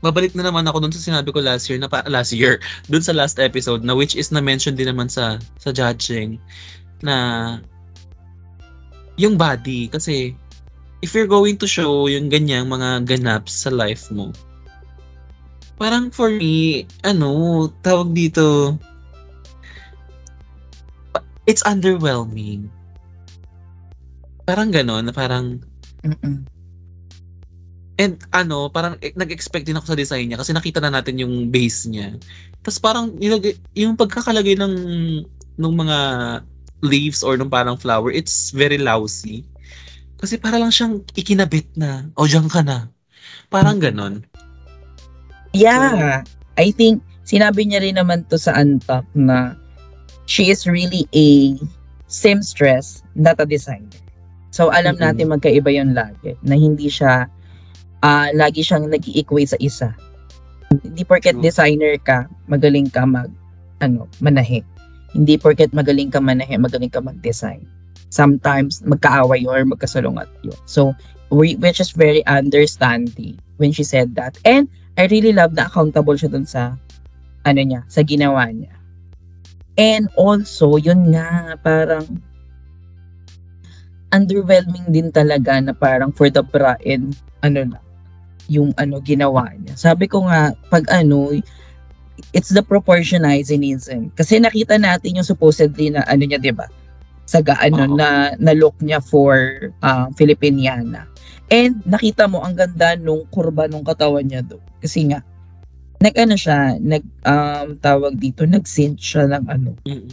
babalik 0.02 0.34
na 0.34 0.50
naman 0.50 0.66
ako 0.66 0.82
dun 0.82 0.94
sa 0.94 0.98
sinabi 0.98 1.30
ko 1.30 1.40
last 1.46 1.70
year 1.70 1.78
na 1.78 1.86
pa, 1.86 2.02
last 2.10 2.34
year 2.34 2.58
dun 2.90 3.06
sa 3.06 3.14
last 3.14 3.38
episode 3.38 3.86
na 3.86 3.94
which 3.94 4.18
is 4.18 4.34
na 4.34 4.42
mention 4.42 4.74
din 4.74 4.90
naman 4.90 5.06
sa 5.06 5.38
sa 5.62 5.70
judging 5.70 6.42
na 7.06 7.58
yung 9.22 9.38
body 9.38 9.86
kasi 9.94 10.34
if 11.06 11.14
you're 11.14 11.30
going 11.30 11.54
to 11.54 11.70
show 11.70 12.10
yung 12.10 12.26
ganyang 12.26 12.66
mga 12.66 13.06
ganaps 13.06 13.54
sa 13.54 13.70
life 13.70 14.10
mo 14.10 14.34
parang 15.78 16.10
for 16.10 16.34
me 16.34 16.90
ano 17.06 17.70
tawag 17.86 18.18
dito 18.18 18.74
it's 21.46 21.62
underwhelming 21.70 22.66
parang 24.50 24.74
ganon 24.74 25.06
na 25.06 25.14
parang 25.14 25.62
Mm-mm. 26.02 26.50
And 28.02 28.18
ano, 28.34 28.66
parang 28.74 28.98
eh, 29.06 29.14
nag-expect 29.14 29.70
din 29.70 29.78
ako 29.78 29.94
sa 29.94 30.00
design 30.00 30.26
niya 30.26 30.42
kasi 30.42 30.58
nakita 30.58 30.82
na 30.82 30.90
natin 30.90 31.22
yung 31.22 31.54
base 31.54 31.86
niya. 31.86 32.18
Tapos 32.66 32.82
parang 32.82 33.14
yung 33.78 33.94
pagkakalagay 33.94 34.58
ng 34.58 34.76
ng 35.62 35.74
mga 35.78 35.98
leaves 36.82 37.22
or 37.22 37.38
ng 37.38 37.50
parang 37.50 37.78
flower, 37.78 38.10
it's 38.10 38.52
very 38.52 38.78
lousy. 38.78 39.46
Kasi 40.22 40.38
para 40.38 40.62
lang 40.62 40.70
siyang 40.70 41.02
ikinabit 41.18 41.66
na, 41.74 42.06
o 42.14 42.30
diyan 42.30 42.46
ka 42.50 42.62
na. 42.62 42.90
Parang 43.50 43.82
ganon. 43.82 44.22
Yeah. 45.54 46.22
I 46.58 46.70
think, 46.70 47.02
sinabi 47.26 47.66
niya 47.66 47.82
rin 47.82 47.98
naman 47.98 48.28
to 48.30 48.38
sa 48.38 48.54
Antap 48.54 49.06
na 49.18 49.58
she 50.30 50.54
is 50.54 50.70
really 50.70 51.10
a 51.18 51.58
seamstress, 52.06 53.02
not 53.16 53.40
a 53.42 53.48
designer. 53.48 53.98
So, 54.52 54.68
alam 54.70 55.00
Mhm. 55.00 55.04
natin 55.04 55.26
magkaiba 55.32 55.72
yon 55.72 55.96
lagi. 55.96 56.36
Na 56.44 56.60
hindi 56.60 56.92
siya, 56.92 57.26
ah 58.04 58.30
lagi 58.36 58.62
siyang 58.62 58.92
nag 58.92 59.04
equate 59.16 59.56
sa 59.56 59.60
isa. 59.60 59.90
Hindi 60.72 61.04
porket 61.08 61.40
True. 61.40 61.44
designer 61.44 61.96
ka, 62.00 62.28
magaling 62.48 62.92
ka 62.92 63.04
mag, 63.08 63.32
ano, 63.80 64.08
manahe. 64.20 64.64
Hindi 65.12 65.36
porket 65.36 65.76
magaling 65.76 66.12
ka 66.12 66.24
manahe, 66.24 66.56
magaling 66.56 66.92
ka 66.92 67.04
mag-design. 67.04 67.64
Sometimes, 68.12 68.84
magkaaway 68.84 69.48
or 69.48 69.64
magkasalungat 69.64 70.28
yun. 70.44 70.58
So, 70.68 70.96
we- 71.32 71.60
which 71.60 71.80
is 71.80 71.96
very 71.96 72.24
understanding 72.28 73.40
when 73.60 73.72
she 73.72 73.84
said 73.88 74.16
that. 74.20 74.36
And, 74.44 74.68
I 75.00 75.08
really 75.08 75.32
love 75.32 75.56
na 75.56 75.72
accountable 75.72 76.20
siya 76.20 76.32
dun 76.32 76.44
sa 76.44 76.76
ano 77.48 77.62
niya, 77.64 77.82
sa 77.88 78.04
ginawa 78.04 78.52
niya. 78.52 78.76
And 79.80 80.12
also, 80.20 80.76
yun 80.76 81.16
nga, 81.16 81.56
parang 81.64 82.06
underwhelming 84.12 84.92
din 84.92 85.08
talaga 85.10 85.56
na 85.64 85.72
parang 85.72 86.12
for 86.12 86.28
the 86.28 86.44
and 86.84 87.16
ano 87.40 87.64
na, 87.64 87.80
yung 88.52 88.76
ano 88.76 89.00
ginawa 89.00 89.48
niya. 89.56 89.80
Sabi 89.80 90.12
ko 90.12 90.28
nga, 90.28 90.52
pag 90.68 90.84
ano, 90.92 91.32
it's 92.32 92.52
the 92.54 92.64
proportionism. 92.64 94.12
Kasi 94.16 94.40
nakita 94.40 94.78
natin 94.78 95.20
yung 95.20 95.28
supposedly 95.28 95.90
na 95.92 96.06
ano 96.08 96.24
niya, 96.26 96.40
di 96.40 96.54
ba? 96.54 96.68
Sa 97.26 97.40
ano, 97.42 97.88
Oo. 97.88 97.96
na, 97.96 98.36
na 98.38 98.54
look 98.54 98.76
niya 98.84 99.00
for 99.00 99.70
uh, 99.82 100.12
Filipiniana. 100.16 101.08
And 101.52 101.84
nakita 101.84 102.32
mo 102.32 102.44
ang 102.44 102.56
ganda 102.56 102.96
nung 102.96 103.28
kurba 103.28 103.68
nung 103.68 103.84
katawan 103.84 104.24
niya 104.24 104.44
do. 104.44 104.60
Kasi 104.80 105.12
nga, 105.12 105.20
nag 106.02 106.16
ano 106.16 106.36
siya, 106.36 106.80
nag 106.80 107.04
um, 107.28 107.76
tawag 107.80 108.16
dito, 108.18 108.48
nag 108.48 108.64
cinch 108.64 109.16
siya 109.16 109.28
ng 109.28 109.46
ano, 109.52 109.76
Mm-mm. 109.84 110.12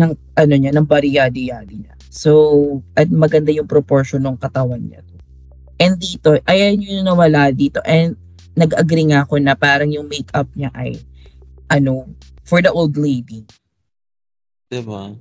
ng 0.00 0.12
ano 0.14 0.54
niya, 0.54 0.72
ng 0.72 0.86
bariyadi-yadi 0.86 1.74
niya. 1.74 1.94
So, 2.08 2.80
at 2.96 3.12
maganda 3.12 3.52
yung 3.52 3.68
proportion 3.68 4.24
ng 4.24 4.40
katawan 4.40 4.80
niya. 4.80 5.04
And 5.76 6.00
dito, 6.00 6.40
ayan 6.48 6.80
yung 6.80 7.04
nawala 7.04 7.52
dito. 7.52 7.84
And 7.84 8.16
nag-agree 8.56 9.12
nga 9.12 9.28
ako 9.28 9.36
na 9.36 9.52
parang 9.52 9.92
yung 9.92 10.08
makeup 10.08 10.48
niya 10.56 10.72
ay 10.72 10.96
ano, 11.70 12.06
for 12.46 12.62
the 12.62 12.70
old 12.70 12.94
lady. 12.94 13.42
Diba? 14.70 15.14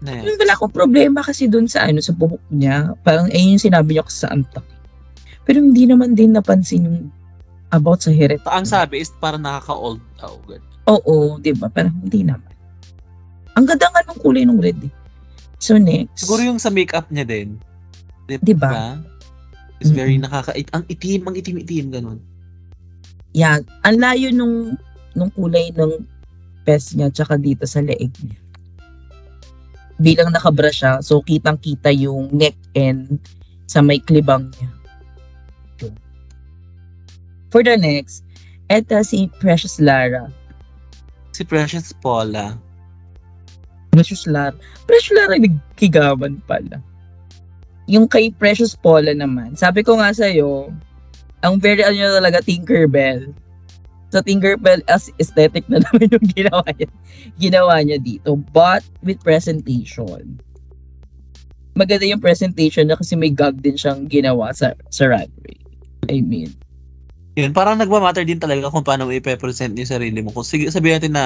Next. 0.00 0.24
Yung 0.24 0.38
wala 0.40 0.52
akong 0.56 0.72
problema 0.72 1.20
kasi 1.20 1.44
dun 1.44 1.68
sa 1.68 1.84
ano, 1.84 2.00
sa 2.00 2.16
buhok 2.16 2.40
niya. 2.48 2.96
Parang 3.04 3.28
ayun 3.28 3.56
yung 3.56 3.64
sinabi 3.64 3.96
niya 3.96 4.04
sa 4.08 4.32
antak. 4.32 4.64
Pero 5.44 5.60
hindi 5.60 5.84
naman 5.84 6.16
din 6.16 6.32
napansin 6.32 6.88
yung 6.88 6.98
about 7.68 8.00
sa 8.00 8.08
heret. 8.12 8.40
Ang 8.48 8.64
sabi 8.64 9.04
is 9.04 9.12
parang 9.20 9.44
nakaka-old 9.44 10.00
daw. 10.16 10.40
Oo, 10.88 11.36
di 11.38 11.52
ba? 11.52 11.68
Parang 11.68 11.92
hindi 12.00 12.24
naman. 12.24 12.48
Ang 13.60 13.68
ganda 13.68 13.92
nga 13.92 14.00
nung 14.08 14.20
kulay 14.24 14.48
ng 14.48 14.56
red 14.56 14.78
eh. 14.80 14.92
So 15.60 15.76
next. 15.76 16.24
Siguro 16.24 16.40
yung 16.40 16.56
sa 16.56 16.72
makeup 16.72 17.12
niya 17.12 17.28
din. 17.28 17.60
Di 18.24 18.40
Diba? 18.40 18.70
ba? 18.72 18.96
Is 19.80 19.92
very 19.92 20.16
Mm-mm. 20.16 20.28
nakaka... 20.28 20.56
Ang 20.76 20.84
itim, 20.88 21.28
ang 21.28 21.36
itim-itim, 21.36 21.86
ganun. 21.92 22.18
Yan. 23.34 23.62
Ang 23.86 23.96
layo 24.02 24.28
nung, 24.34 24.74
nung 25.14 25.30
kulay 25.34 25.70
ng 25.74 26.02
pes 26.66 26.94
niya 26.94 27.10
tsaka 27.10 27.38
dito 27.38 27.64
sa 27.66 27.82
leeg 27.82 28.10
niya. 28.22 28.38
Bilang 30.00 30.32
nakabra 30.32 30.72
siya, 30.72 31.04
so 31.04 31.20
kitang-kita 31.20 31.92
yung 31.92 32.32
neck 32.32 32.56
and 32.72 33.20
sa 33.68 33.84
may 33.84 34.00
klibang 34.00 34.48
niya. 34.56 34.70
For 37.50 37.66
the 37.66 37.74
next, 37.74 38.22
eto 38.70 39.02
si 39.02 39.26
Precious 39.42 39.82
Lara. 39.82 40.30
Si 41.34 41.42
Precious 41.42 41.90
Paula. 41.98 42.54
Precious 43.90 44.24
Lara. 44.30 44.54
Precious 44.86 45.14
Lara 45.18 45.34
nagkigaman 45.34 46.38
pala. 46.46 46.78
Yung 47.90 48.06
kay 48.06 48.30
Precious 48.30 48.78
Paula 48.78 49.10
naman, 49.10 49.58
sabi 49.58 49.82
ko 49.82 49.98
nga 49.98 50.14
sa'yo, 50.14 50.70
ang 51.40 51.60
very 51.60 51.80
ano 51.84 51.96
niya 51.96 52.16
talaga 52.16 52.44
Tinkerbell. 52.44 53.32
So 54.10 54.20
Tinkerbell 54.20 54.82
as 54.90 55.08
aesthetic 55.22 55.64
na 55.70 55.80
naman 55.84 56.10
yung 56.10 56.26
ginawa 56.30 56.66
niya, 56.74 56.88
ginawa 57.38 57.74
niya 57.80 57.98
dito. 58.00 58.36
But 58.50 58.84
with 59.04 59.22
presentation. 59.22 60.40
Maganda 61.78 62.04
yung 62.04 62.20
presentation 62.20 62.90
na 62.90 62.98
kasi 62.98 63.14
may 63.14 63.30
gag 63.30 63.62
din 63.62 63.78
siyang 63.78 64.10
ginawa 64.10 64.50
sa, 64.52 64.74
sa 64.90 65.06
runway. 65.06 65.56
I 66.10 66.20
mean, 66.20 66.52
Yun, 67.38 67.54
parang 67.54 67.78
nagmamatter 67.78 68.26
din 68.26 68.42
talaga 68.42 68.68
kung 68.68 68.82
paano 68.82 69.06
mo 69.06 69.14
ipe-present 69.14 69.72
yung 69.78 69.88
sarili 69.88 70.18
mo. 70.18 70.34
Kung 70.34 70.44
sige, 70.44 70.66
sabihin 70.68 70.98
natin 70.98 71.14
na 71.14 71.24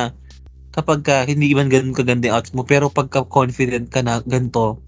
kapag 0.71 1.01
ka, 1.01 1.25
hindi 1.25 1.51
man 1.57 1.73
ganun 1.73 1.97
kaganda 1.97 2.29
yung 2.29 2.37
outfit 2.39 2.55
mo, 2.55 2.63
pero 2.69 2.93
pagka 2.93 3.25
confident 3.25 3.89
ka 3.89 4.05
na 4.05 4.21
ganito, 4.21 4.85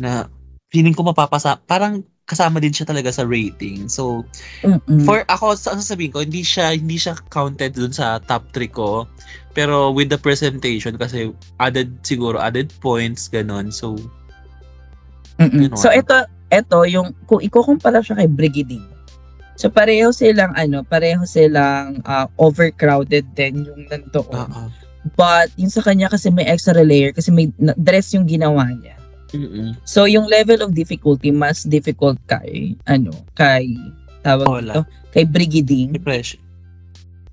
na 0.00 0.26
feeling 0.72 0.96
ko 0.96 1.04
mapapasa, 1.04 1.60
parang 1.68 2.02
kasama 2.26 2.58
din 2.58 2.74
siya 2.74 2.90
talaga 2.90 3.14
sa 3.14 3.22
rating. 3.22 3.86
So, 3.86 4.26
mm-mm. 4.66 5.06
for 5.06 5.22
ako, 5.30 5.54
sa 5.54 5.78
sasabihin 5.78 6.10
ko, 6.10 6.26
hindi 6.26 6.42
siya, 6.42 6.74
hindi 6.74 6.98
siya 6.98 7.14
counted 7.30 7.78
dun 7.78 7.94
sa 7.94 8.18
top 8.26 8.50
3 8.50 8.66
ko. 8.70 9.06
Pero 9.54 9.94
with 9.94 10.10
the 10.10 10.18
presentation, 10.18 10.98
kasi 10.98 11.30
added, 11.62 11.94
siguro, 12.02 12.42
added 12.42 12.74
points, 12.82 13.30
ganon. 13.30 13.70
So, 13.70 13.94
Mm-mm. 15.36 15.72
So 15.76 15.92
ito 15.92 16.24
ito 16.48 16.78
yung 16.88 17.12
kung 17.28 17.44
ikukumpara 17.44 18.00
siya 18.00 18.24
kay 18.24 18.28
Brigiding. 18.28 18.84
So 19.56 19.72
pareho 19.72 20.12
silang 20.12 20.52
ano, 20.56 20.84
pareho 20.84 21.24
silang 21.24 22.00
ah, 22.04 22.28
overcrowded 22.40 23.24
din 23.36 23.64
yung 23.64 23.88
nandoon. 23.88 24.48
oo. 24.48 24.64
But 25.14 25.54
yung 25.54 25.70
sa 25.70 25.86
kanya 25.86 26.10
kasi 26.10 26.32
may 26.34 26.44
extra 26.48 26.82
layer 26.82 27.14
kasi 27.14 27.30
may 27.30 27.52
dress 27.78 28.12
yung 28.16 28.26
ginawa 28.26 28.66
niya. 28.72 28.95
Mm-mm. 29.34 29.74
So 29.82 30.06
yung 30.06 30.30
level 30.30 30.62
of 30.62 30.76
difficulty 30.76 31.34
mas 31.34 31.66
difficult 31.66 32.18
kay 32.30 32.78
ano, 32.86 33.10
kay 33.34 33.74
tawag 34.22 34.46
Wala. 34.46 34.60
dito, 34.62 34.80
kay 35.10 35.24
Brigiding. 35.26 35.94
Depression. 35.94 36.42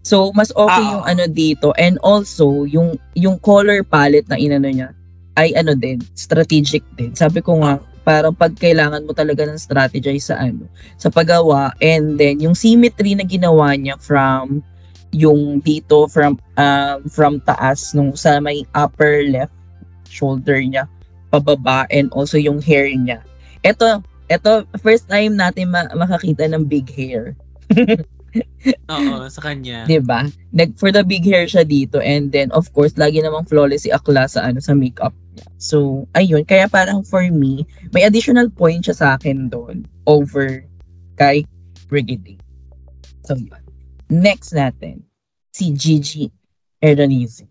So 0.04 0.34
mas 0.36 0.52
okay 0.56 0.84
Ah, 0.84 0.92
yung 1.00 1.06
ano 1.06 1.24
dito 1.30 1.72
and 1.80 1.96
also 2.04 2.66
yung 2.68 2.98
yung 3.16 3.38
color 3.40 3.86
palette 3.86 4.28
na 4.28 4.36
inano 4.36 4.68
niya 4.68 4.90
ay 5.38 5.54
ano 5.58 5.74
din, 5.74 6.02
strategic 6.14 6.86
din. 6.98 7.14
Sabi 7.18 7.42
ko 7.42 7.62
nga 7.62 7.82
parang 8.04 8.36
pag 8.36 8.52
kailangan 8.60 9.08
mo 9.08 9.16
talaga 9.16 9.48
ng 9.48 9.56
strategize 9.56 10.28
sa 10.28 10.36
ano, 10.36 10.68
sa 11.00 11.08
paggawa 11.08 11.72
and 11.80 12.20
then 12.20 12.38
yung 12.44 12.54
symmetry 12.54 13.16
na 13.16 13.24
ginawa 13.24 13.72
niya 13.80 13.96
from 13.96 14.60
yung 15.16 15.62
dito 15.64 16.10
from 16.10 16.36
um, 16.58 17.00
from 17.08 17.40
taas 17.48 17.94
nung 17.96 18.18
sa 18.18 18.42
may 18.42 18.66
upper 18.76 19.24
left 19.30 19.54
shoulder 20.10 20.58
niya 20.60 20.90
pababa 21.34 21.90
and 21.90 22.14
also 22.14 22.38
yung 22.38 22.62
hair 22.62 22.86
niya. 22.94 23.26
Ito, 23.66 24.06
ito 24.30 24.52
first 24.86 25.10
time 25.10 25.34
natin 25.34 25.74
ma- 25.74 25.90
makakita 25.98 26.46
ng 26.46 26.70
big 26.70 26.86
hair. 26.94 27.34
Oo, 28.94 29.26
sa 29.30 29.42
kanya. 29.42 29.86
'di 29.86 30.02
ba? 30.06 30.30
Nag 30.54 30.78
for 30.78 30.94
the 30.94 31.02
big 31.02 31.26
hair 31.26 31.46
siya 31.50 31.66
dito 31.66 32.02
and 32.02 32.30
then 32.34 32.50
of 32.54 32.70
course 32.74 32.98
lagi 32.98 33.22
namang 33.22 33.46
flawless 33.46 33.86
si 33.86 33.90
Akla 33.94 34.26
sa 34.30 34.46
ano 34.46 34.62
sa 34.62 34.74
makeup 34.78 35.14
niya. 35.34 35.46
So 35.58 36.06
ayun, 36.14 36.46
kaya 36.46 36.70
parang 36.70 37.02
for 37.06 37.26
me, 37.30 37.66
may 37.94 38.06
additional 38.06 38.50
point 38.50 38.86
siya 38.86 38.96
sa 38.96 39.08
akin 39.18 39.50
doon 39.50 39.86
over 40.06 40.66
kay 41.18 41.46
Brigidi. 41.90 42.38
So 43.26 43.38
yun. 43.38 43.62
Next 44.10 44.54
natin, 44.54 45.02
si 45.54 45.74
Gigi 45.74 46.30
Erdonisi. 46.84 47.48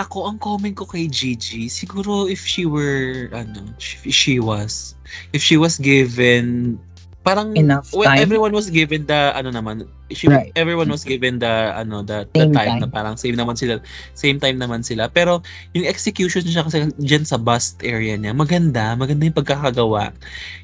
Ako, 0.00 0.24
ang 0.24 0.40
comment 0.40 0.72
ko 0.72 0.88
kay 0.88 1.04
Gigi, 1.04 1.68
siguro 1.68 2.24
if 2.24 2.40
she 2.40 2.64
were, 2.64 3.28
ano, 3.36 3.60
if 3.80 4.08
she 4.08 4.40
was, 4.40 4.96
if 5.36 5.44
she 5.44 5.60
was 5.60 5.76
given, 5.76 6.80
parang, 7.22 7.52
Enough 7.54 7.92
well, 7.92 8.08
time? 8.08 8.18
everyone 8.24 8.56
was 8.56 8.72
given 8.72 9.04
the, 9.04 9.36
ano 9.36 9.52
naman, 9.52 9.84
she, 10.10 10.32
Right. 10.32 10.48
everyone 10.56 10.88
was 10.88 11.04
given 11.04 11.38
the, 11.38 11.76
ano, 11.76 12.00
the, 12.00 12.24
the 12.32 12.48
Same 12.48 12.56
time, 12.56 12.68
time. 12.76 12.80
na 12.82 12.88
parang 12.88 13.14
same 13.20 13.36
naman 13.36 13.54
sila, 13.54 13.84
same 14.16 14.40
time 14.40 14.56
naman 14.56 14.80
sila. 14.80 15.12
Pero, 15.12 15.44
yung 15.76 15.84
execution 15.84 16.40
niya 16.42 16.64
kasi 16.64 16.88
dyan 16.96 17.28
sa 17.28 17.36
bust 17.36 17.84
area 17.84 18.16
niya, 18.16 18.32
maganda, 18.32 18.96
maganda 18.96 19.28
yung 19.28 19.36
pagkakagawa. 19.36 20.10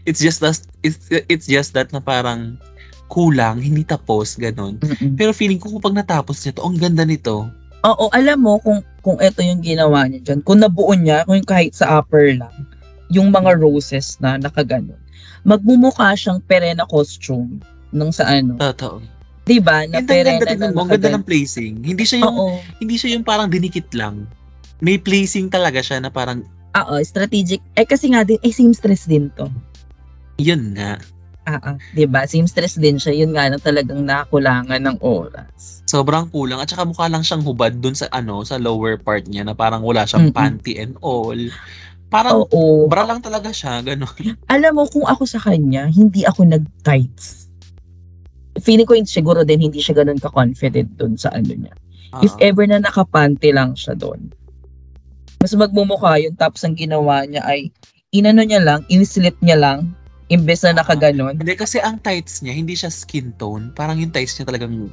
It's 0.09 0.25
just 0.25 0.41
that, 0.41 0.57
it's, 0.83 1.13
it's 1.29 1.45
just 1.47 1.77
that 1.77 1.93
na 1.93 2.01
parang, 2.01 2.57
kulang, 3.13 3.61
hindi 3.61 3.85
tapos, 3.85 4.37
ganun. 4.37 4.81
Mm-mm. 4.81 5.17
Pero 5.17 5.33
feeling 5.33 5.61
ko 5.61 5.81
kapag 5.81 5.97
natapos 5.97 6.45
niya 6.45 6.57
to, 6.57 6.65
ang 6.65 6.77
ganda 6.81 7.05
nito. 7.05 7.49
Oo, 7.87 8.11
alam 8.11 8.43
mo 8.43 8.59
kung 8.59 8.83
kung 9.05 9.19
ito 9.23 9.39
yung 9.39 9.63
ginawa 9.63 10.05
niya 10.11 10.21
dyan, 10.21 10.41
kung 10.43 10.59
nabuo 10.59 10.91
niya, 10.99 11.23
kung 11.23 11.39
kahit 11.47 11.79
sa 11.79 12.03
upper 12.03 12.35
lang, 12.35 12.55
yung 13.09 13.31
mga 13.31 13.55
roses 13.57 14.19
na 14.19 14.35
nakaganon, 14.35 14.99
magmumukha 15.47 16.13
siyang 16.19 16.43
perena 16.43 16.83
costume 16.91 17.63
nung 17.95 18.11
sa 18.11 18.27
ano, 18.27 18.59
Totoo. 18.59 18.99
'di 19.47 19.59
ba? 19.63 19.87
Na 19.87 20.03
ganda 20.03 20.11
perena 20.13 20.45
tingnan 20.45 20.75
na 20.75 20.81
ang 20.83 20.91
ganda 20.91 21.09
ng 21.15 21.25
placing. 21.25 21.75
Hindi 21.81 22.05
siya 22.05 22.19
yung 22.27 22.37
Oo, 22.37 22.61
hindi 22.83 22.95
siya 22.99 23.17
yung 23.17 23.25
parang 23.25 23.49
dinikit 23.49 23.89
lang. 23.95 24.27
May 24.83 24.99
placing 25.01 25.49
talaga 25.49 25.81
siya 25.81 26.03
na 26.03 26.11
parang 26.11 26.43
oo, 26.77 26.95
strategic. 27.07 27.63
Eh 27.79 27.87
kasi 27.89 28.13
nga 28.13 28.27
din, 28.27 28.39
eh 28.45 28.53
seamstress 28.53 29.09
din 29.09 29.31
to. 29.39 29.49
yun 30.39 30.75
nga. 30.77 30.99
Ah, 31.49 31.61
ah, 31.65 31.77
'di 31.97 32.05
ba? 32.05 32.29
Seamstress 32.29 32.77
din 32.77 33.01
siya. 33.01 33.17
Yun 33.17 33.33
nga 33.33 33.49
na 33.49 33.57
talagang 33.57 34.05
nakulangan 34.05 34.85
ng 34.85 35.01
oras. 35.01 35.81
Sobrang 35.89 36.29
kulang 36.29 36.61
at 36.61 36.69
saka 36.69 36.85
mukha 36.85 37.09
lang 37.09 37.25
siyang 37.25 37.41
hubad 37.41 37.73
dun 37.81 37.97
sa 37.97 38.05
ano, 38.13 38.45
sa 38.45 38.61
lower 38.61 39.01
part 39.01 39.25
niya 39.25 39.49
na 39.49 39.57
parang 39.57 39.81
wala 39.81 40.05
siyang 40.05 40.29
Mm-mm. 40.29 40.37
panty 40.37 40.77
and 40.77 41.01
all. 41.01 41.41
Parang 42.13 42.45
Oo. 42.45 42.85
bra 42.89 43.09
lang 43.09 43.25
talaga 43.25 43.49
siya, 43.49 43.81
gano'n. 43.81 44.37
Alam 44.53 44.81
mo 44.81 44.85
kung 44.89 45.09
ako 45.09 45.25
sa 45.25 45.41
kanya, 45.41 45.89
hindi 45.89 46.29
ako 46.29 46.45
nag-tights. 46.45 47.49
Feeling 48.61 48.89
ko 48.89 48.97
yun, 48.97 49.09
siguro 49.09 49.45
din 49.45 49.61
hindi 49.65 49.81
siya 49.81 50.05
ganun 50.05 50.21
ka-confident 50.21 50.97
dun 50.97 51.17
sa 51.17 51.33
ano 51.33 51.53
niya. 51.53 51.73
If 52.25 52.33
Oo. 52.37 52.41
ever 52.45 52.65
na 52.69 52.81
nakapanty 52.81 53.53
lang 53.53 53.77
siya 53.77 53.97
doon. 53.97 54.33
Mas 55.41 55.53
magmumukha 55.53 56.21
yun 56.21 56.35
tapos 56.35 56.65
ang 56.65 56.75
ginawa 56.77 57.25
niya 57.29 57.45
ay 57.45 57.73
inano 58.11 58.41
niya 58.41 58.65
lang, 58.65 58.81
in-slit 58.89 59.37
niya 59.45 59.61
lang 59.61 59.93
imbes 60.29 60.61
na 60.65 60.77
nakaganon. 60.81 61.37
Hindi 61.41 61.57
kasi 61.57 61.81
ang 61.81 62.01
tights 62.01 62.45
niya, 62.45 62.53
hindi 62.53 62.77
siya 62.77 62.93
skin 62.93 63.33
tone. 63.41 63.73
Parang 63.73 63.97
yung 63.97 64.13
tights 64.13 64.37
niya 64.37 64.49
talagang 64.49 64.93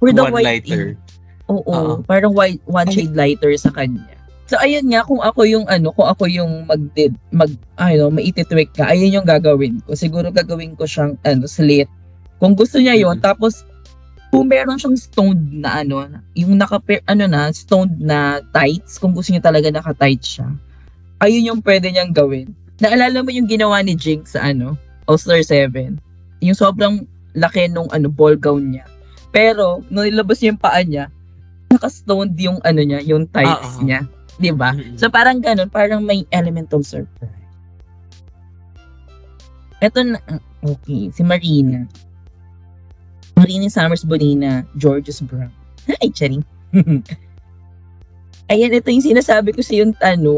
For 0.00 0.12
the 0.12 0.24
one 0.24 0.32
white 0.36 0.64
lighter. 0.64 0.96
Oo, 1.50 1.64
Oo. 1.66 1.92
parang 2.06 2.32
white, 2.32 2.62
one 2.68 2.88
shade 2.88 3.16
lighter 3.16 3.52
sa 3.56 3.72
kanya. 3.72 4.06
So 4.50 4.58
ayun 4.58 4.90
nga 4.90 5.06
kung 5.06 5.22
ako 5.22 5.46
yung 5.46 5.66
ano, 5.70 5.94
kung 5.94 6.10
ako 6.10 6.26
yung 6.26 6.66
mag 6.66 6.82
mag 7.30 7.50
ano, 7.78 8.10
maititwik 8.10 8.74
ka, 8.74 8.90
ayun 8.90 9.22
yung 9.22 9.26
gagawin 9.26 9.78
ko. 9.86 9.94
Siguro 9.94 10.30
gagawin 10.34 10.74
ko 10.74 10.84
siyang 10.86 11.14
ano, 11.22 11.46
slit. 11.46 11.86
Kung 12.42 12.58
gusto 12.58 12.80
niya 12.82 12.98
yon 12.98 13.20
Mhm. 13.20 13.24
tapos 13.24 13.62
kung 14.30 14.46
meron 14.46 14.78
siyang 14.78 14.98
stoned 14.98 15.58
na 15.58 15.82
ano, 15.82 16.06
yung 16.38 16.54
naka 16.54 16.78
ano 17.10 17.24
na, 17.26 17.50
stoned 17.50 17.98
na 17.98 18.38
tights, 18.54 18.98
kung 18.98 19.10
gusto 19.10 19.34
niya 19.34 19.42
talaga 19.42 19.70
naka-tight 19.74 20.22
siya. 20.22 20.46
Ayun 21.20 21.50
yung 21.54 21.60
pwede 21.66 21.90
niyang 21.90 22.14
gawin. 22.14 22.54
Naalala 22.80 23.20
mo 23.20 23.30
yung 23.30 23.46
ginawa 23.46 23.84
ni 23.84 23.92
Jinx 23.92 24.34
sa 24.34 24.50
ano, 24.50 24.74
All-Star 25.04 25.44
7? 25.44 26.00
Yung 26.40 26.56
sobrang 26.56 27.04
laki 27.36 27.68
nung 27.68 27.92
ano, 27.92 28.08
ball 28.08 28.34
gown 28.34 28.72
niya. 28.72 28.88
Pero, 29.30 29.84
nung 29.92 30.08
nilabas 30.08 30.40
niya 30.40 30.56
yung 30.56 30.62
paa 30.62 30.80
niya, 30.82 31.04
naka-stoned 31.70 32.34
yung 32.40 32.58
ano 32.66 32.80
niya, 32.82 33.00
yung 33.06 33.30
tights 33.30 33.78
Oo. 33.78 33.86
niya. 33.86 34.02
'Di 34.40 34.50
ba? 34.56 34.74
Mm-mm. 34.74 34.98
So 34.98 35.06
parang 35.12 35.38
ganun, 35.38 35.70
parang 35.70 36.02
may 36.02 36.26
element 36.34 36.72
of 36.74 36.82
surprise. 36.82 37.30
Ito 39.80 40.00
na, 40.04 40.18
okay, 40.60 41.08
si 41.14 41.22
Marina. 41.24 41.86
Marina 43.38 43.70
Summers 43.72 44.04
Bonina, 44.04 44.66
Georges 44.76 45.24
Brown. 45.24 45.48
Hi, 45.88 46.12
Charing. 46.12 46.44
Ayan, 48.50 48.74
ito 48.74 48.90
yung 48.90 49.06
sinasabi 49.14 49.54
ko 49.54 49.62
sa 49.62 49.78
yung 49.78 49.94
ano, 50.02 50.34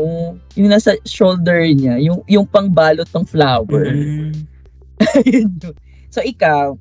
yung 0.52 0.68
nasa 0.68 0.92
shoulder 1.08 1.64
niya, 1.64 1.96
yung 1.96 2.20
yung 2.28 2.44
pangbalot 2.44 3.08
ng 3.08 3.26
flower. 3.26 3.88
Mm. 5.02 5.74
So 6.14 6.22
ikaw, 6.22 6.78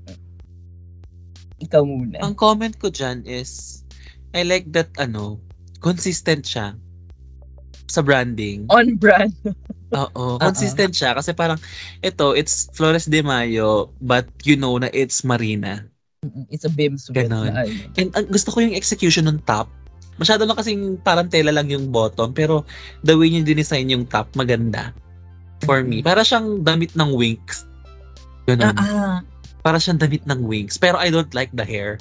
ikaw 1.57 1.81
muna. 1.81 2.21
Ang 2.21 2.37
comment 2.37 2.77
ko 2.77 2.93
dyan 2.93 3.25
is, 3.25 3.81
I 4.37 4.45
like 4.45 4.69
that, 4.77 4.93
ano, 5.01 5.41
consistent 5.81 6.45
siya 6.45 6.77
sa 7.89 8.05
branding. 8.05 8.69
On 8.69 8.93
brand. 8.93 9.33
Oo, 9.97 10.37
consistent 10.37 10.93
siya. 10.93 11.17
Kasi 11.17 11.33
parang, 11.33 11.57
ito, 12.05 12.37
it's 12.37 12.69
Flores 12.77 13.09
de 13.09 13.25
Mayo, 13.25 13.89
but 13.99 14.29
you 14.45 14.53
know 14.53 14.77
na 14.77 14.87
it's 14.93 15.25
Marina. 15.25 15.83
It's 16.53 16.63
a 16.63 16.71
bim 16.71 17.01
sweat 17.01 17.27
Ganon. 17.27 17.49
na 17.49 17.65
ano. 17.65 17.73
And 17.97 18.13
ang 18.13 18.29
gusto 18.29 18.53
ko 18.53 18.61
yung 18.61 18.77
execution 18.77 19.25
ng 19.25 19.41
top. 19.49 19.67
Masyado 20.21 20.45
lang 20.45 20.53
kasing 20.53 21.01
parang 21.01 21.25
tela 21.25 21.49
lang 21.49 21.65
yung 21.65 21.89
bottom, 21.89 22.29
pero 22.29 22.61
the 23.01 23.17
way 23.17 23.33
niya 23.33 23.41
dinesign 23.41 23.89
yung 23.89 24.05
top, 24.05 24.29
maganda. 24.37 24.93
For 25.65 25.81
me. 25.81 26.05
Para 26.05 26.21
siyang 26.21 26.61
damit 26.61 26.93
ng 26.93 27.17
wings. 27.17 27.65
Ganon. 28.45 28.77
Ah, 28.77 28.85
ah. 28.85 29.17
Para 29.65 29.81
siyang 29.81 29.97
damit 29.97 30.21
ng 30.29 30.45
wings. 30.45 30.77
Pero 30.77 31.01
I 31.01 31.09
don't 31.09 31.33
like 31.33 31.49
the 31.57 31.65
hair. 31.65 31.97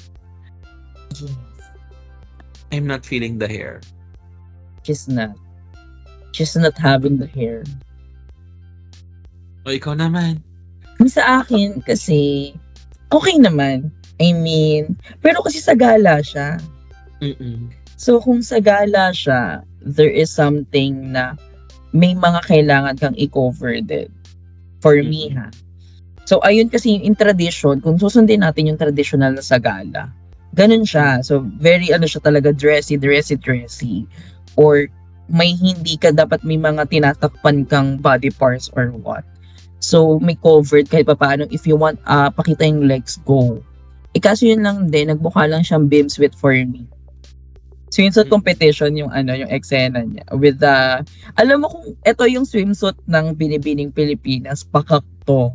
Yes. 1.17 1.33
I'm 2.71 2.85
not 2.85 3.01
feeling 3.01 3.41
the 3.41 3.49
hair. 3.49 3.81
She's 4.85 5.09
not. 5.09 5.33
She's 6.31 6.55
not 6.55 6.77
having 6.77 7.17
the 7.17 7.27
hair. 7.27 7.65
O 9.67 9.73
ikaw 9.73 9.97
naman. 9.97 10.41
Sa 11.09 11.41
akin, 11.41 11.81
kasi, 11.83 12.53
okay 13.09 13.35
naman. 13.37 13.89
I 14.21 14.31
mean, 14.37 14.95
pero 15.19 15.41
kasi 15.41 15.57
sa 15.57 15.73
gala 15.73 16.21
siya. 16.21 16.61
Mm-mm. 17.21 17.80
So, 18.01 18.17
kung 18.17 18.41
sa 18.41 18.57
gala 18.57 19.13
siya, 19.13 19.61
there 19.85 20.09
is 20.09 20.33
something 20.33 21.13
na 21.13 21.37
may 21.93 22.17
mga 22.17 22.41
kailangan 22.49 22.97
kang 22.97 23.13
i-cover 23.13 23.77
din. 23.77 24.09
For 24.81 24.97
me, 25.05 25.29
Mhm. 25.29 25.37
ha. 25.37 25.53
So, 26.25 26.41
ayun 26.41 26.73
kasi 26.73 26.97
in 26.97 27.13
tradition, 27.13 27.77
kung 27.77 28.01
susundin 28.01 28.41
natin 28.41 28.73
yung 28.73 28.81
traditional 28.81 29.37
na 29.37 29.45
sa 29.45 29.61
gala, 29.61 30.09
ganun 30.57 30.81
siya. 30.81 31.21
So, 31.21 31.45
very 31.61 31.93
ano 31.93 32.09
siya 32.09 32.25
talaga, 32.25 32.49
dressy, 32.49 32.97
dressy, 32.97 33.37
dressy. 33.37 34.09
Or 34.57 34.89
may 35.29 35.53
hindi 35.53 35.93
ka, 36.01 36.09
dapat 36.09 36.41
may 36.41 36.57
mga 36.57 36.89
tinatakpan 36.89 37.69
kang 37.69 38.01
body 38.01 38.33
parts 38.33 38.73
or 38.73 38.89
what. 39.05 39.21
So, 39.77 40.17
may 40.17 40.33
covered 40.41 40.89
kahit 40.89 41.05
pa 41.05 41.13
paano. 41.13 41.45
If 41.53 41.69
you 41.69 41.77
want, 41.77 42.01
ah 42.09 42.33
pakita 42.33 42.65
yung 42.65 42.89
legs, 42.89 43.21
go. 43.29 43.61
Eh, 44.17 44.21
kaso 44.21 44.49
yun 44.49 44.65
lang 44.65 44.89
din, 44.89 45.13
nagmukha 45.13 45.45
lang 45.45 45.61
siyang 45.61 45.85
bimswit 45.85 46.33
for 46.33 46.57
me. 46.57 46.89
Swimsuit 47.91 48.31
competition 48.31 48.95
yung 48.95 49.11
ano, 49.11 49.35
yung 49.35 49.51
eksena 49.51 50.07
niya. 50.07 50.23
With 50.31 50.63
the, 50.63 51.03
alam 51.35 51.61
mo 51.61 51.67
kung 51.67 51.85
ito 52.07 52.23
yung 52.25 52.47
swimsuit 52.47 52.95
ng 53.05 53.35
Binibining 53.35 53.91
Pilipinas, 53.91 54.63
pakak 54.63 55.03
to. 55.27 55.51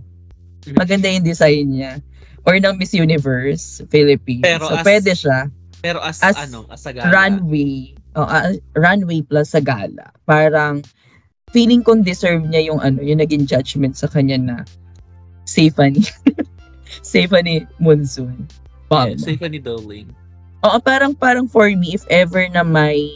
Maganda 0.76 1.08
yung 1.08 1.24
design 1.24 1.72
niya. 1.72 1.98
Or 2.44 2.60
ng 2.60 2.76
Miss 2.76 2.92
Universe 2.92 3.80
Philippines. 3.88 4.44
Pero 4.44 4.68
so, 4.68 4.76
as- 4.76 4.86
pwede 4.86 5.10
siya. 5.16 5.38
Pero 5.80 5.98
as, 6.04 6.20
As 6.20 6.36
ano, 6.36 6.68
as 6.68 6.84
a 6.84 6.92
gala. 6.92 7.08
Runway. 7.08 7.96
Oh, 8.16 8.24
ah, 8.24 8.52
runway 8.76 9.20
plus 9.24 9.52
sa 9.52 9.60
gala. 9.60 10.12
Parang, 10.24 10.80
feeling 11.56 11.82
kong 11.82 12.02
deserve 12.02 12.42
niya 12.46 12.68
yung 12.72 12.80
ano, 12.82 13.02
yung 13.02 13.22
naging 13.22 13.46
judgment 13.46 13.94
sa 13.96 14.10
kanya 14.10 14.38
na 14.38 14.56
Stephanie. 15.46 16.04
Stephanie 17.06 17.66
Monsoon. 17.78 18.44
Bam. 18.90 19.14
Yeah, 19.14 19.18
Stephanie 19.18 19.62
Dowling. 19.62 20.10
Oo, 20.66 20.82
parang 20.82 21.14
parang 21.14 21.46
for 21.46 21.70
me, 21.70 21.94
if 21.94 22.02
ever 22.10 22.42
na 22.50 22.66
may 22.66 23.14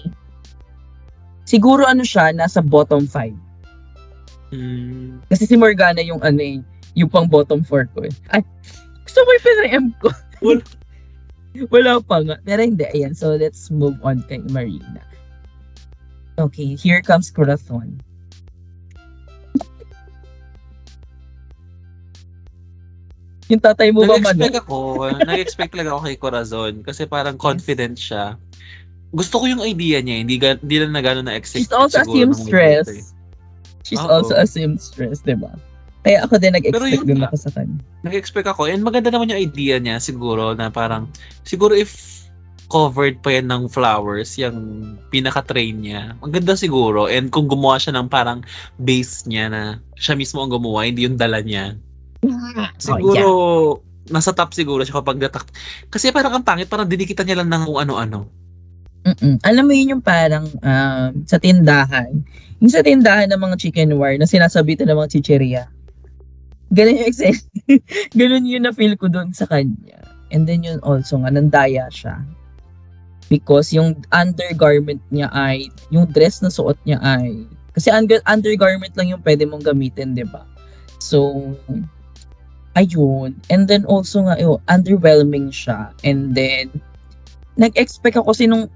siguro 1.51 1.83
ano 1.83 2.07
siya, 2.07 2.31
nasa 2.31 2.63
bottom 2.63 3.11
5. 3.11 3.35
Mm. 4.55 5.19
Kasi 5.27 5.51
si 5.51 5.59
Morgana 5.59 5.99
yung 5.99 6.23
ano 6.23 6.39
eh, 6.39 6.63
yung 6.95 7.11
pang 7.11 7.27
bottom 7.27 7.67
4 7.67 7.91
ko 7.91 8.07
eh. 8.07 8.15
Ay, 8.31 8.47
gusto 9.03 9.19
mo 9.27 9.31
yung 9.35 9.75
M 9.83 9.87
ko. 9.99 10.09
Wala. 10.47 10.63
Wala 11.75 11.93
pa 11.99 12.23
nga. 12.23 12.39
Pero 12.47 12.63
hindi, 12.63 12.87
ayan. 12.95 13.11
So, 13.11 13.35
let's 13.35 13.75
move 13.75 13.99
on 14.07 14.23
kay 14.31 14.39
Marina. 14.55 15.03
Okay, 16.39 16.79
here 16.79 17.03
comes 17.03 17.29
Corazon. 17.29 17.99
Yung 23.51 23.63
tatay 23.63 23.91
mo 23.91 24.07
ba 24.07 24.17
man? 24.23 24.39
Nag-expect 24.39 24.57
ako, 24.63 24.77
nag-expect 25.27 25.73
lang 25.75 25.89
ako 25.91 26.01
kay 26.07 26.17
Corazon 26.17 26.75
kasi 26.87 27.05
parang 27.05 27.35
confident 27.35 27.99
siya. 27.99 28.39
Gusto 29.11 29.43
ko 29.43 29.45
yung 29.51 29.63
idea 29.67 29.99
niya, 29.99 30.23
hindi, 30.23 30.39
ga, 30.39 30.55
hindi 30.63 30.77
lang 30.79 30.95
na 30.95 31.03
gano'n 31.03 31.27
na-execute. 31.27 31.67
She's 31.67 31.75
also 31.75 31.99
a 31.99 32.07
seamstress. 32.07 32.87
eh. 32.87 33.03
She's 33.83 33.99
Oo. 33.99 34.07
also 34.07 34.39
a 34.39 34.47
seamstress, 34.47 35.27
di 35.27 35.35
ba? 35.35 35.51
Kaya 36.07 36.25
ako 36.25 36.39
din 36.39 36.55
nag-expect 36.55 37.05
din 37.05 37.27
ako 37.27 37.37
sa 37.37 37.51
kanya. 37.53 37.77
Nag-expect 38.07 38.49
ako, 38.49 38.71
and 38.71 38.87
maganda 38.87 39.11
naman 39.11 39.35
yung 39.35 39.43
idea 39.43 39.77
niya 39.83 39.99
siguro 39.99 40.55
na 40.55 40.71
parang, 40.71 41.11
siguro 41.43 41.75
if 41.75 42.23
covered 42.71 43.19
pa 43.19 43.35
yan 43.35 43.51
ng 43.51 43.67
flowers, 43.67 44.39
yung 44.39 44.95
pinaka-train 45.11 45.83
niya, 45.83 46.15
maganda 46.23 46.55
siguro. 46.55 47.11
And 47.11 47.29
kung 47.29 47.51
gumawa 47.51 47.83
siya 47.83 47.99
ng 47.99 48.07
parang 48.07 48.47
base 48.79 49.27
niya 49.27 49.51
na 49.51 49.63
siya 49.99 50.15
mismo 50.15 50.39
ang 50.39 50.55
gumawa, 50.55 50.87
hindi 50.87 51.03
yung 51.03 51.19
dala 51.19 51.43
niya. 51.43 51.75
Siguro, 52.77 53.25
Oh, 53.25 53.71
nasa 54.11 54.35
top 54.35 54.53
siguro 54.53 54.83
siya 54.85 55.01
kapag 55.01 55.21
natak. 55.21 55.49
Kasi 55.89 56.13
parang 56.13 56.41
ang 56.41 56.45
pangit, 56.45 56.69
parang 56.69 56.89
dinikitan 56.89 57.25
niya 57.25 57.41
lang 57.41 57.49
ng 57.49 57.65
kung 57.65 57.81
ano-ano. 57.81 58.29
Mm-mm. 59.01 59.41
Alam 59.49 59.65
mo 59.65 59.73
yun 59.73 59.97
yung 59.97 60.05
parang 60.05 60.45
um, 60.61 61.11
sa 61.25 61.41
tindahan. 61.41 62.21
Yung 62.61 62.73
sa 62.73 62.85
tindahan 62.85 63.33
ng 63.33 63.41
mga 63.41 63.57
chicken 63.57 63.97
wire 63.97 64.21
na 64.21 64.29
sinasabitan 64.29 64.93
ng 64.93 64.99
mga 65.01 65.11
chicheria. 65.17 65.65
Ganun 66.71 67.01
yung 67.01 67.09
exen- 67.09 67.49
Ganun 68.21 68.45
yun 68.45 68.69
na 68.69 68.77
feel 68.77 68.95
ko 69.01 69.09
doon 69.09 69.33
sa 69.33 69.49
kanya. 69.49 70.05
And 70.31 70.45
then 70.45 70.63
yun 70.63 70.79
also 70.85 71.17
nga, 71.25 71.33
nandaya 71.33 71.89
siya. 71.89 72.21
Because 73.33 73.73
yung 73.73 74.05
undergarment 74.13 75.01
niya 75.09 75.33
ay, 75.33 75.71
yung 75.89 76.05
dress 76.11 76.45
na 76.45 76.53
suot 76.53 76.77
niya 76.85 77.01
ay, 77.01 77.47
kasi 77.73 77.89
under, 77.89 78.19
undergarment 78.27 78.93
lang 78.99 79.15
yung 79.15 79.23
pwede 79.23 79.47
mong 79.47 79.65
gamitin, 79.65 80.13
di 80.13 80.27
ba? 80.27 80.45
So, 80.99 81.33
ayun. 82.79 83.35
And 83.51 83.67
then 83.67 83.87
also 83.87 84.23
nga, 84.27 84.39
yun, 84.39 84.61
underwhelming 84.71 85.51
siya. 85.51 85.91
And 86.07 86.35
then, 86.35 86.71
nag-expect 87.59 88.17
ako 88.17 88.33
kasi 88.33 88.47
nung 88.47 88.71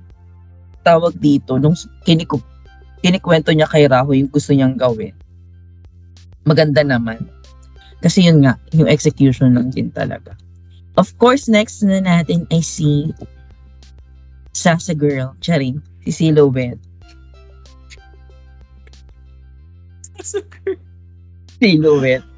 tawag 0.85 1.17
dito, 1.19 1.57
nung 1.57 1.77
kiniku 2.05 2.39
kinikwento 3.05 3.53
niya 3.53 3.69
kay 3.69 3.85
Raho 3.85 4.17
yung 4.17 4.33
gusto 4.33 4.57
niyang 4.57 4.81
gawin. 4.81 5.13
Maganda 6.49 6.81
naman. 6.81 7.21
Kasi 8.01 8.25
yun 8.25 8.45
nga, 8.45 8.57
yung 8.73 8.89
execution 8.89 9.57
lang 9.57 9.69
din 9.73 9.93
talaga. 9.93 10.37
Of 10.97 11.13
course, 11.21 11.49
next 11.49 11.85
na 11.85 12.01
natin 12.01 12.49
ay 12.49 12.65
si 12.65 13.13
Sasa 14.57 14.95
Girl, 14.97 15.37
charing, 15.45 15.83
si 16.07 16.13
Silhouette. 16.13 16.81
Silhouette. 21.61 22.34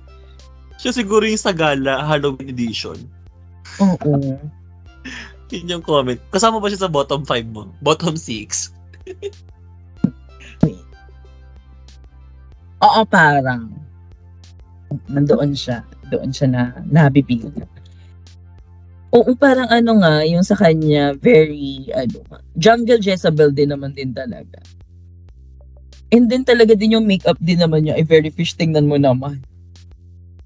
Siya 0.87 1.03
siguro 1.03 1.26
yung 1.26 1.43
sa 1.43 1.51
gala, 1.51 2.07
Halloween 2.07 2.55
edition. 2.55 2.95
Oo. 3.82 4.39
Yun 5.51 5.66
yung 5.66 5.82
comment. 5.82 6.22
Kasama 6.30 6.62
ba 6.62 6.70
siya 6.70 6.87
sa 6.87 6.91
bottom 6.91 7.26
5 7.26 7.51
mo? 7.51 7.66
Bottom 7.82 8.14
6? 8.14 8.70
Oo, 12.87 13.03
parang. 13.11 13.66
Nandoon 15.11 15.59
siya. 15.59 15.82
Doon 16.07 16.30
siya 16.30 16.47
na 16.47 16.62
nabibigyan. 16.87 17.66
Oo, 19.11 19.34
parang 19.34 19.66
ano 19.66 19.99
nga, 20.07 20.22
yung 20.22 20.47
sa 20.47 20.55
kanya, 20.55 21.18
very, 21.18 21.91
ano, 21.99 22.22
jungle 22.55 23.03
Jezebel 23.03 23.51
din 23.51 23.74
naman 23.74 23.91
din 23.97 24.14
talaga. 24.14 24.62
And 26.14 26.30
then 26.30 26.47
talaga 26.47 26.78
din 26.78 26.95
yung 26.95 27.11
makeup 27.11 27.39
din 27.43 27.59
naman 27.59 27.87
niya, 27.87 27.99
ay 27.99 28.07
very 28.07 28.30
fish, 28.30 28.55
tingnan 28.55 28.87
mo 28.87 28.95
naman. 29.01 29.43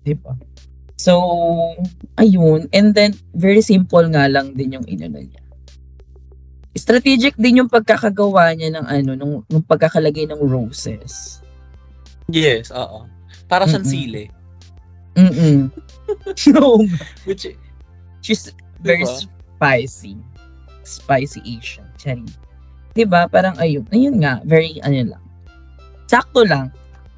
Diba? 0.04 0.36
So, 1.00 1.16
ayun. 2.20 2.68
And 2.76 2.92
then, 2.92 3.16
very 3.32 3.64
simple 3.64 4.04
nga 4.12 4.28
lang 4.28 4.52
din 4.52 4.76
yung 4.76 4.84
inano 4.84 5.20
niya. 5.24 5.40
Strategic 6.76 7.34
din 7.40 7.64
yung 7.64 7.72
pagkakagawa 7.72 8.52
niya 8.52 8.76
ng 8.76 8.86
ano, 8.86 9.10
nung, 9.16 9.34
nung 9.48 9.64
pagkakalagay 9.64 10.28
ng 10.28 10.40
roses. 10.44 11.40
Yes, 12.28 12.68
oo. 12.70 13.08
Para 13.48 13.64
siyang 13.64 13.88
sili. 13.88 14.28
Mm-mm. 15.18 15.72
no, 16.54 16.84
Which, 17.26 17.48
she's 18.22 18.52
very 18.84 19.02
Diba? 19.02 19.24
spicy. 19.56 20.14
Spicy 20.84 21.40
Asian. 21.48 21.88
Charing. 21.96 22.30
Diba? 22.92 23.24
Parang 23.32 23.56
ayun. 23.56 23.88
Ayun 23.90 24.20
nga. 24.22 24.44
Very, 24.44 24.78
ano 24.84 25.16
lang. 25.16 25.22
Sakto 26.12 26.44
lang. 26.44 26.68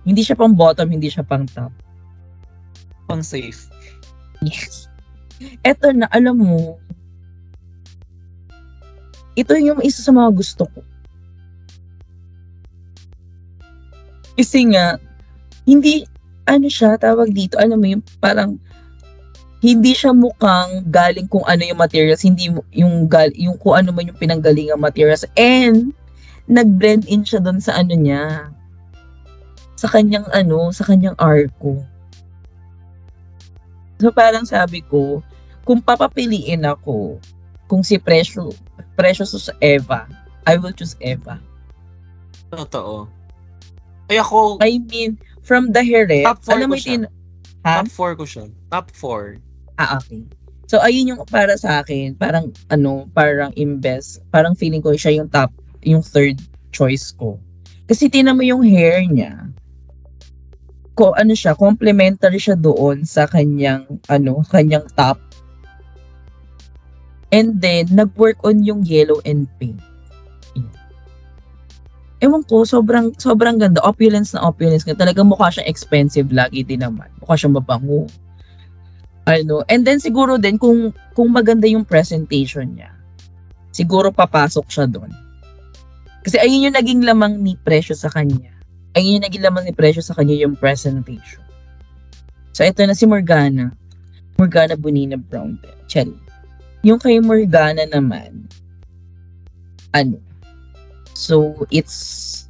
Hindi 0.06 0.22
siya 0.22 0.38
pang 0.38 0.54
bottom, 0.54 0.86
hindi 0.86 1.10
siya 1.10 1.26
pang 1.26 1.50
top. 1.50 1.74
Pang 3.12 3.20
safe. 3.20 3.68
Yes. 4.40 4.88
Eto 5.60 5.92
na, 5.92 6.08
alam 6.08 6.40
mo, 6.40 6.80
ito 9.36 9.52
yung 9.60 9.84
isa 9.84 10.00
sa 10.00 10.16
mga 10.16 10.32
gusto 10.32 10.64
ko. 10.72 10.80
Kasi 14.32 14.72
nga, 14.72 14.96
hindi, 15.68 16.08
ano 16.48 16.66
siya, 16.72 16.96
tawag 16.96 17.36
dito, 17.36 17.60
alam 17.60 17.76
mo 17.76 17.86
yung 17.92 18.04
parang, 18.16 18.56
hindi 19.62 19.94
siya 19.94 20.10
mukhang 20.10 20.88
galing 20.90 21.28
kung 21.28 21.44
ano 21.46 21.62
yung 21.62 21.78
materials, 21.78 22.24
hindi 22.24 22.50
yung, 22.74 23.06
gal, 23.06 23.30
yung 23.36 23.54
kung 23.60 23.78
ano 23.78 23.94
man 23.94 24.08
yung 24.08 24.18
pinanggalingang 24.18 24.80
materials. 24.80 25.28
And, 25.38 25.92
nag-blend 26.50 27.06
in 27.06 27.22
siya 27.22 27.38
doon 27.38 27.62
sa 27.62 27.78
ano 27.78 27.94
niya, 27.94 28.50
sa 29.78 29.86
kanyang 29.86 30.26
ano, 30.34 30.74
sa 30.74 30.82
kanyang 30.86 31.14
arco. 31.18 31.82
So 34.02 34.10
parang 34.10 34.42
sabi 34.42 34.82
ko, 34.82 35.22
kung 35.62 35.78
papapiliin 35.78 36.66
ako, 36.66 37.22
kung 37.70 37.86
si 37.86 38.02
Presyo, 38.02 38.50
Presyo 38.98 39.22
sa 39.22 39.54
Eva, 39.62 40.10
I 40.42 40.58
will 40.58 40.74
choose 40.74 40.98
Eva. 40.98 41.38
Totoo. 42.50 43.06
Ay 44.10 44.18
ako, 44.18 44.58
I 44.58 44.82
mean, 44.90 45.14
from 45.46 45.70
the 45.70 45.86
hairette, 45.86 46.26
Top 46.26 46.42
four 46.42 46.58
alam 46.58 46.74
mo 46.74 46.76
tin- 46.76 47.06
Ha? 47.62 47.86
top 47.86 47.94
4 47.94 48.18
ko 48.18 48.24
siya. 48.26 48.44
Top 48.74 48.90
4. 48.90 49.38
Ah, 49.78 50.02
okay. 50.02 50.26
So, 50.66 50.82
ayun 50.82 51.14
yung 51.14 51.22
para 51.30 51.54
sa 51.54 51.78
akin, 51.84 52.18
parang 52.18 52.50
ano, 52.74 53.06
parang 53.14 53.54
imbes, 53.54 54.18
parang 54.34 54.58
feeling 54.58 54.82
ko 54.82 54.98
siya 54.98 55.22
yung 55.22 55.30
top, 55.30 55.54
yung 55.86 56.02
third 56.02 56.42
choice 56.74 57.14
ko. 57.14 57.38
Kasi 57.86 58.10
tinan 58.10 58.34
mo 58.34 58.42
yung 58.42 58.66
hair 58.66 59.06
niya. 59.06 59.46
Ko 60.92 61.16
ano 61.16 61.32
siya, 61.32 61.56
complementary 61.56 62.36
siya 62.36 62.56
doon 62.58 63.08
sa 63.08 63.24
kanyang 63.24 63.88
ano, 64.12 64.44
kanyang 64.48 64.84
top. 64.92 65.16
And 67.32 67.56
then 67.64 67.88
nag-work 67.92 68.44
on 68.44 68.60
yung 68.60 68.84
yellow 68.84 69.24
and 69.24 69.48
pink. 69.56 69.80
Ewan 72.22 72.46
ko, 72.46 72.62
sobrang 72.62 73.16
sobrang 73.18 73.58
ganda. 73.58 73.82
Opulence 73.82 74.30
na 74.30 74.46
opulence 74.46 74.86
nga. 74.86 74.94
Talagang 74.94 75.26
mukha 75.26 75.50
siyang 75.50 75.66
expensive 75.66 76.30
lagi 76.30 76.62
din 76.62 76.84
naman. 76.84 77.10
Mukha 77.18 77.34
siyang 77.34 77.58
mabango 77.58 78.06
ano, 79.26 79.62
and 79.70 79.86
then 79.86 80.02
siguro 80.02 80.34
din 80.34 80.58
kung 80.58 80.90
kung 81.14 81.30
maganda 81.30 81.70
yung 81.70 81.86
presentation 81.86 82.74
niya. 82.74 82.90
Siguro 83.70 84.10
papasok 84.10 84.66
siya 84.66 84.86
doon. 84.90 85.10
Kasi 86.26 86.38
ayun 86.38 86.70
yung 86.70 86.76
naging 86.76 87.02
lamang 87.06 87.38
ni 87.38 87.54
Presyo 87.62 87.94
sa 87.94 88.10
kanya. 88.10 88.50
Ayun 88.92 89.20
yung 89.20 89.24
naging 89.24 89.44
lamang 89.44 89.64
ni 89.64 89.72
Presyo 89.72 90.04
sa 90.04 90.12
kanya 90.12 90.36
yung 90.36 90.56
presentation. 90.56 91.40
So 92.52 92.64
ito 92.64 92.84
na 92.84 92.92
si 92.92 93.08
Morgana. 93.08 93.72
Morgana 94.36 94.76
Bonina 94.76 95.16
Brown. 95.16 95.56
Cherry. 95.88 96.12
Yung 96.84 97.00
kay 97.00 97.22
Morgana 97.22 97.88
naman, 97.88 98.50
ano, 99.96 100.18
so 101.12 101.54
it's 101.70 102.44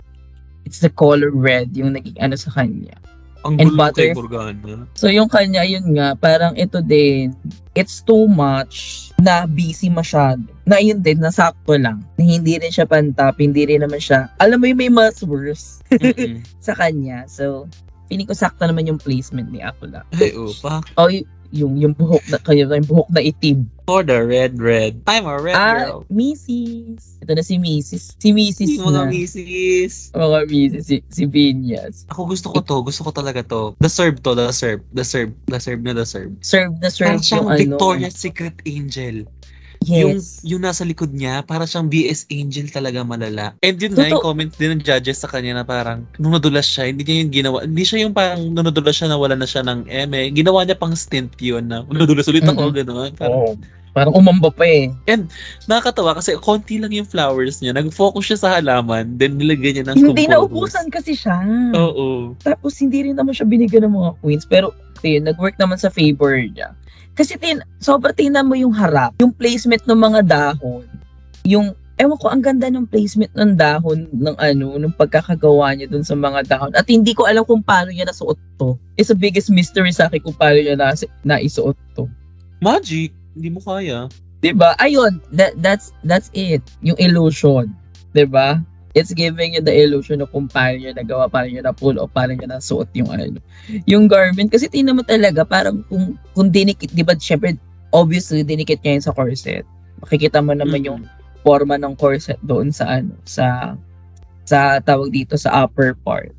it's 0.64 0.78
the 0.78 0.90
color 0.90 1.30
red 1.34 1.74
yung 1.74 1.94
naging 1.94 2.16
ano 2.18 2.34
sa 2.38 2.50
kanya. 2.54 2.94
Ang 3.42 3.58
And 3.58 3.74
butter. 3.74 4.14
Morgana. 4.14 4.86
So 4.94 5.10
yung 5.10 5.26
kanya, 5.26 5.66
yun 5.66 5.98
nga, 5.98 6.14
parang 6.14 6.54
ito 6.54 6.78
din, 6.78 7.34
it's 7.74 7.98
too 8.02 8.30
much 8.30 9.08
na 9.18 9.46
busy 9.50 9.90
masyado. 9.90 10.46
Na 10.62 10.78
yun 10.78 11.02
din, 11.02 11.18
nasakto 11.18 11.74
lang. 11.74 12.06
Na 12.14 12.22
hindi 12.22 12.58
rin 12.58 12.70
siya 12.70 12.86
pantap, 12.86 13.42
hindi 13.42 13.66
rin 13.66 13.82
naman 13.82 13.98
siya, 13.98 14.30
alam 14.38 14.62
mo 14.62 14.70
yung 14.70 14.78
may 14.78 14.92
mas 14.92 15.18
worse 15.26 15.82
sa 16.66 16.74
kanya. 16.78 17.26
So, 17.26 17.66
feeling 18.06 18.30
ko 18.30 18.34
sakto 18.36 18.62
naman 18.62 18.86
yung 18.86 19.00
placement 19.02 19.50
ni 19.50 19.58
Akula. 19.58 20.06
Ay, 20.14 20.36
upa. 20.36 20.78
O, 20.94 21.10
y- 21.10 21.26
yung, 21.52 21.76
yung 21.76 21.92
buhok 21.92 22.24
na, 22.32 22.40
kayo, 22.40 22.64
yung 22.64 22.88
buhok 22.88 23.10
na 23.12 23.20
itim. 23.20 23.68
For 23.92 24.00
the 24.00 24.24
red, 24.24 24.56
red. 24.56 25.04
I'm 25.04 25.28
a 25.28 25.36
red 25.36 25.52
ah, 25.52 25.76
girl. 25.76 26.08
Mrs. 26.08 27.20
Ito 27.20 27.36
na 27.36 27.44
si 27.44 27.60
Mrs. 27.60 28.16
Si 28.16 28.32
Mrs. 28.32 28.80
Yung 28.80 28.88
mga 28.88 29.04
na. 29.04 29.12
misis. 29.12 30.08
Mga 30.16 30.38
Mrs. 30.48 30.84
Si, 30.88 30.96
si 31.12 31.22
Vinyas. 31.28 32.08
Ako 32.08 32.24
gusto 32.24 32.48
ko 32.48 32.64
to. 32.64 32.80
Gusto 32.80 33.04
ko 33.04 33.12
talaga 33.12 33.44
to. 33.44 33.76
The 33.84 33.92
serve 33.92 34.24
to. 34.24 34.32
The 34.32 34.48
serve. 34.48 34.80
The 34.96 35.04
serve. 35.04 35.36
The 35.44 35.60
serve 35.60 35.84
na 35.84 35.92
the 35.92 36.08
serve. 36.08 36.32
Serve 36.40 36.72
na 36.80 36.88
serve 36.88 37.20
Parang 37.20 37.20
siyang 37.20 37.44
yung 37.44 37.52
ano. 37.52 37.60
Victoria's 37.60 38.16
Secret 38.16 38.56
Angel. 38.64 39.28
Yung, 39.82 40.14
Yes. 40.22 40.38
yung 40.46 40.62
nasa 40.62 40.86
likod 40.86 41.10
niya, 41.10 41.42
para 41.42 41.66
siyang 41.66 41.90
BS 41.90 42.30
Angel 42.30 42.70
talaga 42.70 43.02
malala. 43.02 43.58
And 43.66 43.74
yun 43.82 43.98
nga, 43.98 44.06
yung 44.06 44.22
Totoo. 44.22 44.30
comments 44.30 44.54
din 44.54 44.78
ng 44.78 44.82
judges 44.86 45.18
sa 45.18 45.26
kanya 45.26 45.58
na 45.58 45.64
parang, 45.66 46.06
nung 46.22 46.38
nadulas 46.38 46.70
siya, 46.70 46.86
hindi 46.86 47.02
niya 47.02 47.26
yung 47.26 47.32
ginawa, 47.34 47.56
hindi 47.66 47.82
siya 47.82 48.06
yung 48.06 48.14
parang 48.14 48.46
nung 48.46 48.62
nadulas 48.62 48.94
siya 48.94 49.10
na 49.10 49.18
wala 49.18 49.34
na 49.34 49.42
siya 49.42 49.66
ng 49.66 49.90
eme. 49.90 50.30
Ginawa 50.30 50.62
niya 50.62 50.78
pang 50.78 50.94
stint 50.94 51.34
yun 51.42 51.66
na, 51.66 51.82
nadulas 51.90 52.30
ulit 52.30 52.46
ako, 52.46 52.70
Mm-mm. 52.70 52.78
gano'n. 52.78 53.10
Parang, 53.18 53.42
Oo. 53.42 53.58
Parang 53.92 54.16
umamba 54.16 54.48
pa 54.48 54.64
eh. 54.64 54.88
nakakatawa 55.68 56.16
kasi 56.16 56.32
konti 56.40 56.80
lang 56.80 56.92
yung 56.96 57.04
flowers 57.04 57.60
niya. 57.60 57.76
Nag-focus 57.76 58.24
siya 58.24 58.38
sa 58.40 58.48
halaman, 58.56 59.20
then 59.20 59.36
nilagay 59.36 59.76
niya 59.76 59.84
ng 59.92 59.96
Hindi 60.00 60.24
composers. 60.24 60.32
naubusan 60.32 60.86
kasi 60.88 61.12
siya. 61.12 61.38
Oo. 61.76 62.32
Tapos 62.40 62.80
hindi 62.80 63.04
rin 63.04 63.20
naman 63.20 63.36
siya 63.36 63.44
binigyan 63.44 63.84
ng 63.84 63.92
mga 63.92 64.10
queens. 64.24 64.48
Pero, 64.48 64.72
yun, 65.04 65.28
nag-work 65.28 65.60
naman 65.60 65.76
sa 65.76 65.92
favor 65.92 66.32
niya. 66.32 66.72
Kasi 67.12 67.36
tin, 67.36 67.60
sobrang 67.84 68.16
tingnan 68.16 68.48
mo 68.48 68.56
yung 68.56 68.72
harap, 68.72 69.12
yung 69.20 69.36
placement 69.36 69.84
ng 69.84 70.00
mga 70.00 70.20
dahon, 70.24 70.88
yung, 71.44 71.76
ewan 72.00 72.16
ko, 72.16 72.32
ang 72.32 72.40
ganda 72.40 72.72
ng 72.72 72.88
placement 72.88 73.28
ng 73.36 73.52
dahon 73.60 74.08
ng 74.08 74.36
ano, 74.40 74.80
ng 74.80 74.96
pagkakagawa 74.96 75.76
niya 75.76 75.92
dun 75.92 76.00
sa 76.00 76.16
mga 76.16 76.48
dahon. 76.48 76.72
At 76.72 76.88
hindi 76.88 77.12
ko 77.12 77.28
alam 77.28 77.44
kung 77.44 77.60
paano 77.60 77.92
niya 77.92 78.08
nasuot 78.08 78.40
to. 78.56 78.80
It's 78.96 79.12
the 79.12 79.18
biggest 79.20 79.52
mystery 79.52 79.92
sa 79.92 80.08
akin 80.08 80.24
kung 80.24 80.32
paano 80.32 80.56
niya 80.56 80.80
nas, 80.80 81.04
naisuot 81.28 81.76
to. 81.92 82.08
Magic. 82.64 83.12
Hindi 83.32 83.48
mo 83.52 83.60
kaya. 83.60 84.08
'Di 84.42 84.52
ba? 84.58 84.74
Ayun, 84.82 85.22
that 85.32 85.54
that's 85.62 85.94
that's 86.02 86.28
it. 86.34 86.60
Yung 86.82 86.98
illusion, 86.98 87.70
'di 88.12 88.26
ba? 88.28 88.60
It's 88.92 89.14
giving 89.16 89.56
you 89.56 89.64
the 89.64 89.72
illusion 89.72 90.20
of 90.20 90.28
kung 90.36 90.52
paano 90.52 90.76
niya 90.76 90.92
nagawa, 90.92 91.24
paano 91.24 91.48
niya 91.48 91.64
na-pull 91.64 91.96
o 91.96 92.04
paano 92.04 92.36
niya 92.36 92.52
nasuot 92.52 92.92
yung 92.92 93.08
ano. 93.08 93.40
Yung 93.88 94.04
garment 94.04 94.52
kasi 94.52 94.68
tingnan 94.68 95.00
mo 95.00 95.04
talaga 95.06 95.48
parang 95.48 95.80
kung 95.88 96.20
kung 96.36 96.52
dinikit, 96.52 96.92
'di 96.92 97.00
ba? 97.00 97.16
Syempre 97.16 97.56
obviously 97.92 98.44
dinikit 98.44 98.84
niya 98.84 99.00
yun 99.00 99.04
sa 99.04 99.16
corset. 99.16 99.64
Makikita 100.04 100.44
mo 100.44 100.52
naman 100.52 100.84
yung 100.84 101.08
forma 101.40 101.80
ng 101.80 101.96
corset 101.96 102.36
doon 102.44 102.68
sa 102.68 103.00
ano, 103.00 103.14
sa 103.24 103.78
sa 104.44 104.82
tawag 104.82 105.14
dito 105.14 105.38
sa 105.38 105.64
upper 105.64 105.94
part. 106.02 106.34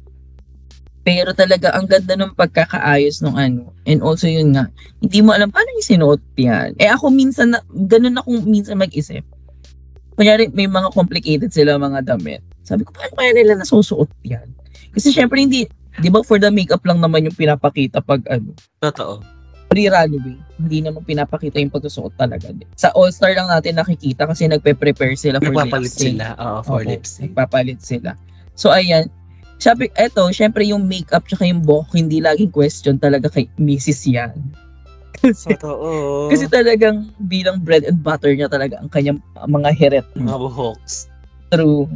Pero 1.04 1.36
talaga 1.36 1.76
ang 1.76 1.84
ganda 1.84 2.16
ng 2.16 2.32
pagkakaayos 2.34 3.20
ng 3.22 3.36
ano. 3.36 3.76
And 3.84 3.99
also 3.99 4.24
yun 4.26 4.56
nga, 4.56 4.72
hindi 5.04 5.20
mo 5.20 5.36
alam 5.36 5.51
paano 5.51 5.68
yung 5.76 5.88
sinuot 5.88 6.22
yan. 6.39 6.80
Eh 6.80 6.88
ako 6.88 7.12
minsan, 7.12 7.51
na, 7.51 7.60
ganun 7.88 8.16
akong 8.16 8.47
minsan 8.47 8.80
mag-isip. 8.80 9.24
Kunyari 10.16 10.47
may 10.56 10.66
mga 10.66 10.95
complicated 10.95 11.51
sila 11.51 11.76
mga 11.76 12.08
damit. 12.08 12.39
Sabi 12.64 12.88
ko, 12.88 12.95
paano 12.95 13.12
kaya 13.20 13.36
nila 13.36 13.60
nasusuot 13.60 14.08
yan? 14.24 14.47
Kasi 14.95 15.12
syempre 15.12 15.43
hindi, 15.43 15.68
di 15.99 16.08
ba 16.08 16.24
for 16.24 16.39
the 16.39 16.47
makeup 16.47 16.86
lang 16.88 17.04
naman 17.04 17.28
yung 17.28 17.36
pinapakita 17.36 17.99
pag 17.99 18.24
ano, 18.32 18.56
Totoo. 18.80 19.20
pre-runway. 19.68 20.39
Hindi 20.56 20.88
naman 20.88 21.04
pinapakita 21.04 21.60
yung 21.60 21.74
pagsusuot 21.74 22.16
talaga. 22.16 22.47
Sa 22.80 22.95
All-Star 22.95 23.36
lang 23.36 23.51
natin 23.51 23.76
nakikita 23.76 24.24
kasi 24.24 24.47
nagpe-prepare 24.47 25.20
sila 25.20 25.43
for 25.43 25.51
Nagpapalit 25.51 25.91
lip 25.91 25.99
sync. 25.99 26.16
sila. 26.16 26.28
Oo, 26.39 26.60
for 26.64 26.80
Oo, 26.80 26.88
lip 26.88 27.04
sync. 27.04 27.34
Nagpapalit 27.36 27.80
sila. 27.84 28.16
So, 28.56 28.70
ayan. 28.72 29.10
Sabi, 29.64 29.88
eto, 29.95 30.28
syempre 30.36 30.68
yung 30.68 30.84
makeup 30.84 31.24
tsaka 31.24 31.47
yung 31.47 31.64
buhok, 31.64 31.95
hindi 31.95 32.20
laging 32.20 32.51
question 32.51 32.99
talaga 32.99 33.32
kay 33.32 33.47
Mrs. 33.55 34.11
Yan. 34.11 34.36
Kasi, 35.24 35.55
Totoo. 35.55 36.28
kasi 36.28 36.51
talagang 36.51 37.07
bilang 37.32 37.64
bread 37.64 37.88
and 37.88 38.03
butter 38.03 38.36
niya 38.36 38.51
talaga 38.51 38.76
ang 38.84 38.91
kanyang 38.91 39.24
mga 39.39 39.72
heret 39.72 40.07
mga 40.20 40.36
buhoks. 40.36 41.07
through. 41.47 41.88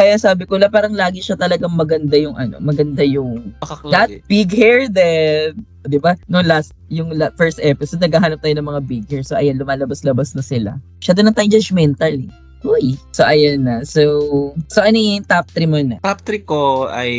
Kaya 0.00 0.16
sabi 0.16 0.48
ko 0.48 0.56
la 0.56 0.72
parang 0.72 0.96
lagi 0.96 1.20
siya 1.20 1.36
talagang 1.36 1.72
maganda 1.76 2.16
yung 2.16 2.32
ano, 2.36 2.56
maganda 2.64 3.04
yung 3.04 3.52
that 3.92 4.08
Pakaklagi. 4.08 4.24
big 4.24 4.48
hair 4.56 4.88
then, 4.88 5.52
'di 5.84 6.00
ba? 6.00 6.16
No 6.32 6.40
last 6.40 6.72
yung 6.88 7.12
la, 7.12 7.28
first 7.36 7.60
episode 7.60 8.00
naghahanap 8.00 8.40
tayo 8.40 8.56
ng 8.56 8.68
mga 8.72 8.80
big 8.88 9.04
hair. 9.08 9.20
So 9.20 9.36
ayan 9.36 9.60
lumalabas-labas 9.60 10.32
na 10.32 10.40
sila. 10.40 10.70
Siya 11.04 11.12
din 11.12 11.28
tayo 11.32 11.48
judgmental 11.52 12.24
eh. 12.24 12.32
Uy. 12.64 12.96
So 13.12 13.26
ayan 13.26 13.68
na. 13.68 13.84
So 13.84 14.02
so 14.72 14.80
ano 14.80 14.96
yung 14.96 15.26
top 15.28 15.50
3 15.52 15.68
mo 15.68 15.80
na? 15.82 16.00
Top 16.00 16.24
3 16.24 16.46
ko 16.46 16.88
ay 16.88 17.12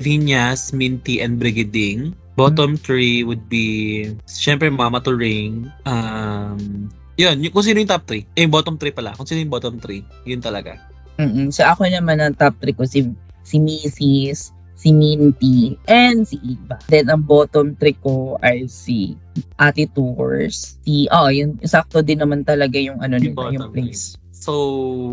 Vinyas, 0.00 0.72
Minty, 0.72 1.20
and 1.20 1.36
Brigading. 1.36 2.16
Bottom 2.32 2.80
3 2.80 3.28
would 3.28 3.44
be, 3.52 4.08
syempre, 4.24 4.72
Mama 4.72 5.04
to 5.04 5.12
Ring. 5.12 5.68
Um, 5.84 6.88
yun, 7.20 7.44
yung, 7.44 7.52
kung 7.52 7.60
sino 7.60 7.76
yung 7.76 7.92
top 7.92 8.08
3. 8.08 8.24
Eh, 8.40 8.48
bottom 8.48 8.80
3 8.80 8.88
pala. 8.96 9.12
Kung 9.12 9.28
sino 9.28 9.44
yung 9.44 9.52
bottom 9.52 9.76
3, 9.76 10.00
yun 10.24 10.40
talaga. 10.40 10.80
mm 11.20 11.52
So 11.52 11.68
ako 11.68 11.84
naman 11.92 12.24
ang 12.24 12.32
top 12.32 12.56
3 12.64 12.72
ko 12.72 12.88
si 12.88 13.04
si 13.44 13.60
Mrs., 13.60 14.54
si 14.82 14.90
Minty, 14.90 15.76
and 15.86 16.24
si 16.26 16.40
Iba. 16.42 16.80
Then 16.88 17.12
ang 17.12 17.28
bottom 17.28 17.76
3 17.76 18.00
ko 18.00 18.40
ay 18.40 18.66
si 18.66 19.14
Ate 19.60 19.86
Tours, 19.92 20.80
si 20.82 21.06
oh, 21.12 21.28
yun 21.28 21.60
sakto 21.62 22.00
din 22.00 22.18
naman 22.24 22.42
talaga 22.42 22.80
yung 22.80 22.98
ano 22.98 23.20
Yung 23.20 23.36
nila, 23.36 23.54
yung 23.54 23.70
place. 23.70 24.16
So, 24.42 24.52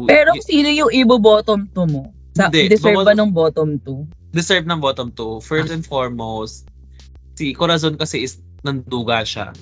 Pero 0.09 0.33
y- 0.33 0.41
sino 0.41 0.65
yung 0.67 0.89
ibo 0.89 1.21
bottom 1.21 1.69
2 1.69 1.85
mo? 1.85 2.09
Sa, 2.33 2.49
Hindi, 2.49 2.65
deserve 2.67 3.05
ba 3.05 3.13
ng 3.13 3.29
bottom 3.29 3.77
2? 3.77 4.33
deserve 4.33 4.65
ng 4.65 4.81
bottom 4.81 5.13
2. 5.13 5.37
First 5.39 5.69
and 5.69 5.85
foremost, 5.85 6.65
si 7.33 7.53
Corazon 7.53 7.93
kasi 7.93 8.25
is 8.25 8.41
nanduga 8.61 9.21
siya. 9.21 9.53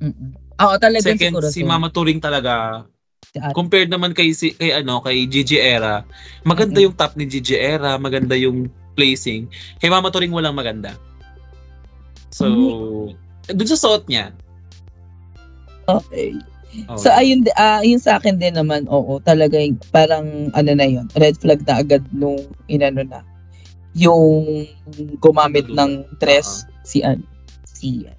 Mm-mm. 0.00 0.34
Oo, 0.56 0.74
talagang 0.76 1.14
Second, 1.14 1.32
siguro. 1.32 1.46
si 1.48 1.62
Mama 1.62 1.88
Turing 1.88 2.18
talaga 2.18 2.82
Si 3.24 3.38
Ate. 3.40 3.50
compared 3.50 3.90
naman 3.90 4.14
kay 4.14 4.30
si 4.30 4.52
kay 4.52 4.70
ano 4.72 5.00
kay 5.00 5.26
Gigi 5.26 5.56
Era 5.56 6.06
maganda 6.42 6.76
Mm-mm. 6.76 6.86
yung 6.86 6.94
top 6.94 7.18
ni 7.18 7.24
Gigi 7.24 7.56
Era 7.56 7.96
maganda 7.96 8.36
yung 8.36 8.68
placing 8.94 9.50
kay 9.78 9.90
Mama 9.90 10.06
Turing 10.08 10.30
walang 10.30 10.54
maganda 10.54 10.94
so 12.28 12.46
dun 13.48 13.66
sa 13.66 13.74
suot 13.74 14.06
niya 14.06 14.30
Okay. 15.84 16.36
So 16.94 17.08
ayun 17.08 17.42
di- 17.42 17.54
ah 17.54 17.80
yun 17.80 17.98
sa 17.98 18.16
akin 18.16 18.36
din 18.36 18.52
naman 18.52 18.86
oo 18.86 19.18
talaga 19.18 19.56
yung- 19.56 19.78
parang 19.88 20.26
ano 20.50 20.70
na 20.72 20.84
yun 20.84 21.06
red 21.14 21.34
flag 21.34 21.62
na 21.62 21.78
agad 21.78 22.02
nung 22.10 22.36
inano 22.66 23.02
na 23.02 23.22
yung 23.92 24.66
gumamit 25.18 25.66
ng 25.66 26.02
dress 26.16 26.66
si 26.82 27.00
ano 27.00 27.22
si 27.64 28.02
ano. 28.02 28.18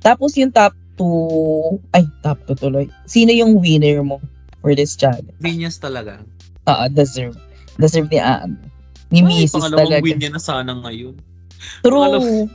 Tapos 0.00 0.32
yung 0.34 0.48
top 0.48 0.72
2 0.96 1.76
ay 1.92 2.04
top 2.20 2.40
2 2.46 2.56
tuloy. 2.58 2.86
Sino 3.04 3.30
yung 3.30 3.56
winner 3.56 4.00
mo 4.00 4.16
for 4.58 4.72
this 4.72 4.94
challenge? 4.94 5.28
Vinyas 5.38 5.76
talaga 5.76 6.24
Ah, 6.64 6.86
deserve. 6.86 7.36
Deserve 7.76 8.08
ni 8.08 8.16
ano 8.16 8.56
ni 9.10 9.20
Mrs. 9.20 9.52
pangalawang 9.52 9.90
talaga. 9.90 10.04
win 10.04 10.16
niya 10.16 10.30
na 10.30 10.38
sana 10.38 10.70
ngayon 10.78 11.14
True. 11.82 11.92
pangalawang- 11.92 12.50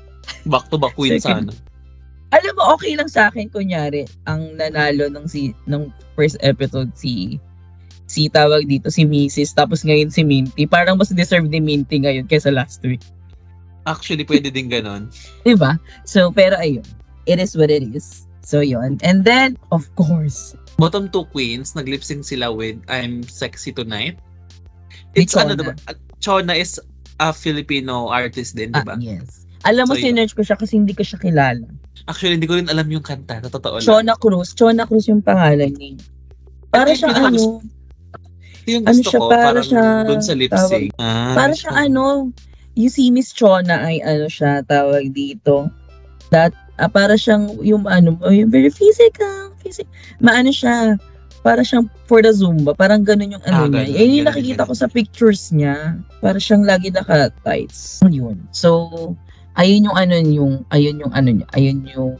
back 0.45 0.65
to 0.69 0.77
back 0.77 0.95
win 0.95 1.15
Second. 1.15 1.51
sana 1.51 1.64
Alam 2.33 2.53
mo 2.57 2.63
okay 2.73 2.97
lang 2.97 3.09
sa 3.09 3.29
akin 3.29 3.49
kunyari 3.53 4.09
ang 4.25 4.57
nanalo 4.57 5.09
ng 5.11 5.25
si 5.29 5.53
ng 5.69 5.93
first 6.17 6.39
episode 6.41 6.89
si 6.97 7.37
si 8.05 8.29
tawag 8.29 8.69
dito 8.69 8.89
si 8.89 9.05
Mrs. 9.05 9.53
tapos 9.57 9.85
ngayon 9.85 10.09
si 10.09 10.25
Minty. 10.25 10.65
Parang 10.65 10.97
mas 10.97 11.13
deserve 11.13 11.45
ni 11.49 11.61
Minty 11.61 12.01
ngayon 12.01 12.25
kaysa 12.25 12.49
last 12.53 12.81
week. 12.85 13.01
actually 13.85 14.25
pwede 14.25 14.49
din 14.49 14.65
ganon 14.65 15.13
'Di 15.45 15.53
ba? 15.57 15.77
So 16.09 16.33
pero 16.33 16.57
ayun. 16.57 16.85
It 17.25 17.41
is 17.41 17.57
what 17.57 17.73
it 17.73 17.81
is. 17.81 18.25
So 18.45 18.61
yun. 18.61 19.01
And 19.01 19.25
then 19.25 19.57
of 19.73 19.85
course, 19.97 20.53
bottom 20.77 21.09
two 21.09 21.25
queens 21.33 21.73
nag 21.73 21.89
lip 21.89 22.05
sync 22.05 22.25
sila 22.25 22.53
with 22.53 22.77
I'm 22.89 23.25
Sexy 23.25 23.73
Tonight 23.73 24.19
it's 25.15 25.33
ano 25.33 25.55
Chona. 25.55 25.61
diba 25.61 25.73
uh, 25.87 25.97
Chona 26.19 26.53
is 26.53 26.77
a 27.23 27.31
Filipino 27.31 28.11
artist 28.11 28.53
din 28.59 28.75
ah, 28.75 28.83
diba 28.83 28.95
yes. 28.99 29.44
Alam 29.65 29.85
mo 29.85 29.93
So, 29.93 30.01
sinerge 30.01 30.31
ko 30.31 30.41
siya 30.41 30.55
kasi 30.55 30.77
hindi 30.77 30.93
ko 30.93 31.01
siya 31.01 31.17
kilala. 31.17 31.65
actually 32.05 32.37
hindi 32.37 32.45
ko 32.45 32.55
rin 32.55 32.69
alam 32.69 32.85
yung 32.85 33.01
kanta 33.01 33.39
sa 33.39 33.49
totoo 33.49 33.81
lang 33.81 33.83
Chona 33.83 34.13
Cruz. 34.15 34.53
Chona 34.53 34.85
Cruz 34.85 35.05
yung 35.05 35.19
pangalan 35.19 35.73
niya. 35.73 35.97
Para 36.69 36.93
siya 36.93 37.09
ano, 37.11 37.59
Ito 38.61 38.69
yung 38.71 38.83
Ano 38.83 38.97
gusto 38.97 39.09
siya, 39.09 39.19
ko, 39.19 39.25
para 39.27 39.41
parang 39.47 39.65
siya- 39.65 40.05
dun 40.05 40.21
sa 40.21 40.33
lip 40.33 40.51
sync. 40.51 40.89
Ah, 40.97 41.33
Para 41.33 41.53
siya 41.53 41.71
ano, 41.75 42.29
yung 42.73 42.91
si 42.91 43.09
Miss 43.09 43.29
Chona 43.29 43.77
ay 43.83 44.01
ano 44.01 44.25
siya, 44.25 44.61
tawag 44.63 45.09
dito. 45.11 45.69
That, 46.29 46.49
ah, 46.75 46.89
para 46.89 47.13
siyang 47.13 47.61
yung 47.61 47.85
ano, 47.85 48.17
yung 48.27 48.49
very 48.49 48.69
physical, 48.69 49.53
physical. 49.59 49.89
Maano 50.19 50.49
siya, 50.49 50.97
para 51.41 51.61
siyang 51.61 51.85
for 52.03 52.19
the 52.19 52.29
Zumba, 52.29 52.73
parang 52.73 53.01
ganun 53.01 53.37
yung 53.37 53.45
ano 53.45 53.55
Ah, 53.55 53.67
niya. 53.67 53.85
ganun, 53.85 53.93
Yan 53.95 54.09
yung 54.11 54.27
nakikita 54.27 54.61
ganun. 54.61 54.69
ko 54.69 54.75
sa 54.75 54.87
pictures 54.87 55.41
niya. 55.49 55.75
Para 56.17 56.37
siyang 56.37 56.65
lagi 56.65 56.89
naka-tights. 56.89 58.01
Yun. 58.03 58.41
So, 58.49 59.13
ayun 59.55 59.87
yung 59.91 59.97
ano 59.97 60.13
yung, 60.19 60.53
ayun 60.71 61.01
yung 61.01 61.13
ano 61.15 61.29
niya, 61.31 61.47
ayun 61.55 61.79
yung 61.91 62.13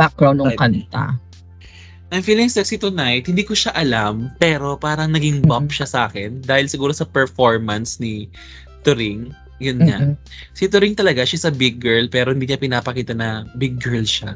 background 0.00 0.40
ng 0.40 0.56
kanta. 0.56 1.16
I'm 2.10 2.26
feeling 2.26 2.50
sexy 2.50 2.74
tonight. 2.74 3.30
Hindi 3.30 3.46
ko 3.46 3.54
siya 3.54 3.70
alam, 3.70 4.34
pero 4.42 4.74
parang 4.74 5.14
naging 5.14 5.46
bump 5.46 5.70
Mhm. 5.70 5.76
siya 5.78 5.86
sa 5.86 6.00
akin 6.10 6.42
dahil 6.42 6.66
siguro 6.66 6.90
sa 6.90 7.06
performance 7.06 8.02
ni 8.02 8.26
Turing. 8.82 9.30
Yun 9.60 9.78
nga. 9.86 9.98
Mm-mm. 10.02 10.16
Si 10.56 10.66
Turing 10.66 10.98
talaga, 10.98 11.22
she's 11.22 11.46
a 11.46 11.52
big 11.52 11.78
girl, 11.78 12.08
pero 12.10 12.32
hindi 12.32 12.50
niya 12.50 12.58
pinapakita 12.58 13.14
na 13.14 13.46
big 13.60 13.78
girl 13.78 14.02
siya. 14.02 14.34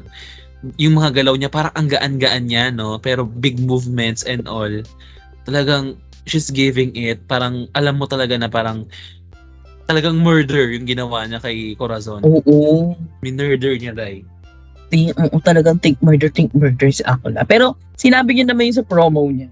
Yung 0.79 0.95
mga 0.95 1.19
galaw 1.19 1.35
niya, 1.35 1.51
parang 1.51 1.73
ang 1.75 1.89
gaan-gaan 1.91 2.45
niya, 2.47 2.71
no? 2.71 3.01
Pero 3.01 3.25
big 3.25 3.59
movements 3.59 4.23
and 4.23 4.45
all. 4.47 4.71
Talagang, 5.43 5.97
she's 6.29 6.53
giving 6.53 6.93
it. 6.95 7.25
Parang, 7.25 7.67
alam 7.75 7.97
mo 7.99 8.05
talaga 8.07 8.37
na 8.39 8.47
parang, 8.47 8.85
talagang 9.85 10.17
murder 10.21 10.73
yung 10.73 10.85
ginawa 10.85 11.25
niya 11.25 11.39
kay 11.41 11.77
Corazon. 11.77 12.21
Oo. 12.25 12.93
Minurder 13.21 13.77
niya, 13.77 13.93
Dai. 13.93 14.25
Ting, 14.89 15.13
oo, 15.17 15.37
talagang 15.41 15.81
think 15.81 15.97
murder, 16.01 16.29
think 16.29 16.53
murder 16.53 16.89
si 16.93 17.01
Akula. 17.05 17.45
Pero 17.45 17.73
sinabi 17.97 18.37
niya 18.37 18.49
naman 18.49 18.69
yung 18.69 18.79
sa 18.81 18.85
promo 18.85 19.25
niya 19.29 19.49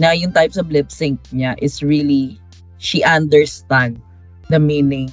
na 0.00 0.12
yung 0.16 0.32
types 0.32 0.56
of 0.56 0.68
lip 0.72 0.88
sync 0.88 1.20
niya 1.30 1.54
is 1.60 1.84
really 1.84 2.40
she 2.80 3.04
understand 3.04 4.00
the 4.48 4.60
meaning 4.60 5.08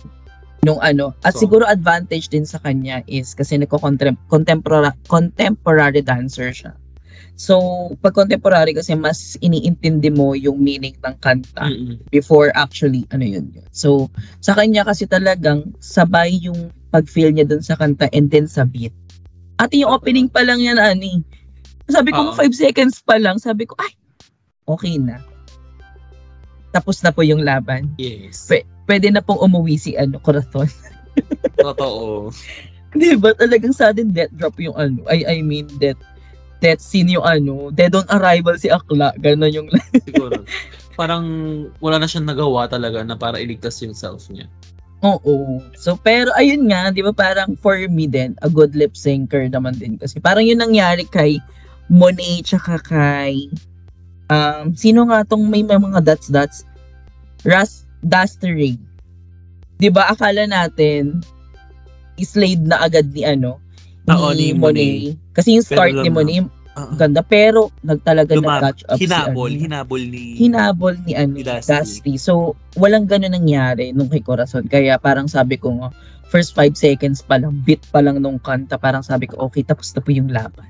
nung 0.64 0.80
ano. 0.84 1.16
At 1.24 1.36
So- 1.36 1.47
siguro 1.47 1.68
advantage 1.68 2.32
din 2.32 2.47
sa 2.47 2.60
kanya 2.64 3.04
is 3.08 3.34
kasi 3.36 3.60
nagko-contemporary 3.60 4.91
contemporary 5.08 6.02
dancer 6.04 6.52
siya. 6.52 6.72
So, 7.42 7.58
pag 8.06 8.14
contemporary 8.14 8.78
kasi 8.78 8.94
mas 8.94 9.34
iniintindi 9.42 10.14
mo 10.14 10.38
yung 10.38 10.62
meaning 10.62 10.94
ng 11.02 11.18
kanta 11.18 11.74
Mm-mm. 11.74 11.98
before 12.14 12.54
actually 12.54 13.10
ano 13.10 13.26
yun 13.26 13.50
yun. 13.50 13.66
So, 13.74 14.14
sa 14.46 14.54
kanya 14.54 14.86
kasi 14.86 15.10
talagang 15.10 15.74
sabay 15.82 16.38
yung 16.38 16.70
pag-feel 16.94 17.34
niya 17.34 17.50
dun 17.50 17.66
sa 17.66 17.74
kanta 17.74 18.14
and 18.14 18.30
then 18.30 18.46
sa 18.46 18.62
beat. 18.62 18.94
At 19.58 19.74
yung 19.74 19.89
opening 19.89 20.30
pa 20.30 20.46
lang 20.46 20.62
yan, 20.62 20.78
ani. 20.78 21.26
Sabi 21.89 22.14
ko, 22.14 22.30
Oo. 22.30 22.38
5 22.38 22.54
seconds 22.54 23.02
pa 23.02 23.18
lang. 23.18 23.42
Sabi 23.42 23.66
ko, 23.66 23.74
ay, 23.82 23.89
okay 24.70 25.02
na. 25.02 25.18
Tapos 26.70 27.02
na 27.02 27.10
po 27.10 27.26
yung 27.26 27.42
laban. 27.42 27.89
Yes. 27.98 28.46
Pe- 28.46 28.70
Pwede 28.86 29.10
na 29.10 29.26
pong 29.26 29.42
umuwi 29.42 29.82
si 29.82 29.98
ano, 29.98 30.22
Corazon. 30.22 30.70
Totoo. 31.58 32.30
Di 33.02 33.16
ba? 33.16 33.32
Talagang 33.34 33.74
sudden 33.74 34.12
death 34.12 34.34
drop 34.36 34.60
yung 34.62 34.76
ano. 34.76 35.02
I, 35.08 35.24
I 35.26 35.38
mean, 35.42 35.66
death 35.80 36.00
death 36.62 36.80
scene 36.80 37.09
yung 37.09 37.26
ano. 37.26 37.74
Dead 37.74 37.91
on 37.91 38.07
arrival 38.14 38.55
si 38.55 38.70
Akla. 38.70 39.12
Ganon 39.20 39.51
yung 39.51 39.68
Siguro. 40.07 40.45
Parang 40.95 41.26
wala 41.82 41.97
na 41.97 42.07
siyang 42.07 42.30
nagawa 42.30 42.70
talaga 42.70 43.01
na 43.01 43.18
para 43.18 43.41
iligtas 43.41 43.82
yung 43.82 43.97
self 43.97 44.30
niya. 44.30 44.45
Oo. 45.01 45.57
So, 45.74 45.97
pero 45.97 46.30
ayun 46.38 46.70
nga, 46.70 46.93
di 46.93 47.01
ba 47.01 47.09
parang 47.09 47.57
for 47.57 47.74
me 47.89 48.05
din, 48.05 48.38
a 48.45 48.49
good 48.49 48.78
lip 48.78 48.93
syncer 48.93 49.49
naman 49.49 49.74
din. 49.82 49.97
Kasi 49.97 50.22
parang 50.22 50.45
yun 50.45 50.62
nangyari 50.62 51.09
kay 51.09 51.41
Monet 51.89 52.45
tsaka 52.45 52.78
kay, 52.86 53.49
um, 54.30 54.72
sino 54.78 55.09
nga 55.09 55.26
tong 55.26 55.49
may 55.49 55.66
mga 55.66 56.05
dots-dots? 56.05 56.64
Ras, 57.43 57.89
Dustery. 58.05 58.78
Di 59.82 59.89
ba 59.89 60.14
akala 60.14 60.45
natin, 60.45 61.26
islayed 62.22 62.62
na 62.62 62.86
agad 62.86 63.09
ni 63.09 63.26
ano, 63.26 63.57
Oo, 64.05 64.30
ni 64.38 64.53
ni 64.53 64.57
Monet. 64.57 65.18
Kasi 65.32 65.56
yung 65.60 65.66
start 65.66 65.96
ni 65.96 66.10
na. 66.10 66.16
Monet, 66.16 66.48
Uh, 66.72 66.88
ganda. 66.96 67.20
Pero, 67.20 67.68
nagtalaga 67.84 68.32
na 68.32 68.40
Lumab- 68.40 68.64
catch 68.64 68.88
up 68.88 68.96
hinabol, 68.96 69.52
si 69.52 69.60
ano, 69.60 69.64
hinabol 69.68 70.02
ni 70.08 70.24
hinabol 70.40 70.94
ni 71.04 71.12
ano, 71.20 71.36
Ni 71.36 71.44
Dusty. 71.44 72.16
So, 72.16 72.56
walang 72.80 73.12
ganun 73.12 73.36
nangyari 73.36 73.92
nung 73.92 74.08
kay 74.08 74.24
Corazon. 74.24 74.72
Kaya 74.72 74.96
parang 74.96 75.28
sabi 75.28 75.60
ko 75.60 75.76
nga, 75.76 75.92
first 76.32 76.56
five 76.56 76.80
seconds 76.80 77.20
pa 77.28 77.44
lang, 77.44 77.60
beat 77.68 77.84
pa 77.92 78.00
lang 78.00 78.24
nung 78.24 78.40
kanta, 78.40 78.80
parang 78.80 79.04
sabi 79.04 79.28
ko, 79.28 79.52
okay, 79.52 79.68
tapos 79.68 79.92
na 79.92 80.00
po 80.00 80.16
yung 80.16 80.32
laban. 80.32 80.64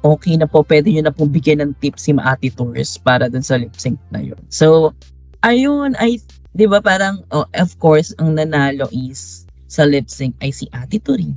Okay 0.00 0.40
na 0.40 0.48
po, 0.48 0.64
pwede 0.64 0.88
nyo 0.88 1.04
na 1.04 1.12
po 1.12 1.28
bigyan 1.28 1.60
ng 1.60 1.72
tips 1.84 2.08
si 2.08 2.16
Maati 2.16 2.48
Torres 2.48 2.96
para 2.96 3.28
dun 3.28 3.44
sa 3.44 3.60
lip 3.60 3.76
sync 3.76 4.00
na 4.08 4.24
yun. 4.24 4.40
So, 4.48 4.96
ayun, 5.44 5.92
ay, 6.00 6.24
di 6.56 6.64
ba 6.64 6.80
parang, 6.80 7.20
oh, 7.36 7.44
of 7.60 7.76
course, 7.84 8.16
ang 8.16 8.40
nanalo 8.40 8.88
is 8.96 9.44
sa 9.68 9.84
lip 9.84 10.08
sync 10.08 10.32
ay 10.40 10.56
si 10.56 10.72
Ate 10.72 10.96
Turing. 10.96 11.36